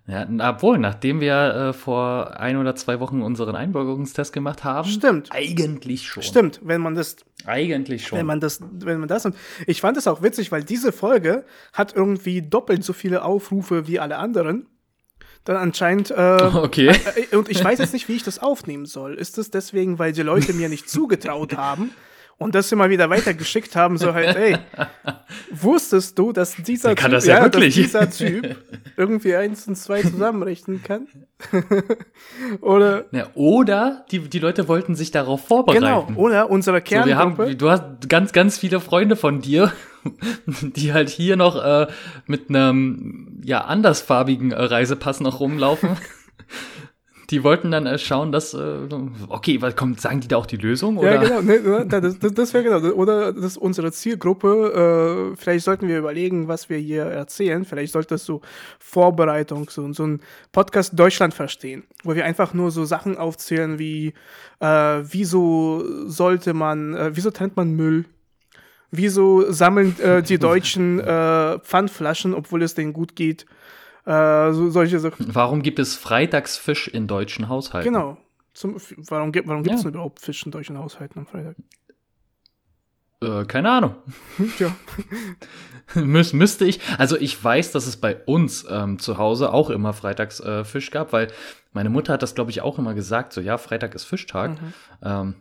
Ja, 0.09 0.27
obwohl, 0.51 0.79
nachdem 0.79 1.21
wir 1.21 1.35
äh, 1.35 1.73
vor 1.73 2.41
ein 2.41 2.57
oder 2.57 2.75
zwei 2.75 2.99
Wochen 2.99 3.23
unseren 3.23 3.55
Einbürgerungstest 3.55 4.33
gemacht 4.33 4.65
haben. 4.65 4.89
Stimmt. 4.89 5.29
Eigentlich 5.31 6.09
schon. 6.09 6.25
Stimmt, 6.25 6.61
wenn 6.65 6.81
man 6.81 6.97
das. 6.97 7.19
Eigentlich 7.47 8.05
schon. 8.09 8.19
Wenn 8.19 8.27
man 8.27 8.41
das, 8.41 8.61
wenn 8.73 8.99
man 8.99 9.09
das. 9.09 9.25
Und 9.27 9.37
ich 9.65 9.81
fand 9.81 9.97
es 9.97 10.09
auch 10.09 10.21
witzig, 10.21 10.51
weil 10.51 10.65
diese 10.65 10.91
Folge 10.91 11.45
hat 11.73 11.95
irgendwie 11.95 12.43
doppelt 12.43 12.83
so 12.83 12.93
viele 12.93 13.23
Aufrufe 13.25 13.87
wie 13.87 14.01
alle 14.01 14.17
anderen. 14.17 14.67
Dann 15.45 15.57
anscheinend. 15.57 16.11
Äh, 16.11 16.51
okay. 16.55 16.93
Äh, 17.31 17.37
und 17.37 17.49
ich 17.49 17.63
weiß 17.63 17.79
jetzt 17.81 17.93
nicht, 17.93 18.09
wie 18.09 18.15
ich 18.15 18.23
das 18.23 18.39
aufnehmen 18.39 18.87
soll. 18.87 19.15
Ist 19.15 19.39
das 19.39 19.51
deswegen, 19.51 19.99
weil 19.99 20.13
die 20.13 20.23
Leute 20.23 20.53
mir 20.53 20.69
nicht 20.69 20.89
zugetraut 20.89 21.57
haben? 21.57 21.93
Und 22.43 22.55
das 22.55 22.71
immer 22.73 22.91
wieder 22.91 23.09
weitergeschickt 23.11 23.77
haben, 23.77 23.99
so 23.99 24.15
halt, 24.15 24.37
ey, 24.37 24.57
wusstest 25.51 26.19
du, 26.19 26.33
dass 26.33 26.55
dieser 26.57 26.95
typ, 26.95 27.11
das 27.11 27.27
ja, 27.27 27.39
ja 27.39 27.49
dass 27.49 27.75
dieser 27.75 28.11
Typ 28.11 28.57
irgendwie 28.97 29.35
eins 29.35 29.67
und 29.67 29.77
zwei 29.77 30.03
zusammenrechnen 30.03 30.83
kann? 30.83 31.07
oder 32.61 33.05
ja, 33.13 33.27
oder 33.35 34.05
die, 34.11 34.21
die 34.21 34.39
Leute 34.39 34.69
wollten 34.69 34.95
sich 34.95 35.11
darauf 35.11 35.47
vorbereiten. 35.47 35.85
Genau, 35.85 36.09
oder 36.17 36.51
unsere 36.51 36.81
Kerngruppe. 36.81 37.37
So, 37.37 37.45
haben, 37.45 37.59
du 37.59 37.71
hast 37.71 38.09
ganz, 38.09 38.33
ganz 38.33 38.59
viele 38.59 38.81
Freunde 38.81 39.17
von 39.17 39.41
dir, 39.41 39.73
die 40.47 40.93
halt 40.93 41.09
hier 41.09 41.37
noch 41.37 41.63
äh, 41.63 41.87
mit 42.27 42.49
einem 42.49 43.41
ja 43.45 43.63
andersfarbigen 43.63 44.53
äh, 44.53 44.63
Reisepass 44.63 45.21
noch 45.21 45.41
rumlaufen 45.41 45.97
die 47.33 47.43
wollten 47.43 47.71
dann 47.71 47.87
äh, 47.87 47.99
schauen, 47.99 48.31
dass, 48.31 48.53
äh, 48.53 48.77
okay, 49.29 49.63
was 49.63 49.75
kommt, 49.75 50.01
sagen 50.01 50.21
die 50.21 50.29
da 50.29 50.37
auch 50.37 50.45
die 50.45 50.59
Lösung? 50.59 50.99
Oder? 50.99 51.15
Ja, 51.15 51.23
genau, 51.23 51.41
ne, 51.41 51.61
ne 51.61 51.87
das, 51.87 52.19
das, 52.19 52.35
das 52.35 52.55
wäre 52.55 52.65
genau, 52.65 52.95
oder 52.95 53.33
das 53.33 53.45
ist 53.45 53.57
unsere 53.57 53.91
Zielgruppe, 53.91 55.33
äh, 55.33 55.37
vielleicht 55.37 55.65
sollten 55.65 55.89
wir 55.89 55.99
überlegen, 55.99 56.47
was 56.47 56.69
wir 56.69 56.77
hier 56.77 57.05
erzählen, 57.05 57.65
vielleicht 57.65 57.95
sollte 57.95 58.11
das 58.11 58.27
so 58.27 58.43
Vorbereitung, 58.79 59.71
so, 59.71 59.91
so 59.95 60.07
ein 60.07 60.21
Podcast 60.53 60.93
Deutschland 60.99 61.33
verstehen, 61.33 61.85
wo 62.05 62.15
wir 62.15 62.27
einfach 62.27 62.53
nur 62.53 62.71
so 62.71 62.85
Sachen 62.85 63.17
aufzählen 63.17 63.79
wie, 63.79 64.13
äh, 64.61 64.67
wieso 64.67 65.83
sollte 66.07 66.53
man, 66.53 66.95
äh, 66.95 67.11
wieso 67.15 67.31
trennt 67.31 67.57
man 67.57 67.73
Müll? 67.73 68.05
Wieso 68.91 69.51
sammeln 69.51 69.99
äh, 70.01 70.23
die 70.23 70.37
Deutschen 70.39 71.01
Pfandflaschen, 71.01 72.35
obwohl 72.35 72.63
es 72.63 72.75
denen 72.75 72.93
gut 72.93 73.17
geht? 73.17 73.47
Äh, 74.05 74.53
so, 74.53 74.71
solche 74.71 74.99
Sachen. 74.99 75.35
Warum 75.35 75.63
gibt 75.63 75.79
es 75.79 75.95
Freitagsfisch 75.95 76.89
in 76.89 77.07
deutschen 77.07 77.49
Haushalten? 77.49 77.93
Genau. 77.93 78.17
Zum, 78.55 78.77
warum 79.09 79.33
gibt 79.33 79.49
warum 79.49 79.65
ja. 79.65 79.75
es 79.75 79.83
denn 79.83 79.93
überhaupt 79.93 80.21
Fisch 80.21 80.45
in 80.45 80.53
deutschen 80.53 80.77
Haushalten 80.79 81.21
am 81.21 81.27
Freitag? 81.27 81.57
Äh, 83.23 83.45
keine 83.45 83.71
Ahnung. 83.71 83.95
ja. 84.59 84.75
Müs 85.95 86.33
müsste 86.33 86.65
ich. 86.65 86.81
Also 86.99 87.17
ich 87.17 87.43
weiß, 87.43 87.73
dass 87.73 87.87
es 87.87 87.97
bei 87.97 88.17
uns 88.17 88.67
ähm, 88.69 88.99
zu 88.99 89.19
Hause 89.19 89.53
auch 89.53 89.71
immer 89.71 89.93
Freitags 89.93 90.41
äh, 90.41 90.65
Fisch 90.65 90.91
gab, 90.91 91.13
weil 91.13 91.29
meine 91.73 91.89
Mutter 91.89 92.15
hat 92.15 92.23
das, 92.23 92.35
glaube 92.35 92.51
ich, 92.51 92.61
auch 92.61 92.79
immer 92.79 92.95
gesagt. 92.95 93.33
So, 93.33 93.41
ja, 93.41 93.59
Freitag 93.59 93.95
ist 93.95 94.05
Fischtag. 94.05 94.61
Mhm. 94.61 94.73
Ähm, 95.03 95.35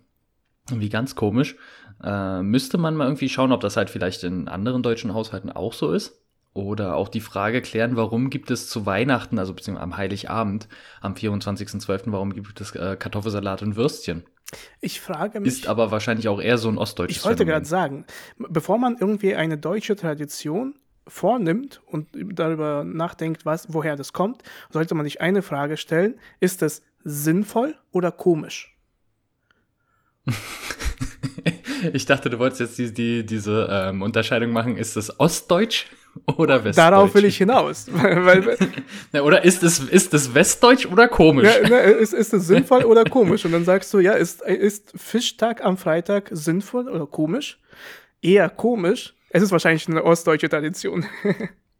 wie 0.69 0.89
ganz 0.89 1.15
komisch. 1.15 1.55
Äh, 2.03 2.41
müsste 2.41 2.77
man 2.77 2.95
mal 2.95 3.05
irgendwie 3.05 3.29
schauen, 3.29 3.51
ob 3.51 3.61
das 3.61 3.77
halt 3.77 3.89
vielleicht 3.89 4.23
in 4.23 4.47
anderen 4.47 4.83
deutschen 4.83 5.13
Haushalten 5.13 5.51
auch 5.51 5.73
so 5.73 5.91
ist. 5.91 6.21
Oder 6.53 6.95
auch 6.95 7.07
die 7.07 7.21
Frage 7.21 7.61
klären, 7.61 7.95
warum 7.95 8.29
gibt 8.29 8.51
es 8.51 8.67
zu 8.67 8.85
Weihnachten, 8.85 9.39
also 9.39 9.53
beziehungsweise 9.53 9.83
am 9.83 9.97
Heiligabend, 9.97 10.67
am 10.99 11.13
24.12., 11.13 12.11
warum 12.11 12.33
gibt 12.33 12.59
es 12.59 12.75
äh, 12.75 12.97
Kartoffelsalat 12.97 13.61
und 13.61 13.77
Würstchen? 13.77 14.23
Ich 14.81 14.99
frage 14.99 15.39
mich. 15.39 15.47
Ist 15.47 15.67
aber 15.67 15.91
wahrscheinlich 15.91 16.27
auch 16.27 16.41
eher 16.41 16.57
so 16.57 16.67
ein 16.67 16.77
ostdeutsches 16.77 17.17
Ich 17.17 17.25
wollte 17.25 17.45
gerade 17.45 17.65
sagen, 17.65 18.05
bevor 18.37 18.77
man 18.77 18.97
irgendwie 18.99 19.33
eine 19.35 19.57
deutsche 19.57 19.95
Tradition 19.95 20.75
vornimmt 21.07 21.81
und 21.85 22.09
darüber 22.13 22.83
nachdenkt, 22.83 23.45
was, 23.45 23.73
woher 23.73 23.95
das 23.95 24.11
kommt, 24.11 24.43
sollte 24.69 24.93
man 24.93 25.05
sich 25.05 25.21
eine 25.21 25.41
Frage 25.41 25.77
stellen: 25.77 26.19
Ist 26.41 26.61
das 26.61 26.83
sinnvoll 27.03 27.75
oder 27.91 28.11
komisch? 28.11 28.75
ich 31.93 32.05
dachte, 32.05 32.29
du 32.29 32.39
wolltest 32.39 32.59
jetzt 32.59 32.77
die, 32.77 32.93
die, 32.93 33.25
diese 33.25 33.67
ähm, 33.71 34.01
Unterscheidung 34.01 34.51
machen. 34.51 34.77
Ist 34.77 34.95
das 34.95 35.19
Ostdeutsch 35.19 35.87
oder 36.37 36.63
Westdeutsch? 36.63 36.75
Darauf 36.75 37.13
will 37.15 37.25
ich 37.25 37.37
hinaus. 37.37 37.87
weil, 37.91 38.57
na, 39.11 39.21
oder 39.21 39.43
ist 39.43 39.63
es, 39.63 39.79
ist 39.79 40.13
es 40.13 40.33
Westdeutsch 40.33 40.85
oder 40.85 41.07
komisch? 41.07 41.47
Ja, 41.47 41.67
na, 41.69 41.79
ist, 41.79 42.13
ist 42.13 42.33
es 42.33 42.47
sinnvoll 42.47 42.83
oder 42.83 43.03
komisch? 43.03 43.45
Und 43.45 43.51
dann 43.51 43.65
sagst 43.65 43.93
du, 43.93 43.99
ja, 43.99 44.13
ist, 44.13 44.41
ist 44.41 44.93
Fischtag 44.95 45.63
am 45.63 45.77
Freitag 45.77 46.29
sinnvoll 46.31 46.89
oder 46.89 47.07
komisch? 47.07 47.59
Eher 48.21 48.49
komisch. 48.49 49.15
Es 49.29 49.41
ist 49.41 49.51
wahrscheinlich 49.51 49.87
eine 49.87 50.03
ostdeutsche 50.03 50.49
Tradition. 50.49 51.05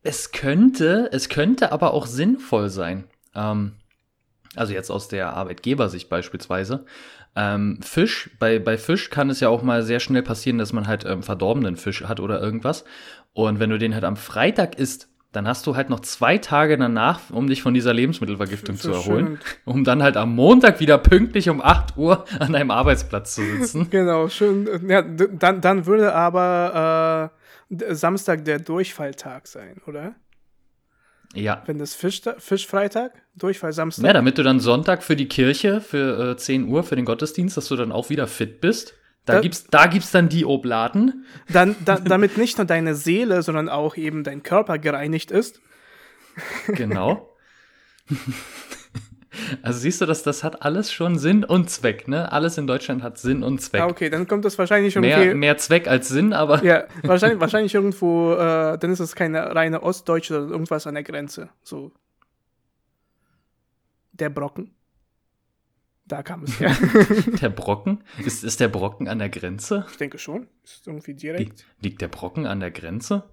es 0.04 0.32
könnte, 0.32 1.10
es 1.12 1.30
könnte 1.30 1.72
aber 1.72 1.94
auch 1.94 2.06
sinnvoll 2.06 2.70
sein. 2.70 3.04
Ähm, 3.36 3.74
also 4.56 4.74
jetzt 4.74 4.89
aus 4.89 5.08
der 5.08 5.34
Arbeitgebersicht 5.34 6.10
beispielsweise. 6.10 6.86
Ähm, 7.36 7.80
Fisch, 7.82 8.30
bei, 8.39 8.60
bei 8.60 8.78
Fisch 8.78 9.10
kann 9.10 9.30
es 9.30 9.39
ja 9.39 9.48
auch 9.48 9.62
mal 9.62 9.84
sehr 9.84 10.02
schnell 10.02 10.22
passieren, 10.22 10.58
dass 10.58 10.74
man 10.74 10.88
halt 10.88 11.06
ähm, 11.06 11.24
verdorbenen 11.24 11.78
Fisch 11.78 12.04
hat 12.04 12.20
oder 12.20 12.41
irgendwas. 12.41 12.84
Und 13.34 13.60
wenn 13.60 13.70
du 13.70 13.78
den 13.78 13.94
halt 13.94 14.04
am 14.04 14.17
Freitag 14.17 14.76
isst, 14.76 15.08
dann 15.32 15.48
hast 15.48 15.65
du 15.65 15.76
halt 15.76 15.89
noch 15.89 16.02
zwei 16.02 16.38
Tage 16.38 16.78
danach, 16.78 17.30
um 17.30 17.48
dich 17.48 17.62
von 17.62 17.74
dieser 17.74 17.94
Lebensmittelvergiftung 17.94 18.76
zu 18.76 18.91
erholen, 18.91 19.39
um 19.63 19.86
dann 19.86 20.04
halt 20.04 20.17
am 20.17 20.36
Montag 20.36 20.82
wieder 20.82 20.98
pünktlich 20.98 21.50
um 21.50 21.62
8 21.62 21.96
Uhr 21.96 22.26
an 22.39 22.52
deinem 22.52 22.72
Arbeitsplatz 22.72 23.36
zu 23.36 23.41
sitzen. 23.41 23.89
genau, 23.89 24.28
schön. 24.28 24.67
Ja, 24.89 25.02
dann, 25.02 25.62
dann 25.62 25.86
würde 25.86 26.13
aber 26.13 27.32
äh, 27.70 27.96
Samstag 27.96 28.44
der 28.44 28.60
Durchfalltag 28.60 29.48
sein, 29.48 29.82
oder? 29.88 30.15
Ja. 31.34 31.63
Wenn 31.65 31.78
das 31.78 31.96
Fisch, 31.96 32.22
Fischfreitag, 32.38 33.13
Durchfall 33.36 33.72
Samstag. 33.72 34.06
Ja, 34.06 34.12
damit 34.12 34.38
du 34.38 34.44
dann 34.44 34.60
Sonntag 34.60 35.02
für 35.02 35.15
die 35.15 35.30
Kirche, 35.30 35.80
für 35.80 36.32
äh, 36.32 36.38
10 36.38 36.67
Uhr, 36.67 36.84
für 36.84 36.98
den 36.98 37.06
Gottesdienst, 37.06 37.56
dass 37.56 37.70
du 37.70 37.78
dann 37.78 37.94
auch 37.94 38.10
wieder 38.10 38.28
fit 38.28 38.60
bist. 38.60 38.96
Da, 39.25 39.36
da 39.36 39.41
gibt's, 39.41 39.65
da 39.65 39.86
gibt's 39.86 40.12
dann 40.12 40.29
die 40.29 40.45
Oblaten. 40.45 41.25
Dann, 41.49 41.75
da, 41.86 41.99
damit 41.99 42.38
nicht 42.38 42.57
nur 42.57 42.65
deine 42.65 42.95
Seele, 42.95 43.43
sondern 43.43 43.69
auch 43.69 43.95
eben 43.95 44.23
dein 44.23 44.43
Körper 44.43 44.79
gereinigt 44.79 45.31
ist. 45.31 45.62
Genau. 46.67 47.29
Also 49.62 49.79
siehst 49.79 50.01
du, 50.01 50.05
dass 50.05 50.23
das 50.23 50.43
hat 50.43 50.62
alles 50.62 50.91
schon 50.91 51.17
Sinn 51.17 51.45
und 51.45 51.69
Zweck, 51.69 52.07
ne? 52.07 52.31
Alles 52.31 52.57
in 52.57 52.67
Deutschland 52.67 53.01
hat 53.01 53.17
Sinn 53.17 53.43
und 53.43 53.62
Zweck. 53.62 53.81
Ah, 53.81 53.88
okay, 53.88 54.10
dann 54.10 54.27
kommt 54.27 54.43
das 54.43 54.57
wahrscheinlich 54.57 54.95
irgendwie. 54.95 55.15
Mehr, 55.15 55.36
mehr 55.36 55.57
Zweck 55.57 55.88
als 55.88 56.10
Sinn, 56.10 56.34
aber. 56.34 56.63
Ja, 56.63 56.84
wahrscheinlich, 57.03 57.39
wahrscheinlich 57.39 57.73
irgendwo, 57.73 58.34
äh, 58.34 58.77
dann 58.77 58.91
ist 58.91 58.99
es 58.99 59.15
keine 59.15 59.55
reine 59.55 59.84
Ostdeutsche 59.84 60.38
oder 60.38 60.51
irgendwas 60.51 60.86
an 60.86 60.95
der 60.95 61.03
Grenze. 61.03 61.49
So. 61.63 61.91
Der 64.12 64.29
Brocken. 64.29 64.75
Da 66.12 66.24
kam 66.24 66.43
es 66.43 66.60
her. 66.60 66.76
der 67.41 67.47
Brocken? 67.47 68.04
Ist, 68.17 68.43
ist 68.43 68.60
der 68.60 68.67
Brocken 68.67 69.08
an 69.08 69.19
der 69.19 69.30
Grenze? 69.30 69.86
Ich 69.89 69.95
denke 69.95 70.19
schon. 70.19 70.50
Ist 70.62 70.86
irgendwie 70.86 71.13
direkt. 71.13 71.39
Liegt, 71.39 71.65
liegt 71.80 72.02
der 72.02 72.10
Brocken 72.10 72.45
an 72.45 72.60
der 72.60 72.69
Grenze? 72.69 73.30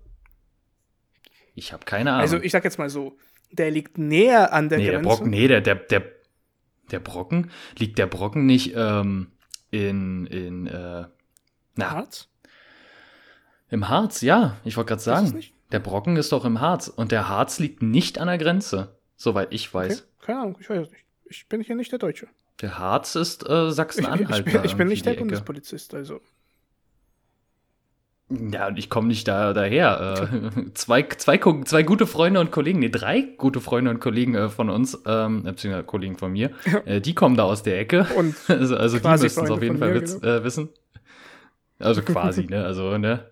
Ich 1.57 1.73
habe 1.73 1.85
keine 1.85 2.11
Ahnung. 2.11 2.21
Also 2.21 2.37
ich 2.41 2.53
sag 2.53 2.62
jetzt 2.62 2.79
mal 2.79 2.88
so, 2.88 3.19
der 3.51 3.73
liegt 3.73 3.99
näher 3.99 4.53
an 4.53 4.69
der 4.69 4.79
nee, 4.79 4.91
Grenze. 4.91 5.03
Der 5.03 5.09
Brocken, 5.09 5.31
nee, 5.31 5.49
der, 5.49 5.61
der, 5.61 5.75
der, 5.75 6.05
der 6.93 7.01
Brocken, 7.01 7.51
liegt 7.77 7.99
der 7.99 8.07
Brocken 8.07 8.47
nicht 8.47 8.75
ähm, 8.77 9.33
in, 9.73 10.27
in 10.27 10.69
äh, 10.69 11.07
na, 11.75 11.91
Harz? 11.91 12.29
Im 13.71 13.88
Harz, 13.88 14.21
ja. 14.21 14.57
Ich 14.62 14.77
wollte 14.77 14.91
gerade 14.91 15.03
sagen, 15.03 15.43
der 15.73 15.81
Brocken 15.81 16.17
ist 16.17 16.31
doch 16.31 16.45
im 16.45 16.61
Harz 16.61 16.87
und 16.87 17.11
der 17.11 17.29
Harz 17.29 17.59
liegt 17.59 17.83
nicht 17.83 18.19
an 18.21 18.29
der 18.29 18.38
Grenze, 18.38 18.97
soweit 19.17 19.53
ich 19.53 19.75
weiß. 19.75 20.03
Okay. 20.03 20.27
Keine 20.27 20.41
Ahnung, 20.43 20.59
ich 20.61 20.71
weiß 20.71 20.87
es 20.87 20.93
nicht. 20.93 21.05
Ich 21.25 21.49
bin 21.49 21.61
hier 21.61 21.75
nicht 21.75 21.91
der 21.91 21.99
Deutsche. 21.99 22.29
Der 22.61 22.79
Harz 22.79 23.14
ist 23.14 23.49
äh, 23.49 23.68
Ich, 23.68 23.75
Sachsen-Anhalt. 23.75 24.47
ich, 24.47 24.53
bin, 24.53 24.64
ich 24.64 24.77
bin 24.77 24.88
nicht 24.88 25.07
der 25.07 25.12
Ecke. 25.12 25.21
Bundespolizist, 25.23 25.94
also. 25.94 26.21
Ja, 28.31 28.66
und 28.66 28.79
ich 28.79 28.90
komme 28.90 29.09
nicht 29.09 29.27
da 29.27 29.55
daher. 29.55 30.31
Äh, 30.33 30.71
zwei, 30.75 31.03
zwei, 31.03 31.38
zwei 31.64 31.83
gute 31.83 32.07
Freunde 32.07 32.40
und 32.40 32.51
Kollegen, 32.51 32.81
nee, 32.81 32.90
drei 32.90 33.23
gute 33.23 33.61
Freunde 33.61 33.90
und 33.90 34.01
Kollegen 34.01 34.35
äh, 34.35 34.49
von 34.49 34.68
uns, 34.68 34.99
ähm, 35.07 35.44
beziehungsweise 35.44 35.85
Kollegen 35.85 36.18
von 36.18 36.33
mir, 36.33 36.51
äh, 36.85 37.01
die 37.01 37.14
kommen 37.14 37.37
da 37.37 37.44
aus 37.44 37.62
der 37.62 37.79
Ecke. 37.79 38.07
Und 38.16 38.35
Also, 38.49 38.77
also 38.77 38.99
die 38.99 39.09
müssten 39.09 39.44
es 39.44 39.51
auf 39.51 39.62
jeden 39.62 39.79
Fall 39.79 39.94
mir, 39.94 40.01
witz, 40.01 40.23
äh, 40.23 40.44
wissen. 40.44 40.68
Also 41.79 42.03
quasi, 42.03 42.44
ne? 42.51 42.64
Also, 42.64 42.99
ne? 42.99 43.25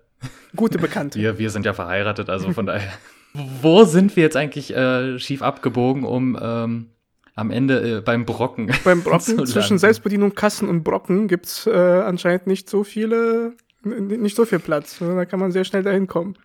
gute 0.55 0.79
Bekannte. 0.79 1.19
Wir, 1.19 1.39
wir 1.39 1.51
sind 1.51 1.67
ja 1.67 1.75
verheiratet, 1.75 2.31
also 2.31 2.53
von 2.53 2.65
daher. 2.67 2.91
Wo 3.35 3.85
sind 3.85 4.17
wir 4.17 4.23
jetzt 4.23 4.37
eigentlich 4.37 4.75
äh, 4.75 5.19
schief 5.19 5.43
abgebogen, 5.43 6.05
um 6.05 6.39
ähm, 6.41 6.87
am 7.37 7.51
Ende 7.51 7.99
äh, 7.99 8.01
beim 8.01 8.25
Brocken 8.25 8.73
Beim 8.83 9.03
Brocken 9.05 9.47
zwischen? 9.47 9.79
Selbstbedienung, 9.79 10.35
Kassen 10.35 10.69
und 10.69 10.83
Brocken 10.83 11.29
gibt 11.29 11.47
es 11.47 11.67
äh, 11.67 11.71
anscheinend 11.71 12.49
nicht 12.49 12.69
so 12.69 12.83
viele, 12.83 13.53
nicht 13.85 14.35
so 14.35 14.45
viel 14.45 14.59
Platz. 14.59 14.99
Da 14.99 15.25
kann 15.27 15.39
man 15.39 15.53
sehr 15.53 15.65
schnell 15.65 15.85
dahin 15.85 16.09
kommen. 16.09 16.37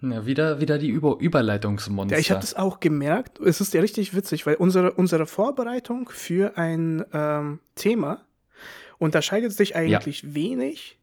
Ja, 0.00 0.24
wieder, 0.24 0.60
wieder 0.60 0.78
die 0.78 0.88
Über 0.88 1.18
Überleitungsmonster. 1.18 2.16
Ja, 2.16 2.20
ich 2.20 2.30
habe 2.30 2.40
das 2.40 2.54
auch 2.54 2.80
gemerkt. 2.80 3.40
Es 3.40 3.60
ist 3.60 3.74
ja 3.74 3.80
richtig 3.80 4.14
witzig, 4.14 4.46
weil 4.46 4.54
unsere, 4.54 4.92
unsere 4.92 5.26
Vorbereitung 5.26 6.08
für 6.10 6.56
ein 6.56 7.04
ähm, 7.12 7.58
Thema 7.74 8.24
unterscheidet 8.98 9.52
sich 9.52 9.74
eigentlich 9.74 10.34
wenig 10.34 10.98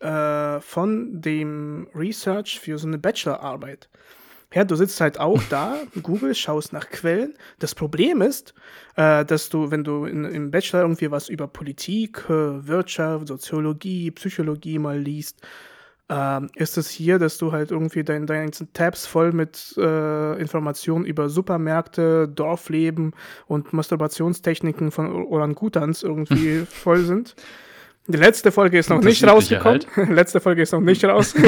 äh, 0.00 0.60
von 0.60 1.20
dem 1.20 1.88
Research 1.94 2.60
für 2.60 2.78
so 2.78 2.86
eine 2.86 2.98
Bachelorarbeit. 2.98 3.88
Ja, 4.56 4.64
du 4.64 4.74
sitzt 4.74 5.02
halt 5.02 5.20
auch 5.20 5.42
da, 5.50 5.76
Google, 6.02 6.34
schaust 6.34 6.72
nach 6.72 6.88
Quellen. 6.88 7.34
Das 7.58 7.74
Problem 7.74 8.22
ist, 8.22 8.54
äh, 8.96 9.22
dass 9.22 9.50
du, 9.50 9.70
wenn 9.70 9.84
du 9.84 10.06
in, 10.06 10.24
im 10.24 10.50
Bachelor 10.50 10.80
irgendwie 10.80 11.10
was 11.10 11.28
über 11.28 11.46
Politik, 11.46 12.24
äh, 12.30 12.66
Wirtschaft, 12.66 13.28
Soziologie, 13.28 14.10
Psychologie 14.12 14.78
mal 14.78 14.98
liest, 14.98 15.42
ähm, 16.08 16.48
ist 16.54 16.78
es 16.78 16.88
hier, 16.88 17.18
dass 17.18 17.36
du 17.36 17.52
halt 17.52 17.70
irgendwie 17.70 18.02
dein, 18.02 18.26
deine 18.26 18.44
ganzen 18.44 18.72
Tabs 18.72 19.04
voll 19.04 19.32
mit 19.32 19.74
äh, 19.76 20.40
Informationen 20.40 21.04
über 21.04 21.28
Supermärkte, 21.28 22.26
Dorfleben 22.26 23.12
und 23.48 23.74
Masturbationstechniken 23.74 24.90
von 24.90 25.12
Or- 25.12 25.32
Orangutans 25.32 26.02
irgendwie 26.02 26.60
voll 26.70 27.04
sind. 27.04 27.36
Die 28.06 28.16
letzte 28.16 28.50
Folge 28.50 28.78
ist 28.78 28.88
noch 28.88 29.02
nicht 29.02 29.22
rausgekommen. 29.22 29.82
letzte 30.14 30.40
Folge 30.40 30.62
ist 30.62 30.72
noch 30.72 30.80
nicht 30.80 31.04
raus. 31.04 31.34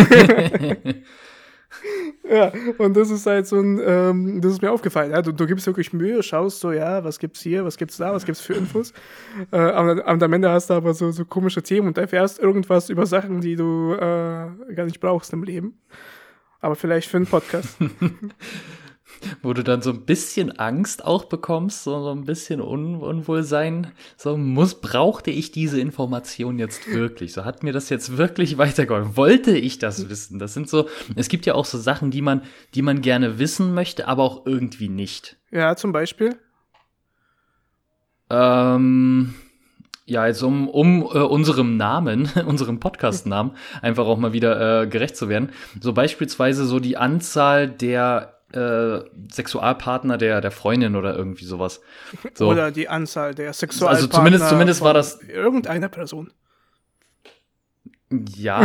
ja, 2.29 2.53
und 2.79 2.97
das 2.97 3.11
ist 3.11 3.27
halt 3.27 3.47
so 3.47 3.57
ein, 3.61 3.81
ähm, 3.85 4.41
das 4.41 4.53
ist 4.53 4.63
mir 4.63 4.73
aufgefallen. 4.73 5.11
Ja, 5.11 5.23
du, 5.23 5.33
du 5.33 5.47
gibst 5.47 5.67
wirklich 5.67 5.93
Mühe, 5.93 6.23
schaust 6.23 6.61
so, 6.61 6.73
ja, 6.73 7.05
was 7.05 7.19
gibt's 7.19 7.41
hier, 7.41 7.65
was 7.65 7.77
gibt's 7.77 7.97
da, 7.97 8.13
was 8.13 8.25
gibt's 8.25 8.41
für 8.41 8.55
Infos. 8.55 8.93
Äh, 9.53 9.59
am 9.59 10.01
am 10.01 10.33
Ende 10.33 10.51
hast 10.51 10.71
du 10.71 10.75
aber 10.75 10.95
so, 10.95 11.11
so 11.11 11.25
komische 11.25 11.63
Themen 11.63 11.89
und 11.89 11.99
erfährst 11.99 12.39
irgendwas 12.39 12.91
über 12.91 13.07
Sachen, 13.07 13.41
die 13.41 13.57
du 13.57 13.95
äh, 13.95 14.75
gar 14.75 14.85
nicht 14.85 15.01
brauchst 15.01 15.33
im 15.33 15.43
Leben. 15.43 15.79
Aber 16.61 16.75
vielleicht 16.75 17.09
für 17.09 17.19
einen 17.19 17.27
Podcast. 17.27 17.79
Wo 19.43 19.53
du 19.53 19.63
dann 19.63 19.83
so 19.83 19.91
ein 19.91 20.05
bisschen 20.05 20.59
Angst 20.59 21.05
auch 21.05 21.25
bekommst, 21.25 21.85
so, 21.85 22.03
so 22.03 22.11
ein 22.11 22.25
bisschen 22.25 22.61
Un 22.61 22.97
Unwohlsein. 22.97 23.93
So 24.17 24.37
muss, 24.37 24.81
brauchte 24.81 25.31
ich 25.31 25.51
diese 25.53 25.81
Information 25.81 26.59
jetzt 26.59 26.91
wirklich? 26.91 27.33
So 27.33 27.45
hat 27.45 27.63
mir 27.63 27.73
das 27.73 27.89
jetzt 27.89 28.17
wirklich 28.17 28.59
weitergeholfen? 28.59 29.17
Wollte 29.17 29.57
ich 29.57 29.79
das 29.79 30.09
wissen? 30.09 30.39
Das 30.39 30.55
sind 30.55 30.69
so, 30.69 30.89
es 31.17 31.29
gibt 31.29 31.47
ja 31.47 31.55
auch 31.55 31.65
so 31.65 31.79
Sachen, 31.79 32.11
die 32.11 32.23
man, 32.23 32.43
die 32.75 32.83
man 32.83 33.01
gerne 33.01 33.39
wissen 33.39 33.75
möchte, 33.75 34.09
aber 34.09 34.23
auch 34.23 34.47
irgendwie 34.47 34.89
nicht. 34.89 35.37
ja, 35.51 35.77
zum 35.77 35.93
Beispiel. 35.93 36.37
Ähm, 38.31 39.35
ja, 40.09 40.27
jetzt 40.27 40.43
um, 40.43 40.69
um 40.69 41.03
äh, 41.03 41.19
unserem 41.19 41.77
Namen, 41.77 42.31
unserem 42.47 42.81
Podcast-Namen, 42.81 43.53
einfach 43.83 44.07
auch 44.07 44.17
mal 44.17 44.33
wieder 44.33 44.83
äh, 44.83 44.87
gerecht 44.87 45.17
zu 45.17 45.29
werden. 45.29 45.51
So 45.81 45.93
beispielsweise 45.93 46.65
so 46.65 46.81
die 46.81 46.97
Anzahl 46.97 47.69
der 47.69 48.38
äh, 48.53 49.01
Sexualpartner 49.31 50.17
der, 50.19 50.41
der 50.41 50.51
Freundin 50.51 50.97
oder 50.97 51.15
irgendwie 51.15 51.45
sowas. 51.45 51.81
So. 52.35 52.49
Oder 52.49 52.71
die 52.71 52.89
Anzahl 52.89 53.35
der 53.35 53.53
Sexualpartner. 53.53 54.05
Also 54.05 54.17
zumindest- 54.17 54.49
zumindest 54.49 54.81
war 54.81 54.95
das- 54.95 55.21
Irgendeiner 55.23 55.89
Person. 55.89 56.33
Ja. 58.37 58.63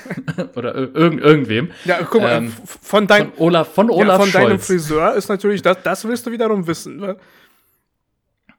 oder 0.54 0.76
ir 0.76 0.94
irgend, 0.94 1.20
irgendwem. 1.20 1.70
Ja, 1.84 2.02
guck 2.04 2.22
mal, 2.22 2.36
Ähm, 2.36 2.52
von, 2.80 3.08
dein, 3.08 3.32
Von 3.32 3.38
Olaf, 3.38 3.74
von 3.74 3.88
ja, 3.88 3.94
Olaf 3.96 4.20
von 4.20 4.30
deinem. 4.32 4.60
Friseur 4.60 5.14
ist 5.14 5.28
natürlich, 5.28 5.60
das, 5.62 5.78
das 5.82 6.04
willst 6.06 6.24
du 6.26 6.30
wiederum 6.30 6.66
wissen. 6.68 6.98
Ne? 6.98 7.16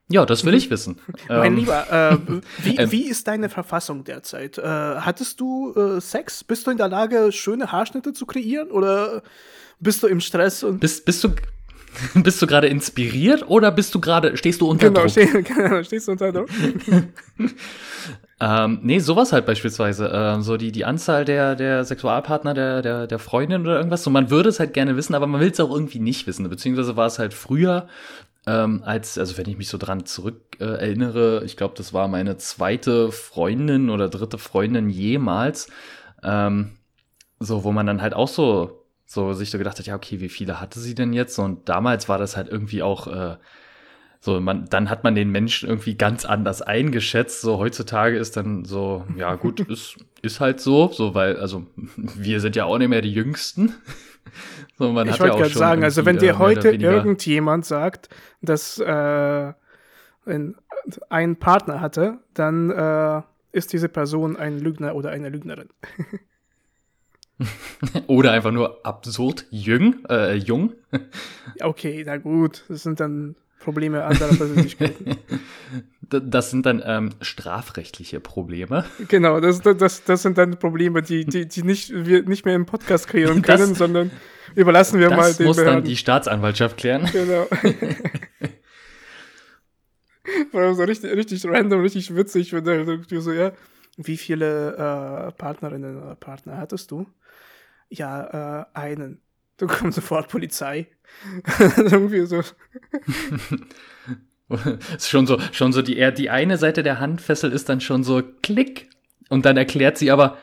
Ja, 0.10 0.26
das 0.26 0.44
will 0.44 0.54
ich 0.54 0.70
wissen. 0.70 1.00
Mein 1.30 1.54
Ähm, 1.54 1.56
Lieber, 1.60 2.12
äh, 2.12 2.18
wie, 2.66 2.76
ähm, 2.76 2.92
wie 2.92 3.08
ist 3.08 3.26
deine 3.30 3.48
Verfassung 3.48 4.04
derzeit? 4.04 4.58
Äh, 4.58 4.64
hattest 4.64 5.40
du 5.40 5.74
äh, 5.76 6.02
Sex? 6.02 6.44
Bist 6.44 6.68
du 6.68 6.72
in 6.72 6.78
der 6.78 6.90
Lage, 6.90 7.32
schöne 7.32 7.72
Haarschnitte 7.72 8.12
zu 8.12 8.26
kreieren? 8.26 8.70
Oder 8.72 9.24
bist 9.80 10.04
du 10.04 10.08
im 10.08 10.20
Stress? 10.20 10.64
Und 10.64 10.80
bist, 10.80 11.06
bist 11.06 11.24
du, 11.24 11.30
bist 12.16 12.42
du 12.42 12.48
gerade 12.48 12.68
inspiriert 12.68 13.48
oder 13.48 13.72
bist 13.72 13.94
du 13.96 14.02
gerade, 14.02 14.38
stehst 14.38 14.62
du 14.62 14.68
unter 14.70 14.88
genau, 14.88 15.02
Druck? 15.02 15.12
steh, 15.12 15.42
genau, 15.42 15.84
stehst 15.84 16.08
du 16.08 16.14
unter 16.14 16.32
Druck? 16.32 16.50
Ähm, 18.40 18.80
nee, 18.84 19.00
sowas 19.00 19.34
halt 19.34 19.46
beispielsweise. 19.48 20.12
Ähm, 20.14 20.44
so 20.44 20.58
die, 20.58 20.72
die 20.72 20.86
Anzahl 20.86 21.26
der, 21.26 21.56
der 21.56 21.84
Sexualpartner 21.84 22.54
der, 22.54 22.82
der, 22.84 23.08
der 23.08 23.20
Freundin 23.20 23.62
oder 23.62 23.78
irgendwas. 23.78 24.04
So, 24.04 24.12
man 24.12 24.30
würde 24.30 24.50
es 24.50 24.60
halt 24.60 24.74
gerne 24.74 24.96
wissen, 24.96 25.16
aber 25.16 25.26
man 25.26 25.42
will 25.42 25.50
es 25.50 25.60
auch 25.60 25.72
irgendwie 25.72 26.00
nicht 26.00 26.28
wissen. 26.28 26.48
Beziehungsweise 26.48 26.96
war 26.96 27.08
es 27.08 27.18
halt 27.18 27.34
früher, 27.34 27.88
ähm, 28.46 28.84
als, 28.86 29.18
also 29.18 29.38
wenn 29.38 29.50
ich 29.50 29.58
mich 29.58 29.70
so 29.70 29.80
dran 29.80 30.06
zurück 30.06 30.58
äh, 30.60 30.66
erinnere, 30.66 31.44
ich 31.46 31.58
glaube, 31.58 31.74
das 31.78 31.94
war 31.94 32.08
meine 32.08 32.38
zweite 32.38 33.12
Freundin 33.12 33.90
oder 33.90 34.08
dritte 34.08 34.38
Freundin 34.38 34.90
jemals. 34.90 35.70
Ähm, 36.24 36.78
so, 37.40 37.64
wo 37.64 37.72
man 37.72 37.88
dann 37.88 38.02
halt 38.04 38.14
auch 38.14 38.28
so, 38.28 38.87
so 39.08 39.32
sich 39.32 39.50
so 39.50 39.58
gedacht 39.58 39.80
hat, 39.80 39.86
ja, 39.88 39.96
okay, 39.96 40.20
wie 40.20 40.30
viele 40.30 40.60
hatte 40.60 40.80
sie 40.80 40.94
denn 40.94 41.14
jetzt? 41.14 41.40
Und 41.40 41.70
damals 41.70 42.10
war 42.10 42.18
das 42.18 42.36
halt 42.36 42.50
irgendwie 42.50 42.84
auch, 42.84 43.08
äh, 43.08 43.38
so, 44.20 44.40
man, 44.42 44.66
dann 44.66 44.90
hat 44.90 45.06
man 45.06 45.16
den 45.16 45.32
Menschen 45.32 45.70
irgendwie 45.70 45.96
ganz 45.96 46.26
anders 46.26 46.62
eingeschätzt. 46.62 47.40
So, 47.42 47.58
heutzutage 47.58 48.18
ist 48.18 48.36
dann 48.36 48.66
so, 48.66 49.06
ja, 49.16 49.36
gut, 49.38 49.62
ist, 49.62 49.96
ist 50.22 50.42
halt 50.42 50.60
so, 50.60 50.90
so, 50.92 51.16
weil, 51.16 51.38
also, 51.38 51.66
wir 51.96 52.42
sind 52.42 52.58
ja 52.58 52.66
auch 52.66 52.78
nicht 52.78 52.90
mehr 52.90 53.02
die 53.02 53.14
Jüngsten. 53.14 53.74
So, 54.78 54.92
man 54.92 55.08
Ich 55.08 55.16
ja 55.16 55.22
wollte 55.22 55.34
auch 55.34 55.40
gerade 55.40 55.54
sagen, 55.54 55.84
also 55.84 56.06
wenn 56.06 56.18
dir 56.18 56.34
äh, 56.34 56.38
heute 56.38 56.70
irgendjemand 56.70 57.66
sagt, 57.66 58.10
dass 58.42 58.78
äh, 58.78 59.54
ein, 60.26 60.56
ein 61.10 61.38
Partner 61.38 61.80
hatte, 61.80 62.20
dann 62.34 62.70
äh, 62.70 63.22
ist 63.54 63.72
diese 63.72 63.88
Person 63.88 64.36
ein 64.36 64.60
Lügner 64.60 64.96
oder 64.96 65.10
eine 65.10 65.30
Lügnerin. 65.30 65.70
Oder 68.08 68.32
einfach 68.32 68.52
nur 68.52 68.86
absurd 68.86 69.46
jung, 69.52 70.04
äh, 70.10 70.34
jung. 70.36 70.74
Okay, 71.62 72.04
na 72.06 72.18
gut, 72.18 72.64
das 72.68 72.84
sind 72.84 73.00
dann 73.00 73.36
Probleme 73.60 74.04
anderer 74.04 74.36
Persönlichkeiten. 74.36 75.18
Das 76.10 76.52
sind 76.52 76.66
dann 76.66 76.82
ähm, 76.86 77.10
strafrechtliche 77.20 78.22
Probleme. 78.22 78.86
genau, 79.10 79.42
das, 79.42 79.60
das, 79.60 80.06
das 80.06 80.22
sind 80.22 80.38
dann 80.38 80.58
Probleme, 80.58 81.02
die, 81.02 81.26
die, 81.26 81.46
die 81.50 81.64
nicht, 81.64 81.92
wir 81.94 82.24
nicht 82.24 82.46
mehr 82.46 82.56
im 82.56 82.66
Podcast 82.66 83.10
kreieren 83.10 83.42
Das- 83.46 83.60
können, 83.60 83.76
sondern 83.76 84.12
überlassen 84.56 85.02
wir 85.02 85.10
mal 85.10 85.28
Das 85.28 85.36
den 85.38 85.48
muss 85.48 85.58
dann 85.58 85.66
Behörden. 85.66 85.84
die 85.90 85.98
Staatsanwaltschaft 85.98 86.78
klären. 86.78 87.10
Genau. 87.12 87.46
Allem 90.54 90.76
so 90.76 90.84
richtig, 90.84 91.12
richtig 91.12 91.46
random, 91.46 91.82
richtig 91.82 92.16
witzig, 92.16 92.54
wenn 92.54 92.64
der 92.64 93.22
so, 93.22 93.32
ja, 93.34 93.52
wie 93.98 94.18
viele 94.18 94.74
äh, 94.76 95.32
Partnerinnen 95.34 96.02
oder 96.02 96.16
Partner 96.16 96.58
hattest 96.58 96.92
du? 96.92 97.06
Ja, 97.90 98.62
äh, 98.62 98.66
einen. 98.74 99.22
Da 99.58 99.66
kommt 99.66 99.94
sofort 99.94 100.30
Polizei. 100.30 100.88
Irgendwie 101.78 102.26
so. 102.26 102.44
ist 104.96 105.10
schon 105.10 105.26
so, 105.26 105.40
schon 105.52 105.74
so 105.74 105.82
die, 105.82 106.14
die 106.14 106.30
eine 106.30 106.58
Seite 106.58 106.84
der 106.84 107.00
Handfessel 107.00 107.52
ist 107.52 107.70
dann 107.70 107.82
schon 107.82 108.04
so 108.04 108.22
klick. 108.42 108.90
Und 109.30 109.46
dann 109.46 109.58
erklärt 109.58 109.98
sie 109.98 110.12
aber, 110.12 110.38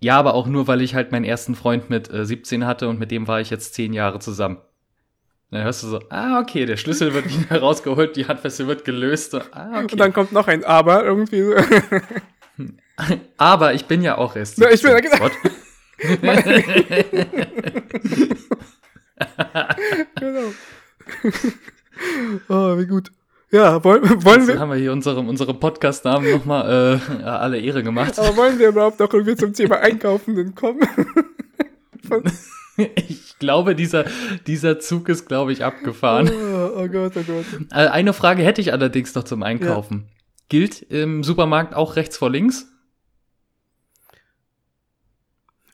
ja, 0.00 0.18
aber 0.18 0.34
auch 0.34 0.46
nur, 0.46 0.66
weil 0.66 0.80
ich 0.80 0.94
halt 0.94 1.12
meinen 1.12 1.24
ersten 1.24 1.54
Freund 1.54 1.90
mit 1.90 2.12
äh, 2.12 2.24
17 2.24 2.66
hatte 2.66 2.88
und 2.88 2.98
mit 2.98 3.10
dem 3.10 3.28
war 3.28 3.40
ich 3.40 3.50
jetzt 3.50 3.74
zehn 3.74 3.92
Jahre 3.92 4.18
zusammen. 4.18 4.58
Dann 5.50 5.64
hörst 5.64 5.82
du 5.82 5.88
so, 5.88 6.00
ah, 6.10 6.40
okay, 6.40 6.66
der 6.66 6.76
Schlüssel 6.76 7.14
wird 7.14 7.26
wieder 7.26 7.58
rausgeholt, 7.60 8.16
die 8.16 8.26
Handfessel 8.26 8.66
wird 8.66 8.84
gelöst. 8.84 9.32
So, 9.32 9.40
ah, 9.52 9.80
okay. 9.80 9.92
Und 9.92 9.98
dann 9.98 10.12
kommt 10.12 10.32
noch 10.32 10.46
ein 10.46 10.64
Aber 10.64 11.04
irgendwie. 11.04 11.42
So. 11.42 11.54
aber 13.38 13.74
ich 13.74 13.86
bin 13.86 14.02
ja 14.02 14.18
auch 14.18 14.36
erst. 14.36 14.58
Ja, 14.58 14.70
ich 14.70 14.82
bin 14.82 14.92
ja 14.92 15.00
genau. 20.20 20.52
Oh, 22.48 22.78
wie 22.78 22.86
gut. 22.86 23.10
Ja, 23.50 23.82
wollen, 23.82 24.24
wollen 24.24 24.46
wir. 24.46 24.60
haben 24.60 24.70
wir 24.70 24.76
hier 24.76 24.92
unserem, 24.92 25.28
unserem 25.28 25.58
Podcast-Namen 25.58 26.30
nochmal 26.30 27.00
äh, 27.20 27.24
alle 27.24 27.58
Ehre 27.58 27.82
gemacht. 27.82 28.16
Aber 28.18 28.36
wollen 28.36 28.56
wir 28.58 28.68
überhaupt 28.68 29.00
noch 29.00 29.12
irgendwie 29.12 29.34
zum 29.34 29.52
Thema 29.52 29.80
Einkaufen 29.80 30.54
kommen? 30.54 30.86
ich 32.94 33.36
glaube, 33.40 33.74
dieser, 33.74 34.04
dieser 34.46 34.78
Zug 34.78 35.08
ist, 35.08 35.26
glaube 35.26 35.52
ich, 35.52 35.64
abgefahren. 35.64 36.30
Oh, 36.30 36.70
oh, 36.76 36.88
Gott, 36.88 37.14
oh 37.16 37.24
Gott. 37.26 37.46
Äh, 37.72 37.88
eine 37.88 38.12
Frage 38.12 38.44
hätte 38.44 38.60
ich 38.60 38.72
allerdings 38.72 39.14
noch 39.16 39.24
zum 39.24 39.42
Einkaufen. 39.42 40.04
Ja. 40.06 40.12
Gilt 40.50 40.82
im 40.82 41.24
Supermarkt 41.24 41.74
auch 41.74 41.96
rechts 41.96 42.16
vor 42.16 42.30
links? 42.30 42.68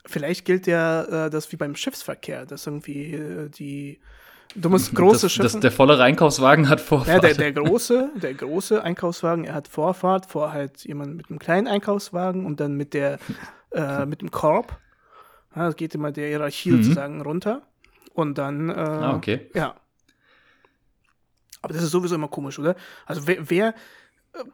Vielleicht 0.06 0.44
gilt 0.44 0.66
ja 0.66 1.26
äh, 1.26 1.30
das 1.30 1.50
wie 1.52 1.56
beim 1.56 1.76
Schiffsverkehr, 1.76 2.46
dass 2.46 2.66
irgendwie 2.66 3.14
äh, 3.14 3.48
die 3.48 4.00
Du 4.56 4.70
musst 4.70 4.94
große 4.94 5.28
Schiffe. 5.28 5.48
Das, 5.48 5.60
der 5.60 5.72
volle 5.72 6.00
Einkaufswagen 6.00 6.68
hat 6.68 6.80
Vorfahrt. 6.80 7.24
Ja, 7.24 7.28
der, 7.28 7.34
der, 7.34 7.52
große, 7.52 8.10
der 8.22 8.34
große 8.34 8.82
Einkaufswagen, 8.82 9.44
er 9.44 9.54
hat 9.54 9.66
Vorfahrt 9.66 10.26
vor 10.26 10.52
halt 10.52 10.84
jemand 10.84 11.16
mit 11.16 11.28
einem 11.28 11.40
kleinen 11.40 11.66
Einkaufswagen 11.66 12.46
und 12.46 12.60
dann 12.60 12.74
mit 12.74 12.94
der 12.94 13.18
äh, 13.72 14.06
mit 14.06 14.20
dem 14.20 14.30
Korb. 14.30 14.78
Ja, 15.56 15.66
das 15.66 15.76
geht 15.76 15.94
immer 15.94 16.12
der 16.12 16.28
Hierarchie 16.28 16.70
mhm. 16.70 16.82
sozusagen 16.82 17.20
runter. 17.22 17.62
Und 18.12 18.38
dann, 18.38 18.70
äh, 18.70 18.74
ah, 18.74 19.16
okay. 19.16 19.50
ja. 19.54 19.74
Aber 21.62 21.72
das 21.72 21.82
ist 21.82 21.90
sowieso 21.90 22.14
immer 22.14 22.28
komisch, 22.28 22.58
oder? 22.58 22.76
Also 23.06 23.26
wer, 23.26 23.50
wer 23.50 23.68
äh, 24.34 24.44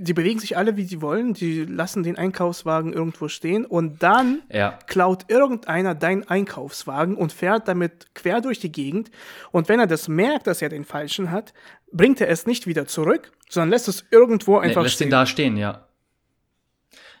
die 0.00 0.12
bewegen 0.12 0.38
sich 0.38 0.56
alle, 0.56 0.76
wie 0.76 0.84
sie 0.84 1.00
wollen, 1.00 1.34
die 1.34 1.64
lassen 1.64 2.02
den 2.02 2.16
Einkaufswagen 2.16 2.92
irgendwo 2.92 3.28
stehen 3.28 3.64
und 3.64 4.02
dann 4.02 4.42
ja. 4.50 4.78
klaut 4.86 5.24
irgendeiner 5.28 5.94
deinen 5.94 6.24
Einkaufswagen 6.24 7.16
und 7.16 7.32
fährt 7.32 7.68
damit 7.68 8.14
quer 8.14 8.40
durch 8.40 8.60
die 8.60 8.72
Gegend. 8.72 9.10
Und 9.52 9.68
wenn 9.68 9.80
er 9.80 9.86
das 9.86 10.08
merkt, 10.08 10.46
dass 10.46 10.62
er 10.62 10.68
den 10.68 10.84
falschen 10.84 11.30
hat, 11.30 11.52
bringt 11.92 12.20
er 12.20 12.28
es 12.28 12.46
nicht 12.46 12.66
wieder 12.66 12.86
zurück, 12.86 13.32
sondern 13.48 13.70
lässt 13.70 13.88
es 13.88 14.04
irgendwo 14.10 14.58
einfach 14.58 14.82
nee, 14.82 14.84
lässt 14.84 14.96
stehen. 14.96 15.06
Lässt 15.06 15.08
ihn 15.08 15.10
da 15.10 15.26
stehen, 15.26 15.56
ja. 15.56 15.88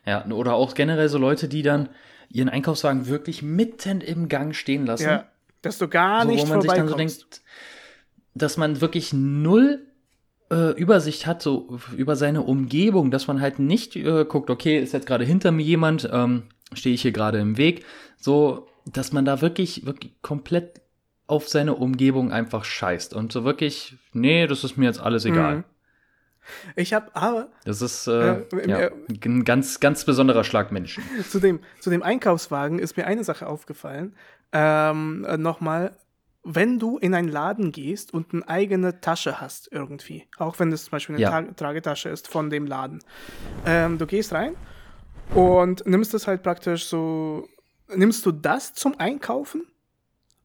Ja, 0.06 0.26
oder 0.26 0.54
auch 0.54 0.74
generell 0.74 1.08
so 1.08 1.18
Leute, 1.18 1.48
die 1.48 1.62
dann 1.62 1.88
ihren 2.28 2.48
Einkaufswagen 2.48 3.06
wirklich 3.06 3.42
mitten 3.42 4.00
im 4.00 4.28
Gang 4.28 4.54
stehen 4.54 4.86
lassen. 4.86 5.04
Ja, 5.04 5.28
dass 5.62 5.78
du 5.78 5.88
gar 5.88 6.22
so, 6.22 6.28
nicht 6.28 6.44
wo 6.44 6.48
man 6.48 6.60
sich 6.60 6.72
dann 6.72 6.88
so 6.88 6.94
denkt, 6.94 7.42
dass 8.34 8.56
man 8.56 8.80
wirklich 8.80 9.12
null 9.12 9.86
äh, 10.50 10.70
Übersicht 10.72 11.26
hat, 11.26 11.42
so 11.42 11.78
über 11.96 12.16
seine 12.16 12.42
Umgebung, 12.42 13.10
dass 13.10 13.26
man 13.26 13.40
halt 13.40 13.58
nicht 13.58 13.96
äh, 13.96 14.24
guckt, 14.24 14.50
okay, 14.50 14.78
ist 14.78 14.92
jetzt 14.92 15.06
gerade 15.06 15.24
hinter 15.24 15.52
mir 15.52 15.64
jemand, 15.64 16.08
ähm, 16.12 16.44
stehe 16.72 16.94
ich 16.94 17.02
hier 17.02 17.12
gerade 17.12 17.38
im 17.38 17.56
Weg, 17.56 17.84
so, 18.16 18.68
dass 18.86 19.12
man 19.12 19.24
da 19.24 19.40
wirklich, 19.40 19.86
wirklich 19.86 20.12
komplett 20.22 20.80
auf 21.26 21.48
seine 21.48 21.74
Umgebung 21.74 22.32
einfach 22.32 22.64
scheißt 22.64 23.14
und 23.14 23.32
so 23.32 23.44
wirklich, 23.44 23.96
nee, 24.12 24.46
das 24.46 24.62
ist 24.64 24.76
mir 24.76 24.86
jetzt 24.86 25.00
alles 25.00 25.24
egal. 25.24 25.56
Mhm. 25.58 25.64
Ich 26.76 26.92
habe 26.92 27.14
aber. 27.14 27.48
Das 27.64 27.80
ist 27.80 28.06
äh, 28.06 28.40
äh, 28.40 28.68
ja, 28.68 28.90
ein 29.08 29.44
ganz, 29.44 29.80
ganz 29.80 30.04
besonderer 30.04 30.44
Schlag 30.44 30.72
Menschen. 30.72 31.02
Zu 31.30 31.40
dem, 31.40 31.60
zu 31.80 31.88
dem 31.88 32.02
Einkaufswagen 32.02 32.78
ist 32.78 32.98
mir 32.98 33.06
eine 33.06 33.24
Sache 33.24 33.46
aufgefallen. 33.46 34.14
Ähm, 34.52 35.24
äh, 35.26 35.38
Nochmal, 35.38 35.96
wenn 36.44 36.78
du 36.78 36.98
in 36.98 37.14
einen 37.14 37.28
Laden 37.28 37.72
gehst 37.72 38.12
und 38.12 38.32
eine 38.32 38.46
eigene 38.48 39.00
Tasche 39.00 39.40
hast 39.40 39.68
irgendwie, 39.72 40.24
auch 40.36 40.58
wenn 40.58 40.70
es 40.72 40.84
zum 40.84 40.92
Beispiel 40.92 41.16
eine 41.16 41.22
ja. 41.22 41.30
Tra 41.30 41.42
Tragetasche 41.52 42.10
ist 42.10 42.28
von 42.28 42.50
dem 42.50 42.66
Laden, 42.66 43.00
ähm, 43.64 43.98
du 43.98 44.06
gehst 44.06 44.32
rein 44.32 44.54
und 45.34 45.86
nimmst 45.86 46.12
es 46.12 46.26
halt 46.26 46.42
praktisch 46.42 46.84
so, 46.86 47.48
nimmst 47.94 48.24
du 48.26 48.32
das 48.32 48.74
zum 48.74 48.98
Einkaufen 49.00 49.66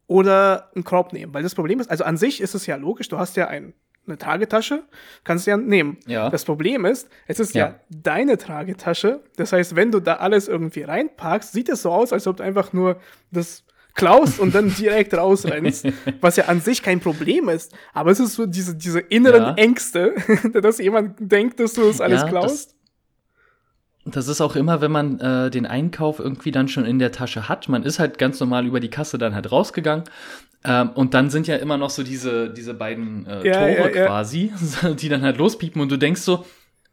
oder 0.08 0.72
einen 0.74 0.86
Korb 0.86 1.12
nehmen? 1.12 1.34
Weil 1.34 1.44
das 1.44 1.54
Problem 1.54 1.82
ist, 1.82 1.92
also 1.92 2.06
an 2.06 2.18
sich 2.18 2.40
ist 2.40 2.56
es 2.56 2.66
ja 2.66 2.78
logisch, 2.78 3.10
du 3.10 3.18
hast 3.18 3.36
ja 3.36 3.48
ein, 3.48 3.74
eine 4.08 4.18
Tragetasche, 4.18 4.84
kannst 5.26 5.48
du 5.48 5.52
ja 5.52 5.58
nehmen. 5.58 5.98
Ja. 6.08 6.30
Das 6.30 6.46
Problem 6.46 6.86
ist, 6.86 7.10
es 7.28 7.42
ist 7.42 7.54
ja. 7.56 7.68
ja 7.68 7.80
deine 7.90 8.38
Tragetasche, 8.38 9.22
das 9.36 9.52
heißt, 9.52 9.76
wenn 9.76 9.92
du 9.92 10.00
da 10.00 10.16
alles 10.16 10.48
irgendwie 10.48 10.84
reinpackst, 10.84 11.52
sieht 11.52 11.68
es 11.68 11.82
so 11.82 11.92
aus, 11.92 12.14
als 12.14 12.26
ob 12.26 12.38
du 12.38 12.44
einfach 12.44 12.72
nur 12.72 13.02
das 13.32 13.66
klaust 14.00 14.40
und 14.40 14.56
dann 14.56 14.74
direkt 14.74 15.14
rausrennst, 15.14 15.88
was 16.22 16.36
ja 16.38 16.46
an 16.46 16.62
sich 16.62 16.82
kein 16.82 17.00
Problem 17.00 17.50
ist. 17.50 17.74
Aber 17.94 18.12
es 18.12 18.20
ist 18.20 18.36
so 18.36 18.46
diese, 18.46 18.76
diese 18.76 19.00
inneren 19.00 19.44
ja. 19.44 19.54
Ängste, 19.56 20.16
dass 20.62 20.80
jemand 20.80 21.16
denkt, 21.20 21.60
dass 21.60 21.74
du 21.74 21.84
das 21.84 22.02
alles 22.02 22.22
ja, 22.22 22.28
klaust. 22.28 22.76
Das, 24.06 24.14
das, 24.14 24.28
ist 24.28 24.42
auch 24.42 24.56
immer, 24.56 24.82
wenn 24.82 24.92
man 24.92 25.20
äh, 25.20 25.50
den 25.52 25.66
Einkauf 25.66 26.20
irgendwie 26.20 26.52
dann 26.52 26.68
schon 26.68 26.86
in 26.86 27.00
der 27.00 27.12
Tasche 27.12 27.50
hat. 27.50 27.70
Man 27.70 27.84
ist 27.84 28.00
halt 28.00 28.18
ganz 28.18 28.40
normal 28.40 28.66
über 28.66 28.80
die 28.80 28.90
Kasse 28.90 29.18
dann 29.18 29.36
halt 29.36 29.52
rausgegangen. 29.52 30.06
Ähm, 30.64 30.90
und 30.92 31.14
dann 31.14 31.30
sind 31.30 31.48
ja 31.48 31.56
immer 31.56 31.78
noch 31.78 31.90
so 31.90 32.04
diese, 32.04 32.50
diese 32.50 32.74
beiden 32.74 33.26
äh, 33.28 33.48
ja, 33.48 33.76
Tore 33.76 33.92
quasi, 33.92 34.52
die 35.00 35.10
dann 35.10 35.22
halt 35.22 35.38
lospiepen 35.38 35.82
und 35.82 35.90
du 35.90 35.98
denkst 35.98 36.22
so, 36.22 36.46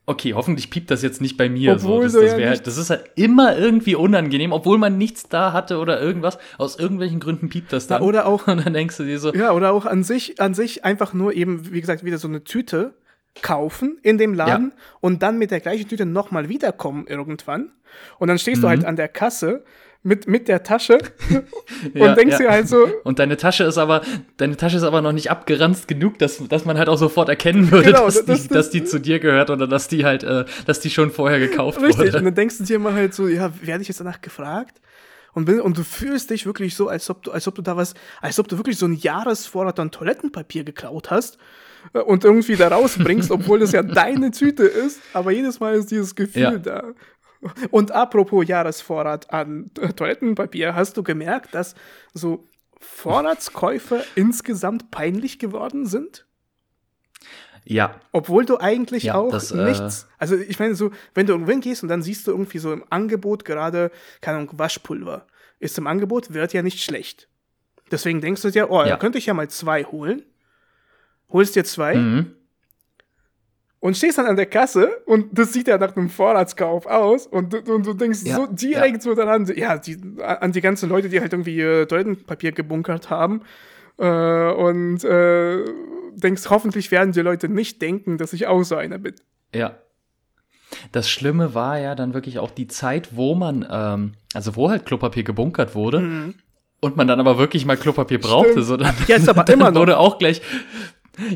okay, 0.06 0.34
hoffentlich 0.34 0.70
piept 0.70 0.90
das 0.90 1.02
jetzt 1.02 1.20
nicht 1.20 1.36
bei 1.36 1.48
mir. 1.48 1.72
Obwohl 1.72 2.08
so. 2.08 2.20
Das, 2.20 2.30
das, 2.30 2.40
ja 2.40 2.48
halt, 2.48 2.66
das 2.66 2.76
ist 2.78 2.90
halt 2.90 3.10
immer 3.16 3.56
irgendwie 3.58 3.96
unangenehm, 3.96 4.52
obwohl 4.52 4.78
man 4.78 4.96
nichts 4.96 5.28
da 5.28 5.52
hatte 5.52 5.78
oder 5.78 6.00
irgendwas. 6.00 6.38
Aus 6.58 6.78
irgendwelchen 6.78 7.20
Gründen 7.20 7.48
piept 7.48 7.72
das 7.72 7.86
dann. 7.88 8.02
Ja, 8.02 8.08
oder 8.08 8.26
auch. 8.26 8.46
Und 8.46 8.64
dann 8.64 8.72
denkst 8.72 8.96
du 8.96 9.04
dir 9.04 9.18
so. 9.18 9.34
Ja, 9.34 9.52
oder 9.52 9.72
auch 9.72 9.84
an 9.84 10.04
sich, 10.04 10.40
an 10.40 10.54
sich 10.54 10.84
einfach 10.84 11.12
nur 11.12 11.34
eben, 11.34 11.72
wie 11.72 11.80
gesagt, 11.80 12.04
wieder 12.04 12.18
so 12.18 12.28
eine 12.28 12.44
Tüte 12.44 12.94
kaufen 13.42 13.98
in 14.02 14.16
dem 14.16 14.32
Laden 14.32 14.72
ja. 14.74 14.82
und 15.02 15.22
dann 15.22 15.38
mit 15.38 15.50
der 15.50 15.60
gleichen 15.60 15.88
Tüte 15.88 16.06
nochmal 16.06 16.48
wiederkommen 16.48 17.06
irgendwann. 17.06 17.72
Und 18.18 18.28
dann 18.28 18.38
stehst 18.38 18.58
mhm. 18.58 18.62
du 18.62 18.68
halt 18.68 18.84
an 18.86 18.96
der 18.96 19.08
Kasse 19.08 19.62
mit, 20.06 20.28
mit 20.28 20.46
der 20.46 20.62
Tasche 20.62 20.98
und 21.84 21.96
ja, 21.96 22.14
denkst 22.14 22.34
ja. 22.34 22.38
dir 22.38 22.50
halt 22.50 22.68
so. 22.68 22.88
Und 23.02 23.18
deine 23.18 23.36
Tasche 23.36 23.64
ist 23.64 23.76
aber, 23.76 24.02
deine 24.36 24.56
Tasche 24.56 24.76
ist 24.76 24.84
aber 24.84 25.02
noch 25.02 25.12
nicht 25.12 25.30
abgeranzt 25.30 25.88
genug, 25.88 26.18
dass, 26.18 26.46
dass 26.48 26.64
man 26.64 26.78
halt 26.78 26.88
auch 26.88 26.96
sofort 26.96 27.28
erkennen 27.28 27.70
würde, 27.72 27.90
genau, 27.90 28.04
dass, 28.04 28.24
das, 28.24 28.42
die, 28.42 28.48
das, 28.48 28.48
dass 28.48 28.70
die 28.70 28.84
zu 28.84 29.00
dir 29.00 29.18
gehört 29.18 29.50
oder 29.50 29.66
dass 29.66 29.88
die 29.88 30.04
halt, 30.04 30.22
äh, 30.22 30.44
dass 30.64 30.78
die 30.80 30.90
schon 30.90 31.10
vorher 31.10 31.40
gekauft 31.40 31.78
richtig. 31.78 31.96
wurde. 31.96 32.04
Richtig, 32.04 32.18
und 32.20 32.24
dann 32.24 32.34
denkst 32.36 32.58
du 32.58 32.64
dir 32.64 32.78
mal 32.78 32.94
halt 32.94 33.14
so, 33.14 33.26
ja, 33.26 33.52
werde 33.60 33.82
ich 33.82 33.88
jetzt 33.88 34.00
danach 34.00 34.20
gefragt? 34.20 34.80
Und, 35.32 35.50
und 35.50 35.76
du 35.76 35.82
fühlst 35.82 36.30
dich 36.30 36.46
wirklich 36.46 36.74
so, 36.76 36.88
als 36.88 37.10
ob 37.10 37.24
du, 37.24 37.32
als 37.32 37.46
ob 37.48 37.56
du 37.56 37.62
da 37.62 37.76
was, 37.76 37.92
als 38.22 38.38
ob 38.38 38.48
du 38.48 38.56
wirklich 38.56 38.78
so 38.78 38.86
ein 38.86 38.94
Jahresvorrat 38.94 39.78
an 39.80 39.90
Toilettenpapier 39.90 40.64
geklaut 40.64 41.10
hast 41.10 41.36
äh, 41.92 41.98
und 41.98 42.24
irgendwie 42.24 42.56
da 42.56 42.68
rausbringst, 42.68 43.30
obwohl 43.32 43.58
das 43.58 43.72
ja 43.72 43.82
deine 43.82 44.30
Tüte 44.30 44.62
ist. 44.62 45.00
Aber 45.12 45.32
jedes 45.32 45.60
Mal 45.60 45.74
ist 45.74 45.90
dieses 45.90 46.14
Gefühl 46.14 46.42
ja. 46.42 46.58
da. 46.58 46.84
Und 47.70 47.92
apropos 47.92 48.46
Jahresvorrat 48.46 49.30
an 49.32 49.70
Toilettenpapier, 49.96 50.74
hast 50.74 50.96
du 50.96 51.02
gemerkt, 51.02 51.54
dass 51.54 51.74
so 52.14 52.46
Vorratskäufe 52.78 54.04
insgesamt 54.14 54.90
peinlich 54.90 55.38
geworden 55.38 55.86
sind? 55.86 56.26
Ja. 57.64 58.00
Obwohl 58.12 58.44
du 58.44 58.58
eigentlich 58.58 59.04
ja, 59.04 59.14
auch 59.16 59.32
das, 59.32 59.50
äh, 59.50 59.64
nichts. 59.64 60.04
Äh, 60.04 60.06
also 60.18 60.36
ich 60.36 60.58
meine, 60.58 60.76
so, 60.76 60.92
wenn 61.14 61.26
du 61.26 61.32
irgendwo 61.32 61.58
gehst 61.58 61.82
und 61.82 61.88
dann 61.88 62.02
siehst 62.02 62.26
du 62.26 62.30
irgendwie 62.30 62.58
so 62.58 62.72
im 62.72 62.84
Angebot 62.90 63.44
gerade, 63.44 63.90
keine 64.20 64.38
Ahnung, 64.38 64.50
Waschpulver. 64.56 65.26
Ist 65.58 65.76
im 65.78 65.86
Angebot, 65.86 66.32
wird 66.32 66.52
ja 66.52 66.62
nicht 66.62 66.82
schlecht. 66.82 67.28
Deswegen 67.90 68.20
denkst 68.20 68.42
du 68.42 68.50
dir, 68.50 68.70
oh, 68.70 68.80
ja. 68.80 68.90
da 68.90 68.96
könnte 68.96 69.18
ich 69.18 69.26
ja 69.26 69.34
mal 69.34 69.48
zwei 69.48 69.84
holen. 69.84 70.22
Holst 71.28 71.56
dir 71.56 71.64
zwei. 71.64 71.96
Mhm 71.96 72.35
und 73.86 73.96
stehst 73.96 74.18
dann 74.18 74.26
an 74.26 74.34
der 74.34 74.46
Kasse 74.46 75.00
und 75.06 75.26
das 75.30 75.52
sieht 75.52 75.68
ja 75.68 75.78
nach 75.78 75.94
einem 75.94 76.08
Vorratskauf 76.08 76.86
aus 76.86 77.28
und, 77.28 77.54
und 77.68 77.86
du 77.86 77.94
denkst 77.94 78.18
ja, 78.24 78.34
so 78.34 78.48
direkt 78.48 78.96
ja. 78.96 79.00
so 79.00 79.14
daran, 79.14 79.46
ja, 79.54 79.78
die, 79.78 79.96
an 80.20 80.50
die 80.50 80.60
ganzen 80.60 80.88
Leute, 80.88 81.08
die 81.08 81.20
halt 81.20 81.32
irgendwie 81.32 81.60
äh, 81.60 81.86
Toilettenpapier 81.86 82.50
gebunkert 82.50 83.10
haben 83.10 83.42
äh, 83.98 84.50
und 84.50 85.04
äh, 85.04 85.64
denkst, 86.14 86.50
hoffentlich 86.50 86.90
werden 86.90 87.12
die 87.12 87.20
Leute 87.20 87.48
nicht 87.48 87.80
denken, 87.80 88.18
dass 88.18 88.32
ich 88.32 88.48
auch 88.48 88.64
so 88.64 88.74
einer 88.74 88.98
bin. 88.98 89.14
Ja. 89.54 89.76
Das 90.90 91.08
Schlimme 91.08 91.54
war 91.54 91.78
ja 91.78 91.94
dann 91.94 92.12
wirklich 92.12 92.40
auch 92.40 92.50
die 92.50 92.66
Zeit, 92.66 93.14
wo 93.14 93.36
man, 93.36 93.64
ähm, 93.70 94.14
also 94.34 94.56
wo 94.56 94.68
halt 94.68 94.84
Klopapier 94.84 95.22
gebunkert 95.22 95.76
wurde. 95.76 96.00
Mhm 96.00 96.34
und 96.80 96.96
man 96.96 97.06
dann 97.06 97.20
aber 97.20 97.38
wirklich 97.38 97.64
mal 97.64 97.76
Klopapier 97.76 98.20
brauchte, 98.20 98.52
Stimmt. 98.52 98.66
so 98.66 98.76
dann, 98.76 98.94
Jetzt 99.06 99.28
aber 99.28 99.44
dann 99.44 99.54
immer 99.54 99.70
noch. 99.70 99.80
wurde 99.80 99.98
auch 99.98 100.18
gleich 100.18 100.42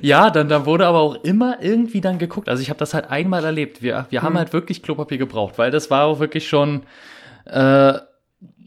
ja, 0.02 0.30
dann, 0.30 0.48
dann 0.48 0.66
wurde 0.66 0.86
aber 0.86 1.00
auch 1.00 1.14
immer 1.24 1.62
irgendwie 1.62 2.00
dann 2.00 2.18
geguckt. 2.18 2.48
Also 2.48 2.62
ich 2.62 2.70
habe 2.70 2.78
das 2.78 2.94
halt 2.94 3.10
einmal 3.10 3.44
erlebt. 3.44 3.82
Wir, 3.82 4.06
wir 4.10 4.22
haben 4.22 4.32
hm. 4.32 4.38
halt 4.38 4.52
wirklich 4.52 4.82
Klopapier 4.82 5.18
gebraucht, 5.18 5.58
weil 5.58 5.70
das 5.70 5.90
war 5.90 6.04
auch 6.04 6.20
wirklich 6.20 6.48
schon, 6.48 6.82
äh, 7.46 7.94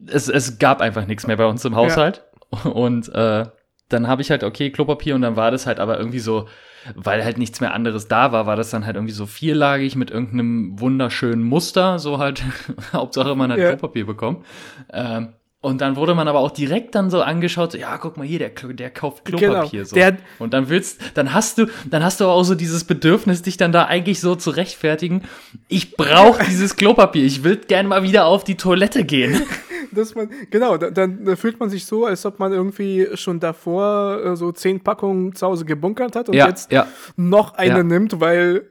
es, 0.08 0.30
es 0.30 0.60
gab 0.60 0.82
einfach 0.82 1.06
nichts 1.06 1.28
mehr 1.28 1.38
bei 1.38 1.46
uns 1.46 1.64
im 1.66 1.76
Haushalt. 1.76 2.24
Ja. 2.64 2.72
Und 2.72 3.10
äh, 3.14 3.46
dann 3.90 4.08
habe 4.08 4.22
ich 4.22 4.32
halt, 4.32 4.44
okay, 4.44 4.72
Klopapier 4.72 5.16
und 5.16 5.22
dann 5.22 5.36
war 5.36 5.52
das 5.52 5.66
halt 5.68 5.80
aber 5.80 5.98
irgendwie 5.98 6.20
so, 6.20 6.48
weil 6.96 7.24
halt 7.24 7.38
nichts 7.38 7.62
mehr 7.62 7.74
anderes 7.74 8.08
da 8.08 8.32
war, 8.32 8.46
war 8.46 8.56
das 8.56 8.70
dann 8.70 8.86
halt 8.86 8.96
irgendwie 8.96 9.14
so 9.14 9.26
vierlagig 9.26 9.96
mit 9.96 10.12
irgendeinem 10.12 10.80
wunderschönen 10.80 11.44
Muster, 11.44 12.00
so 12.00 12.18
halt, 12.18 12.44
Hauptsache 12.94 13.36
man 13.36 13.52
hat 13.52 13.60
ja. 13.60 13.70
Klopapier 13.70 14.06
bekommen. 14.06 14.44
Ähm, 14.92 15.34
und 15.64 15.80
dann 15.80 15.96
wurde 15.96 16.14
man 16.14 16.28
aber 16.28 16.40
auch 16.40 16.52
direkt 16.52 16.94
dann 16.94 17.10
so 17.10 17.22
angeschaut, 17.22 17.72
so, 17.72 17.78
ja, 17.78 17.98
guck 17.98 18.18
mal 18.18 18.28
hier, 18.28 18.38
der, 18.38 18.50
der 18.50 18.90
kauft 18.90 19.24
Klopapier 19.24 19.70
genau, 19.72 19.84
so. 19.86 19.96
Der, 19.96 20.18
und 20.38 20.54
dann 20.54 20.68
willst, 20.68 21.00
dann 21.14 21.34
hast 21.34 21.58
du, 21.58 21.68
dann 21.90 22.04
hast 22.04 22.20
du 22.20 22.26
auch 22.26 22.44
so 22.44 22.54
dieses 22.54 22.84
Bedürfnis, 22.84 23.44
dich 23.44 23.56
dann 23.56 23.72
da 23.72 23.86
eigentlich 23.86 24.20
so 24.20 24.36
zu 24.36 24.50
rechtfertigen. 24.50 25.22
Ich 25.70 25.96
brauche 25.96 26.44
dieses 26.50 26.76
Klopapier, 26.76 27.24
ich 27.24 27.46
will 27.46 27.56
gern 27.56 27.88
mal 27.88 28.04
wieder 28.04 28.26
auf 28.26 28.44
die 28.44 28.56
Toilette 28.56 29.06
gehen. 29.06 29.42
Dass 29.94 30.16
man, 30.16 30.30
genau, 30.50 30.76
dann, 30.76 31.24
dann 31.24 31.38
fühlt 31.38 31.62
man 31.62 31.70
sich 31.70 31.86
so, 31.86 32.08
als 32.08 32.26
ob 32.26 32.40
man 32.40 32.52
irgendwie 32.52 33.08
schon 33.14 33.40
davor 33.40 34.22
äh, 34.22 34.36
so 34.36 34.52
zehn 34.52 34.82
Packungen 34.82 35.34
zu 35.34 35.48
Hause 35.48 35.64
gebunkert 35.64 36.18
hat 36.18 36.28
und 36.28 36.36
ja, 36.36 36.50
jetzt 36.50 36.74
ja. 36.74 36.88
noch 37.16 37.54
eine 37.54 37.78
ja. 37.78 37.84
nimmt, 37.84 38.20
weil 38.20 38.70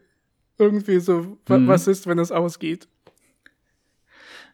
irgendwie 0.58 1.00
so, 1.00 1.38
mhm. 1.48 1.68
was 1.68 1.86
ist, 1.86 2.06
wenn 2.06 2.18
es 2.18 2.32
ausgeht. 2.32 2.86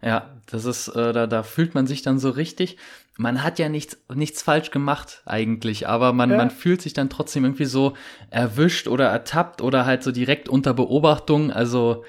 Ja, 0.02 0.30
das 0.46 0.64
ist, 0.64 0.88
äh, 0.88 1.12
da, 1.12 1.26
da 1.26 1.42
fühlt 1.42 1.74
man 1.74 1.86
sich 1.86 2.02
dann 2.02 2.18
so 2.18 2.30
richtig. 2.30 2.76
Man 3.16 3.42
hat 3.42 3.58
ja 3.58 3.68
nichts, 3.68 3.98
nichts 4.14 4.42
falsch 4.42 4.70
gemacht 4.70 5.22
eigentlich, 5.26 5.88
aber 5.88 6.12
man, 6.12 6.30
ja. 6.30 6.36
man 6.36 6.50
fühlt 6.50 6.80
sich 6.80 6.92
dann 6.92 7.10
trotzdem 7.10 7.44
irgendwie 7.44 7.64
so 7.64 7.94
erwischt 8.30 8.86
oder 8.86 9.08
ertappt 9.08 9.60
oder 9.60 9.86
halt 9.86 10.04
so 10.04 10.12
direkt 10.12 10.48
unter 10.48 10.72
Beobachtung. 10.72 11.50
Also 11.50 12.04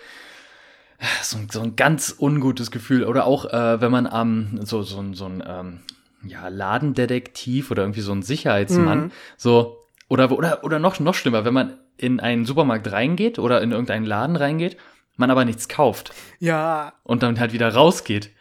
so, 1.24 1.38
so 1.50 1.62
ein 1.62 1.76
ganz 1.76 2.16
ungutes 2.20 2.72
Gefühl. 2.72 3.04
Oder 3.04 3.26
auch, 3.26 3.46
äh, 3.46 3.82
wenn 3.82 3.92
man 3.92 4.06
am 4.06 4.50
ähm, 4.54 4.66
so, 4.66 4.84
so, 4.84 5.04
so 5.14 5.26
ein 5.26 5.44
ähm, 5.48 5.80
ja, 6.24 6.48
Ladendetektiv 6.48 7.72
oder 7.72 7.84
irgendwie 7.84 8.02
so 8.02 8.12
ein 8.12 8.22
Sicherheitsmann, 8.22 9.06
mhm. 9.06 9.12
so, 9.38 9.78
oder, 10.10 10.32
oder, 10.32 10.64
oder 10.64 10.80
noch, 10.80 11.00
noch 11.00 11.14
schlimmer, 11.14 11.46
wenn 11.46 11.54
man 11.54 11.74
in 11.98 12.20
einen 12.20 12.46
Supermarkt 12.46 12.92
reingeht 12.92 13.40
oder 13.40 13.62
in 13.62 13.72
irgendeinen 13.72 14.06
Laden 14.06 14.36
reingeht 14.36 14.78
man 15.20 15.32
aber 15.32 15.46
nichts 15.46 15.68
kauft. 15.68 16.14
Ja. 16.40 16.94
Und 17.04 17.24
dann 17.24 17.40
halt 17.40 17.54
wieder 17.54 17.74
rausgeht. 17.74 18.32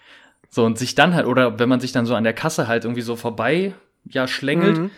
So, 0.50 0.64
und 0.64 0.78
sich 0.78 0.94
dann 0.94 1.14
halt, 1.14 1.26
oder 1.26 1.58
wenn 1.58 1.68
man 1.68 1.80
sich 1.80 1.92
dann 1.92 2.06
so 2.06 2.14
an 2.14 2.24
der 2.24 2.32
Kasse 2.32 2.68
halt 2.68 2.84
irgendwie 2.84 3.02
so 3.02 3.16
vorbei, 3.16 3.74
ja, 4.08 4.26
schlängelt, 4.26 4.78
mhm. 4.78 4.90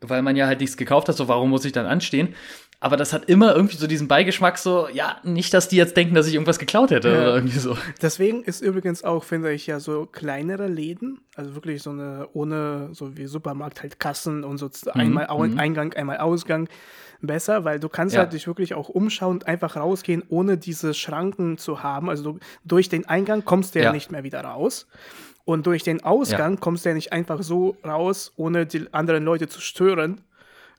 weil 0.00 0.22
man 0.22 0.36
ja 0.36 0.46
halt 0.46 0.60
nichts 0.60 0.76
gekauft 0.76 1.08
hat, 1.08 1.16
so, 1.16 1.28
warum 1.28 1.50
muss 1.50 1.64
ich 1.64 1.72
dann 1.72 1.86
anstehen? 1.86 2.34
Aber 2.80 2.96
das 2.96 3.12
hat 3.12 3.24
immer 3.24 3.56
irgendwie 3.56 3.76
so 3.76 3.88
diesen 3.88 4.06
Beigeschmack, 4.06 4.56
so, 4.56 4.88
ja, 4.88 5.16
nicht, 5.24 5.52
dass 5.52 5.68
die 5.68 5.76
jetzt 5.76 5.96
denken, 5.96 6.14
dass 6.14 6.28
ich 6.28 6.34
irgendwas 6.34 6.60
geklaut 6.60 6.92
hätte 6.92 7.08
ja. 7.08 7.22
oder 7.22 7.34
irgendwie 7.34 7.58
so. 7.58 7.76
Deswegen 8.00 8.44
ist 8.44 8.60
übrigens 8.60 9.02
auch, 9.02 9.24
finde 9.24 9.52
ich, 9.52 9.66
ja 9.66 9.80
so 9.80 10.06
kleinere 10.06 10.68
Läden, 10.68 11.20
also 11.34 11.56
wirklich 11.56 11.82
so 11.82 11.90
eine, 11.90 12.28
ohne, 12.34 12.90
so 12.92 13.16
wie 13.16 13.26
Supermarkt 13.26 13.82
halt 13.82 13.98
Kassen 13.98 14.44
und 14.44 14.58
so 14.58 14.66
mhm. 14.66 15.00
einmal 15.00 15.48
mhm. 15.48 15.58
Eingang, 15.58 15.92
einmal 15.94 16.18
Ausgang, 16.18 16.68
besser, 17.20 17.64
weil 17.64 17.80
du 17.80 17.88
kannst 17.88 18.14
ja. 18.14 18.22
halt 18.22 18.32
dich 18.32 18.46
wirklich 18.46 18.74
auch 18.74 18.88
umschauen 18.88 19.38
und 19.38 19.48
einfach 19.48 19.76
rausgehen, 19.76 20.22
ohne 20.28 20.56
diese 20.56 20.94
Schranken 20.94 21.58
zu 21.58 21.82
haben. 21.82 22.08
Also 22.08 22.32
du, 22.32 22.38
durch 22.64 22.88
den 22.88 23.06
Eingang 23.06 23.44
kommst 23.44 23.74
du 23.74 23.80
ja, 23.80 23.86
ja 23.86 23.92
nicht 23.92 24.12
mehr 24.12 24.22
wieder 24.22 24.42
raus. 24.42 24.86
Und 25.44 25.66
durch 25.66 25.82
den 25.82 26.04
Ausgang 26.04 26.54
ja. 26.54 26.60
kommst 26.60 26.84
du 26.84 26.90
ja 26.90 26.94
nicht 26.94 27.12
einfach 27.12 27.42
so 27.42 27.76
raus, 27.84 28.32
ohne 28.36 28.66
die 28.66 28.92
anderen 28.92 29.24
Leute 29.24 29.48
zu 29.48 29.60
stören. 29.60 30.20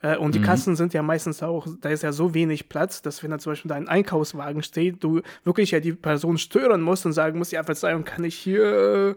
Äh, 0.01 0.17
und 0.17 0.35
die 0.35 0.39
mhm. 0.39 0.43
Kassen 0.43 0.75
sind 0.75 0.93
ja 0.93 1.01
meistens 1.01 1.43
auch, 1.43 1.67
da 1.81 1.89
ist 1.89 2.03
ja 2.03 2.11
so 2.11 2.33
wenig 2.33 2.69
Platz, 2.69 3.01
dass 3.01 3.23
wenn 3.23 3.31
da 3.31 3.39
zum 3.39 3.51
Beispiel 3.51 3.69
dein 3.69 3.87
Einkaufswagen 3.87 4.63
steht, 4.63 5.03
du 5.03 5.21
wirklich 5.43 5.71
ja 5.71 5.79
die 5.79 5.93
Person 5.93 6.37
stören 6.37 6.81
musst 6.81 7.05
und 7.05 7.13
sagen 7.13 7.37
musst, 7.37 7.51
ja, 7.51 7.63
Verzeihung, 7.63 8.03
kann 8.05 8.23
ich 8.23 8.35
hier 8.35 9.15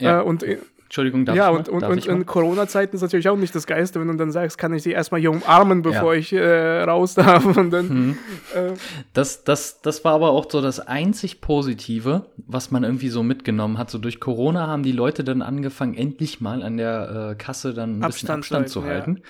äh, 0.00 0.04
ja. 0.04 0.20
äh, 0.20 0.22
und 0.22 0.44
Entschuldigung, 0.88 1.26
darf 1.26 1.36
ja, 1.36 1.50
und, 1.50 1.68
und, 1.68 1.82
und 1.82 2.06
in 2.06 2.24
Corona-Zeiten 2.24 2.96
ist 2.96 3.02
natürlich 3.02 3.28
auch 3.28 3.36
nicht 3.36 3.54
das 3.54 3.66
Geiste, 3.66 4.00
wenn 4.00 4.08
du 4.08 4.14
dann 4.14 4.32
sagst, 4.32 4.56
kann 4.56 4.72
ich 4.72 4.82
sie 4.82 4.92
erstmal 4.92 5.20
hier 5.20 5.30
umarmen, 5.30 5.82
bevor 5.82 6.14
ja. 6.14 6.20
ich 6.20 6.32
äh, 6.32 6.82
raus 6.82 7.12
darf. 7.12 7.44
Und 7.58 7.70
dann, 7.72 7.88
mhm. 7.88 8.18
äh, 8.54 8.72
das, 9.12 9.44
das, 9.44 9.82
das 9.82 10.02
war 10.06 10.14
aber 10.14 10.30
auch 10.30 10.50
so 10.50 10.62
das 10.62 10.80
einzig 10.80 11.42
Positive, 11.42 12.24
was 12.38 12.70
man 12.70 12.84
irgendwie 12.84 13.10
so 13.10 13.22
mitgenommen 13.22 13.76
hat. 13.76 13.90
So 13.90 13.98
durch 13.98 14.18
Corona 14.18 14.66
haben 14.66 14.82
die 14.82 14.92
Leute 14.92 15.24
dann 15.24 15.42
angefangen, 15.42 15.92
endlich 15.92 16.40
mal 16.40 16.62
an 16.62 16.78
der 16.78 17.32
äh, 17.32 17.34
Kasse 17.34 17.74
dann 17.74 17.98
ein 17.98 18.04
Abstand 18.04 18.40
bisschen 18.40 18.56
Abstand 18.56 18.60
halten, 18.60 18.72
zu 18.72 18.84
halten. 18.84 19.16
Ja. 19.16 19.22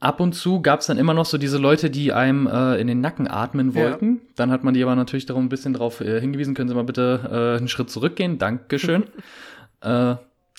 Ab 0.00 0.18
und 0.18 0.32
zu 0.32 0.62
gab 0.62 0.80
es 0.80 0.86
dann 0.86 0.96
immer 0.96 1.12
noch 1.12 1.26
so 1.26 1.36
diese 1.36 1.58
Leute, 1.58 1.90
die 1.90 2.14
einem 2.14 2.46
äh, 2.46 2.80
in 2.80 2.86
den 2.86 3.02
Nacken 3.02 3.28
atmen 3.28 3.74
wollten. 3.74 4.14
Ja. 4.14 4.20
Dann 4.36 4.50
hat 4.50 4.64
man 4.64 4.72
die 4.72 4.82
aber 4.82 4.96
natürlich 4.96 5.26
darum 5.26 5.44
ein 5.44 5.48
bisschen 5.50 5.74
darauf 5.74 6.00
äh, 6.00 6.18
hingewiesen, 6.18 6.54
können 6.54 6.70
Sie 6.70 6.74
mal 6.74 6.84
bitte 6.84 7.20
äh, 7.30 7.58
einen 7.58 7.68
Schritt 7.68 7.90
zurückgehen. 7.90 8.38
Dankeschön. 8.38 9.04
äh, 9.82 10.14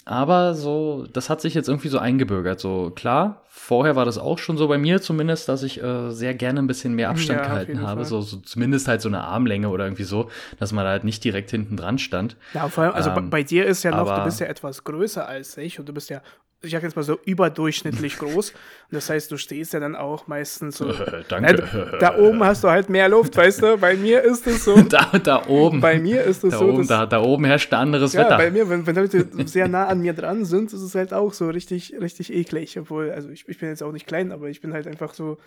aber 0.06 0.56
so, 0.56 1.06
das 1.14 1.30
hat 1.30 1.42
sich 1.42 1.54
jetzt 1.54 1.70
irgendwie 1.70 1.88
so 1.88 2.00
eingebürgert. 2.00 2.60
So 2.60 2.92
klar, 2.96 3.44
vorher 3.48 3.96
war 3.96 4.06
das 4.06 4.18
auch 4.18 4.40
schon 4.40 4.58
so 4.58 4.68
bei 4.68 4.80
mir 4.80 5.00
zumindest, 5.00 5.48
dass 5.48 5.62
ich 5.62 5.82
äh, 5.82 6.10
sehr 6.10 6.34
gerne 6.34 6.60
ein 6.60 6.68
bisschen 6.68 6.96
mehr 6.96 7.10
Abstand 7.10 7.40
ja, 7.40 7.46
gehalten 7.46 7.82
habe. 7.82 8.04
So, 8.06 8.22
so, 8.22 8.38
zumindest 8.38 8.88
halt 8.88 9.02
so 9.02 9.10
eine 9.10 9.24
Armlänge 9.24 9.70
oder 9.70 9.86
irgendwie 9.86 10.04
so, 10.04 10.32
dass 10.60 10.72
man 10.72 10.88
halt 10.88 11.04
nicht 11.04 11.24
direkt 11.24 11.52
hinten 11.52 11.78
dran 11.78 12.00
stand. 12.00 12.36
Ja, 12.54 12.68
vor 12.68 12.86
allem, 12.86 12.94
also 12.94 13.12
ähm, 13.12 13.30
bei 13.30 13.44
dir 13.44 13.68
ist 13.68 13.84
ja 13.84 13.92
noch, 13.92 14.16
du 14.16 14.24
bist 14.24 14.40
ja 14.40 14.48
etwas 14.48 14.84
größer 14.84 15.28
als 15.28 15.56
ich 15.58 15.80
und 15.80 15.88
du 15.88 15.94
bist 15.94 16.10
ja 16.10 16.22
ich 16.64 16.72
sag 16.72 16.84
jetzt 16.84 16.96
mal 16.96 17.04
so 17.04 17.20
überdurchschnittlich 17.26 18.20
groß. 18.20 18.52
Und 18.52 18.58
das 18.92 19.10
heißt, 19.10 19.32
du 19.32 19.38
stehst 19.38 19.74
ja 19.74 19.80
dann 19.80 19.96
auch 19.96 20.28
meistens 20.28 20.78
so. 20.78 20.94
Danke. 21.28 21.64
Äh, 21.94 21.98
da 22.00 22.18
oben 22.18 22.44
hast 22.44 22.64
du 22.64 22.70
halt 22.70 22.90
mehr 22.90 23.10
Luft, 23.10 23.36
weißt 23.36 23.64
du? 23.64 23.78
Bei 23.78 23.96
mir 23.96 24.22
ist 24.22 24.46
es 24.46 24.66
so. 24.66 24.80
da, 24.90 25.12
da 25.24 25.48
oben. 25.48 25.82
Bei 25.82 26.00
mir 26.00 26.24
ist 26.24 26.44
es 26.44 26.52
da 26.52 26.60
so. 26.60 26.70
Oben, 26.70 26.88
da, 26.88 27.06
da 27.06 27.22
oben 27.22 27.46
herrscht 27.46 27.74
ein 27.74 27.80
anderes 27.80 28.14
ja, 28.14 28.22
Wetter. 28.22 28.38
Bei 28.38 28.52
mir, 28.52 28.70
wenn, 28.70 28.86
wenn 28.86 28.96
Leute 28.96 29.28
sehr 29.46 29.68
nah 29.68 29.88
an 29.88 30.02
mir 30.02 30.14
dran 30.14 30.46
sind, 30.46 30.72
ist 30.72 30.82
es 30.82 30.94
halt 30.94 31.14
auch 31.14 31.34
so 31.34 31.50
richtig, 31.50 31.96
richtig 32.00 32.32
eklig. 32.32 32.78
Obwohl, 32.78 33.12
also 33.12 33.30
ich, 33.30 33.48
ich 33.48 33.58
bin 33.58 33.70
jetzt 33.70 33.82
auch 33.82 33.92
nicht 33.92 34.06
klein, 34.06 34.32
aber 34.32 34.48
ich 34.48 34.62
bin 34.62 34.74
halt 34.74 34.86
einfach 34.86 35.16
so 35.16 35.38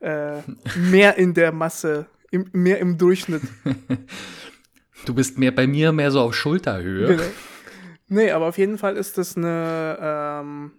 äh, 0.00 0.40
mehr 0.76 1.16
in 1.16 1.32
der 1.32 1.52
Masse, 1.52 2.06
im, 2.30 2.46
mehr 2.52 2.78
im 2.80 2.98
Durchschnitt. 2.98 3.42
Du 5.06 5.14
bist 5.14 5.38
mehr 5.38 5.52
bei 5.52 5.66
mir 5.66 5.92
mehr 5.92 6.10
so 6.10 6.20
auf 6.20 6.34
Schulterhöhe. 6.34 7.06
Genau. 7.06 7.22
Nee, 8.10 8.32
aber 8.32 8.46
auf 8.46 8.58
jeden 8.58 8.76
Fall 8.76 8.96
ist 8.96 9.18
das 9.18 9.36
eine, 9.36 9.96
ähm, 10.00 10.72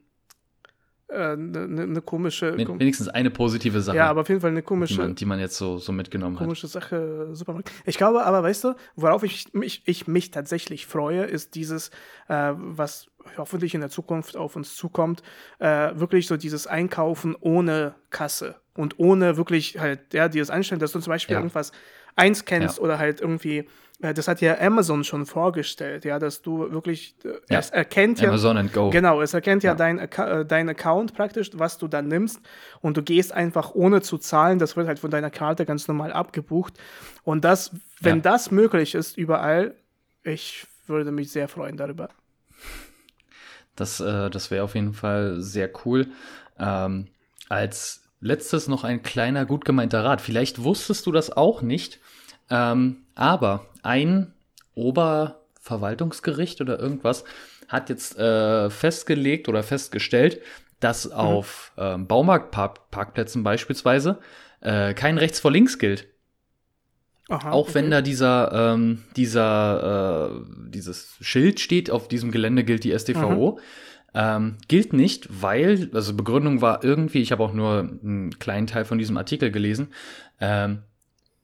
äh, 1.07 1.31
eine, 1.31 1.81
eine 1.81 2.01
komische. 2.01 2.57
Wenigstens 2.57 3.07
eine 3.07 3.31
positive 3.31 3.81
Sache. 3.81 3.95
Ja, 3.95 4.09
aber 4.09 4.21
auf 4.21 4.29
jeden 4.29 4.41
Fall 4.41 4.51
eine 4.51 4.61
komische. 4.61 4.95
Die 4.95 4.99
man, 4.99 5.15
die 5.15 5.25
man 5.25 5.39
jetzt 5.39 5.55
so, 5.55 5.77
so 5.77 5.93
mitgenommen 5.93 6.35
komische 6.35 6.67
hat. 6.67 6.83
Komische 6.89 7.07
Sache, 7.07 7.35
Supermarkt. 7.35 7.71
Ich 7.85 7.97
glaube 7.97 8.25
aber, 8.25 8.43
weißt 8.43 8.65
du, 8.65 8.75
worauf 8.97 9.23
ich 9.23 9.53
mich, 9.53 9.81
ich 9.85 10.07
mich 10.07 10.31
tatsächlich 10.31 10.85
freue, 10.85 11.23
ist 11.23 11.55
dieses, 11.55 11.89
äh, 12.27 12.51
was 12.55 13.07
hoffentlich 13.37 13.73
in 13.73 13.79
der 13.79 13.89
Zukunft 13.89 14.35
auf 14.35 14.57
uns 14.57 14.75
zukommt, 14.75 15.23
äh, 15.59 15.91
wirklich 15.95 16.27
so 16.27 16.35
dieses 16.35 16.67
Einkaufen 16.67 17.35
ohne 17.39 17.95
Kasse 18.09 18.55
und 18.75 18.99
ohne 18.99 19.37
wirklich 19.37 19.79
halt, 19.79 20.13
ja, 20.13 20.27
dieses 20.27 20.49
Einstellen, 20.49 20.79
dass 20.79 20.91
du 20.91 20.99
zum 20.99 21.11
Beispiel 21.11 21.35
ja. 21.35 21.39
irgendwas 21.39 21.71
einscannst 22.17 22.77
ja. 22.77 22.83
oder 22.83 22.99
halt 22.99 23.21
irgendwie 23.21 23.69
das 24.01 24.27
hat 24.27 24.41
ja 24.41 24.59
Amazon 24.59 25.03
schon 25.03 25.25
vorgestellt, 25.25 26.05
ja, 26.05 26.17
dass 26.17 26.41
du 26.41 26.71
wirklich, 26.71 27.15
äh, 27.23 27.29
ja. 27.49 27.59
es 27.59 27.69
erkennt 27.69 28.19
ja, 28.19 28.29
Amazon 28.29 28.57
and 28.57 28.73
Go. 28.73 28.89
Genau, 28.89 29.21
es 29.21 29.33
erkennt 29.33 29.63
ja, 29.63 29.71
ja 29.71 29.75
dein, 29.75 29.99
äh, 29.99 30.45
dein 30.45 30.69
Account 30.69 31.13
praktisch, 31.13 31.51
was 31.53 31.77
du 31.77 31.87
dann 31.87 32.07
nimmst 32.07 32.39
und 32.81 32.97
du 32.97 33.03
gehst 33.03 33.31
einfach 33.31 33.75
ohne 33.75 34.01
zu 34.01 34.17
zahlen, 34.17 34.59
das 34.59 34.75
wird 34.75 34.87
halt 34.87 34.99
von 34.99 35.11
deiner 35.11 35.29
Karte 35.29 35.65
ganz 35.65 35.87
normal 35.87 36.11
abgebucht 36.11 36.73
und 37.23 37.45
das, 37.45 37.71
wenn 37.99 38.17
ja. 38.17 38.21
das 38.23 38.51
möglich 38.51 38.95
ist 38.95 39.17
überall, 39.17 39.75
ich 40.23 40.65
würde 40.87 41.11
mich 41.11 41.31
sehr 41.31 41.47
freuen 41.47 41.77
darüber. 41.77 42.09
Das, 43.75 43.99
äh, 43.99 44.29
das 44.29 44.51
wäre 44.51 44.63
auf 44.63 44.75
jeden 44.75 44.93
Fall 44.93 45.41
sehr 45.41 45.69
cool. 45.85 46.07
Ähm, 46.59 47.07
als 47.49 48.01
letztes 48.19 48.67
noch 48.67 48.83
ein 48.83 49.01
kleiner, 49.01 49.45
gut 49.45 49.65
gemeinter 49.65 50.03
Rat. 50.03 50.21
Vielleicht 50.21 50.63
wusstest 50.63 51.05
du 51.05 51.11
das 51.11 51.31
auch 51.31 51.61
nicht, 51.61 51.99
ähm, 52.51 52.97
aber 53.15 53.65
ein 53.81 54.33
Oberverwaltungsgericht 54.75 56.61
oder 56.61 56.79
irgendwas 56.79 57.23
hat 57.67 57.89
jetzt 57.89 58.17
äh, 58.19 58.69
festgelegt 58.69 59.49
oder 59.49 59.63
festgestellt, 59.63 60.41
dass 60.79 61.05
mhm. 61.05 61.13
auf 61.13 61.71
äh, 61.77 61.97
Baumarktparkplätzen 61.97 63.43
beispielsweise 63.43 64.19
äh, 64.59 64.93
kein 64.93 65.17
Rechts 65.17 65.39
vor 65.39 65.51
links 65.51 65.79
gilt. 65.79 66.07
Aha, 67.29 67.51
auch 67.51 67.69
okay. 67.69 67.75
wenn 67.75 67.91
da 67.91 68.01
dieser, 68.01 68.73
ähm, 68.73 69.03
dieser, 69.15 70.31
äh, 70.31 70.69
dieses 70.69 71.15
Schild 71.21 71.61
steht, 71.61 71.89
auf 71.89 72.09
diesem 72.09 72.31
Gelände 72.31 72.65
gilt 72.65 72.83
die 72.83 72.97
StVO, 72.97 73.59
ähm, 74.13 74.57
gilt 74.67 74.91
nicht, 74.91 75.29
weil, 75.41 75.89
also 75.93 76.13
Begründung 76.13 76.61
war 76.61 76.83
irgendwie, 76.83 77.21
ich 77.21 77.31
habe 77.31 77.43
auch 77.43 77.53
nur 77.53 77.79
einen 77.79 78.37
kleinen 78.39 78.67
Teil 78.67 78.83
von 78.83 78.97
diesem 78.97 79.15
Artikel 79.15 79.51
gelesen, 79.51 79.93
ähm, 80.41 80.79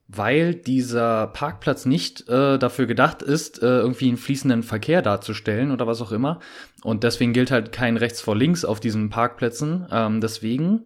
weil 0.07 0.55
dieser 0.55 1.27
Parkplatz 1.27 1.85
nicht 1.85 2.27
äh, 2.29 2.57
dafür 2.57 2.85
gedacht 2.85 3.21
ist, 3.21 3.61
äh, 3.61 3.65
irgendwie 3.65 4.07
einen 4.07 4.17
fließenden 4.17 4.63
Verkehr 4.63 5.01
darzustellen 5.01 5.71
oder 5.71 5.85
was 5.85 6.01
auch 6.01 6.11
immer. 6.11 6.39
Und 6.83 7.03
deswegen 7.03 7.33
gilt 7.33 7.51
halt 7.51 7.71
kein 7.71 7.97
rechts 7.97 8.21
vor 8.21 8.35
links 8.35 8.63
auf 8.63 8.79
diesen 8.79 9.09
Parkplätzen. 9.09 9.85
Ähm, 9.91 10.21
deswegen 10.21 10.85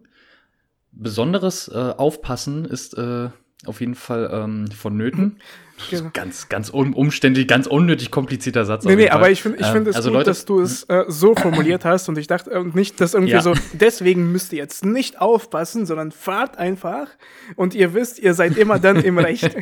besonderes 0.90 1.68
äh, 1.68 1.76
Aufpassen 1.96 2.64
ist 2.64 2.98
äh, 2.98 3.30
auf 3.66 3.80
jeden 3.80 3.94
Fall 3.94 4.30
ähm, 4.32 4.70
vonnöten. 4.70 5.40
Genau. 5.90 6.10
Ganz, 6.12 6.48
ganz 6.48 6.68
umständlich, 6.70 7.48
ganz 7.48 7.66
unnötig 7.66 8.12
komplizierter 8.12 8.64
Satz. 8.64 8.84
Nee, 8.84 8.94
nee, 8.94 9.10
aber 9.10 9.30
ich 9.30 9.42
finde 9.42 9.58
ich 9.58 9.66
find 9.66 9.88
es 9.88 9.96
also 9.96 10.10
gut, 10.10 10.18
Leute, 10.18 10.30
dass 10.30 10.44
du 10.44 10.60
es 10.60 10.84
äh, 10.84 11.04
so 11.08 11.34
formuliert 11.34 11.84
hast 11.84 12.08
und 12.08 12.18
ich 12.18 12.28
dachte 12.28 12.52
äh, 12.52 12.62
nicht, 12.62 13.00
dass 13.00 13.14
irgendwie 13.14 13.32
ja. 13.32 13.42
so, 13.42 13.54
deswegen 13.72 14.30
müsst 14.30 14.52
ihr 14.52 14.58
jetzt 14.58 14.84
nicht 14.84 15.20
aufpassen, 15.20 15.84
sondern 15.84 16.12
fahrt 16.12 16.56
einfach 16.56 17.08
und 17.56 17.74
ihr 17.74 17.94
wisst, 17.94 18.20
ihr 18.20 18.34
seid 18.34 18.56
immer 18.58 18.78
dann 18.78 19.02
im 19.02 19.18
Recht. 19.18 19.56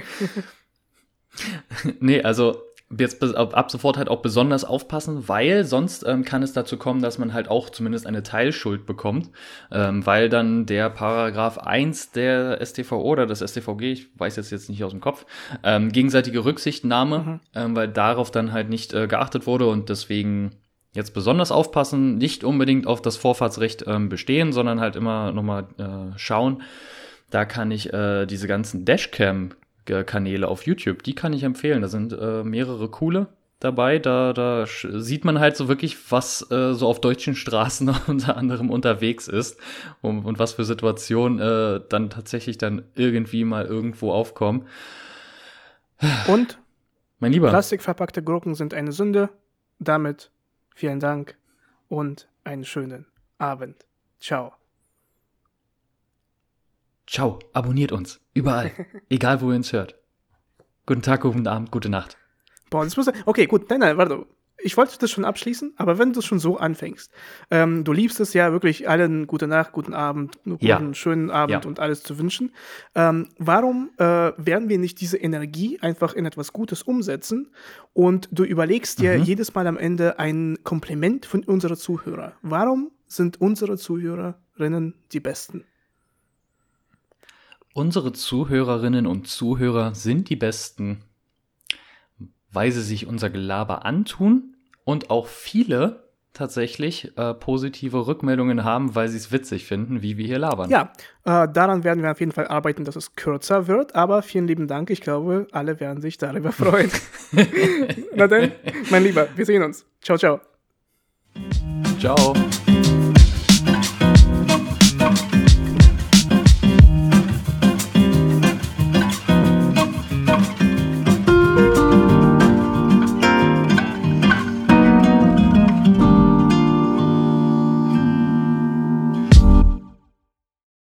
nee, 2.01 2.23
also 2.23 2.65
jetzt 2.99 3.23
ab 3.23 3.71
sofort 3.71 3.97
halt 3.97 4.09
auch 4.09 4.21
besonders 4.21 4.65
aufpassen, 4.65 5.29
weil 5.29 5.65
sonst 5.65 6.05
ähm, 6.07 6.25
kann 6.25 6.43
es 6.43 6.53
dazu 6.53 6.77
kommen, 6.77 7.01
dass 7.01 7.19
man 7.19 7.33
halt 7.33 7.49
auch 7.49 7.71
zumindest 7.71 8.07
eine 8.07 8.25
Teilschuld 8.25 8.85
bekommt, 8.85 9.31
ähm, 9.71 10.05
weil 10.05 10.29
dann 10.29 10.67
der 10.67 10.91
Paragraph 10.91 11.59
1 11.59 12.11
der 12.13 12.59
StVO 12.65 13.01
oder 13.01 13.27
das 13.27 13.39
StVG, 13.39 13.83
ich 13.93 14.09
weiß 14.19 14.37
jetzt 14.37 14.51
jetzt 14.51 14.69
nicht 14.69 14.83
aus 14.83 14.91
dem 14.91 15.01
Kopf, 15.01 15.25
ähm, 15.63 15.93
gegenseitige 15.93 16.45
Rücksichtnahme, 16.45 17.19
mhm. 17.19 17.41
ähm, 17.55 17.77
weil 17.77 17.89
darauf 17.89 18.33
dann 18.33 18.53
halt 18.53 18.69
nicht 18.69 18.93
äh, 18.93 19.07
geachtet 19.07 19.47
wurde 19.47 19.67
und 19.67 19.89
deswegen 19.89 20.57
jetzt 20.93 21.15
besonders 21.15 21.53
aufpassen, 21.53 22.19
nicht 22.19 22.43
unbedingt 22.43 22.89
auf 22.89 23.01
das 23.01 23.17
Vorfahrtsrecht 23.17 23.85
ähm, 23.87 24.09
bestehen, 24.09 24.53
sondern 24.53 24.81
halt 24.81 24.97
immer 24.97 25.31
nochmal 25.31 25.69
äh, 25.79 26.19
schauen. 26.19 26.63
Da 27.31 27.45
kann 27.45 27.71
ich 27.71 27.93
äh, 27.93 28.27
diese 28.27 28.49
ganzen 28.49 28.85
Dashcam 28.85 29.53
Kanäle 29.85 30.49
auf 30.49 30.67
YouTube. 30.67 31.03
Die 31.03 31.15
kann 31.15 31.33
ich 31.33 31.43
empfehlen. 31.43 31.83
Da 31.83 31.89
sind 31.89 32.13
äh, 32.13 32.45
mehrere 32.45 32.89
coole 32.89 33.29
dabei. 33.61 33.99
Da, 33.99 34.33
da 34.33 34.67
sieht 34.67 35.25
man 35.25 35.39
halt 35.39 35.57
so 35.57 35.69
wirklich, 35.69 36.11
was 36.11 36.51
äh, 36.51 36.75
so 36.75 36.89
auf 36.89 37.01
deutschen 37.01 37.35
Straßen 37.37 37.95
unter 38.07 38.37
anderem 38.37 38.71
unterwegs 38.71 39.29
ist 39.29 39.61
und, 40.01 40.25
und 40.25 40.39
was 40.39 40.55
für 40.55 40.65
Situationen 40.65 41.39
äh, 41.39 41.81
dann 41.89 42.11
tatsächlich 42.11 42.59
dann 42.59 42.85
irgendwie 42.95 43.45
mal 43.45 43.67
irgendwo 43.67 44.13
aufkommen. 44.13 44.67
Und 46.29 46.59
mein 47.19 47.33
Lieber. 47.33 47.51
Plastikverpackte 47.51 48.23
Gurken 48.23 48.55
sind 48.55 48.73
eine 48.73 48.93
Sünde. 48.93 49.29
Damit 49.79 50.31
vielen 50.75 51.01
Dank 51.01 51.37
und 51.89 52.29
einen 52.45 52.65
schönen 52.65 53.07
Abend. 53.39 53.85
Ciao. 54.19 54.60
Ciao, 57.11 57.41
abonniert 57.53 57.91
uns. 57.91 58.21
Überall. 58.35 58.71
Egal, 59.09 59.41
wo 59.41 59.51
ihr 59.51 59.57
uns 59.57 59.73
hört. 59.73 59.97
Guten 60.87 61.03
Tag, 61.03 61.23
guten 61.23 61.49
Abend, 61.49 61.73
gute 61.73 61.89
Nacht. 61.89 62.17
Boah, 62.71 62.85
das 62.85 62.97
muss. 62.97 63.11
Okay, 63.27 63.47
gut. 63.47 63.69
Nein, 63.69 63.81
nein, 63.81 63.97
warte. 63.97 64.27
Ich 64.63 64.77
wollte 64.77 64.97
das 64.97 65.11
schon 65.11 65.25
abschließen, 65.25 65.73
aber 65.77 65.99
wenn 65.99 66.13
du 66.13 66.21
es 66.21 66.27
schon 66.27 66.39
so 66.39 66.59
anfängst, 66.59 67.11
ähm, 67.51 67.83
du 67.83 67.93
liebst 67.93 68.21
es 68.21 68.35
ja 68.35 68.53
wirklich 68.53 68.89
allen 68.89 69.27
gute 69.27 69.49
Nacht, 69.49 69.73
guten 69.73 69.95
Abend, 69.95 70.39
guten, 70.45 70.65
ja. 70.65 70.95
schönen 70.95 71.31
Abend 71.31 71.65
ja. 71.65 71.69
und 71.69 71.81
alles 71.81 72.03
zu 72.03 72.19
wünschen. 72.19 72.53
Ähm, 72.95 73.31
warum 73.39 73.91
äh, 73.97 74.05
werden 74.05 74.69
wir 74.69 74.79
nicht 74.79 75.01
diese 75.01 75.17
Energie 75.17 75.81
einfach 75.81 76.13
in 76.13 76.27
etwas 76.27 76.53
Gutes 76.53 76.83
umsetzen 76.83 77.51
und 77.95 78.29
du 78.31 78.45
überlegst 78.45 79.01
dir 79.01 79.17
mhm. 79.17 79.25
jedes 79.25 79.55
Mal 79.55 79.67
am 79.67 79.79
Ende 79.79 80.19
ein 80.19 80.59
Kompliment 80.63 81.27
von 81.27 81.43
unseren 81.43 81.77
Zuhörern? 81.77 82.33
Warum 82.43 82.93
sind 83.07 83.41
unsere 83.41 83.79
Zuhörerinnen 83.79 84.95
die 85.11 85.21
Besten? 85.21 85.65
Unsere 87.73 88.13
Zuhörerinnen 88.13 89.07
und 89.07 89.29
Zuhörer 89.29 89.95
sind 89.95 90.29
die 90.29 90.37
Besten, 90.37 91.03
weil 92.51 92.73
sie 92.73 92.83
sich 92.83 93.07
unser 93.07 93.31
Gelaber 93.31 93.85
antun 93.85 94.57
und 94.85 95.11
auch 95.11 95.29
viele 95.29 96.11
tatsächlich 96.33 97.17
äh, 97.17 97.35
positive 97.35 98.07
Rückmeldungen 98.07 98.65
haben, 98.65 98.95
weil 98.95 99.09
sie 99.09 99.17
es 99.17 99.31
witzig 99.31 99.67
finden, 99.67 100.03
wie 100.03 100.17
wir 100.17 100.27
hier 100.27 100.39
labern. 100.39 100.71
Ja, 100.71 100.93
äh, 101.25 101.49
daran 101.49 101.85
werden 101.85 102.03
wir 102.03 102.11
auf 102.11 102.21
jeden 102.21 102.33
Fall 102.33 102.49
arbeiten, 102.49 102.85
dass 102.85 102.97
es 102.97 103.15
kürzer 103.15 103.67
wird, 103.67 103.95
aber 103.95 104.23
vielen 104.23 104.47
lieben 104.47 104.67
Dank. 104.67 104.91
Ich 104.91 105.01
glaube, 105.01 105.47
alle 105.53 105.79
werden 105.81 106.01
sich 106.01 106.19
darüber 106.19 106.53
freuen. 106.53 106.91
Na 108.15 108.27
dann, 108.27 108.53
mein 108.91 109.05
Lieber, 109.05 109.29
wir 109.37 109.47
sehen 109.47 109.63
uns. 109.63 109.85
Ciao, 110.01 110.19
ciao. 110.19 110.41
Ciao. 111.99 112.35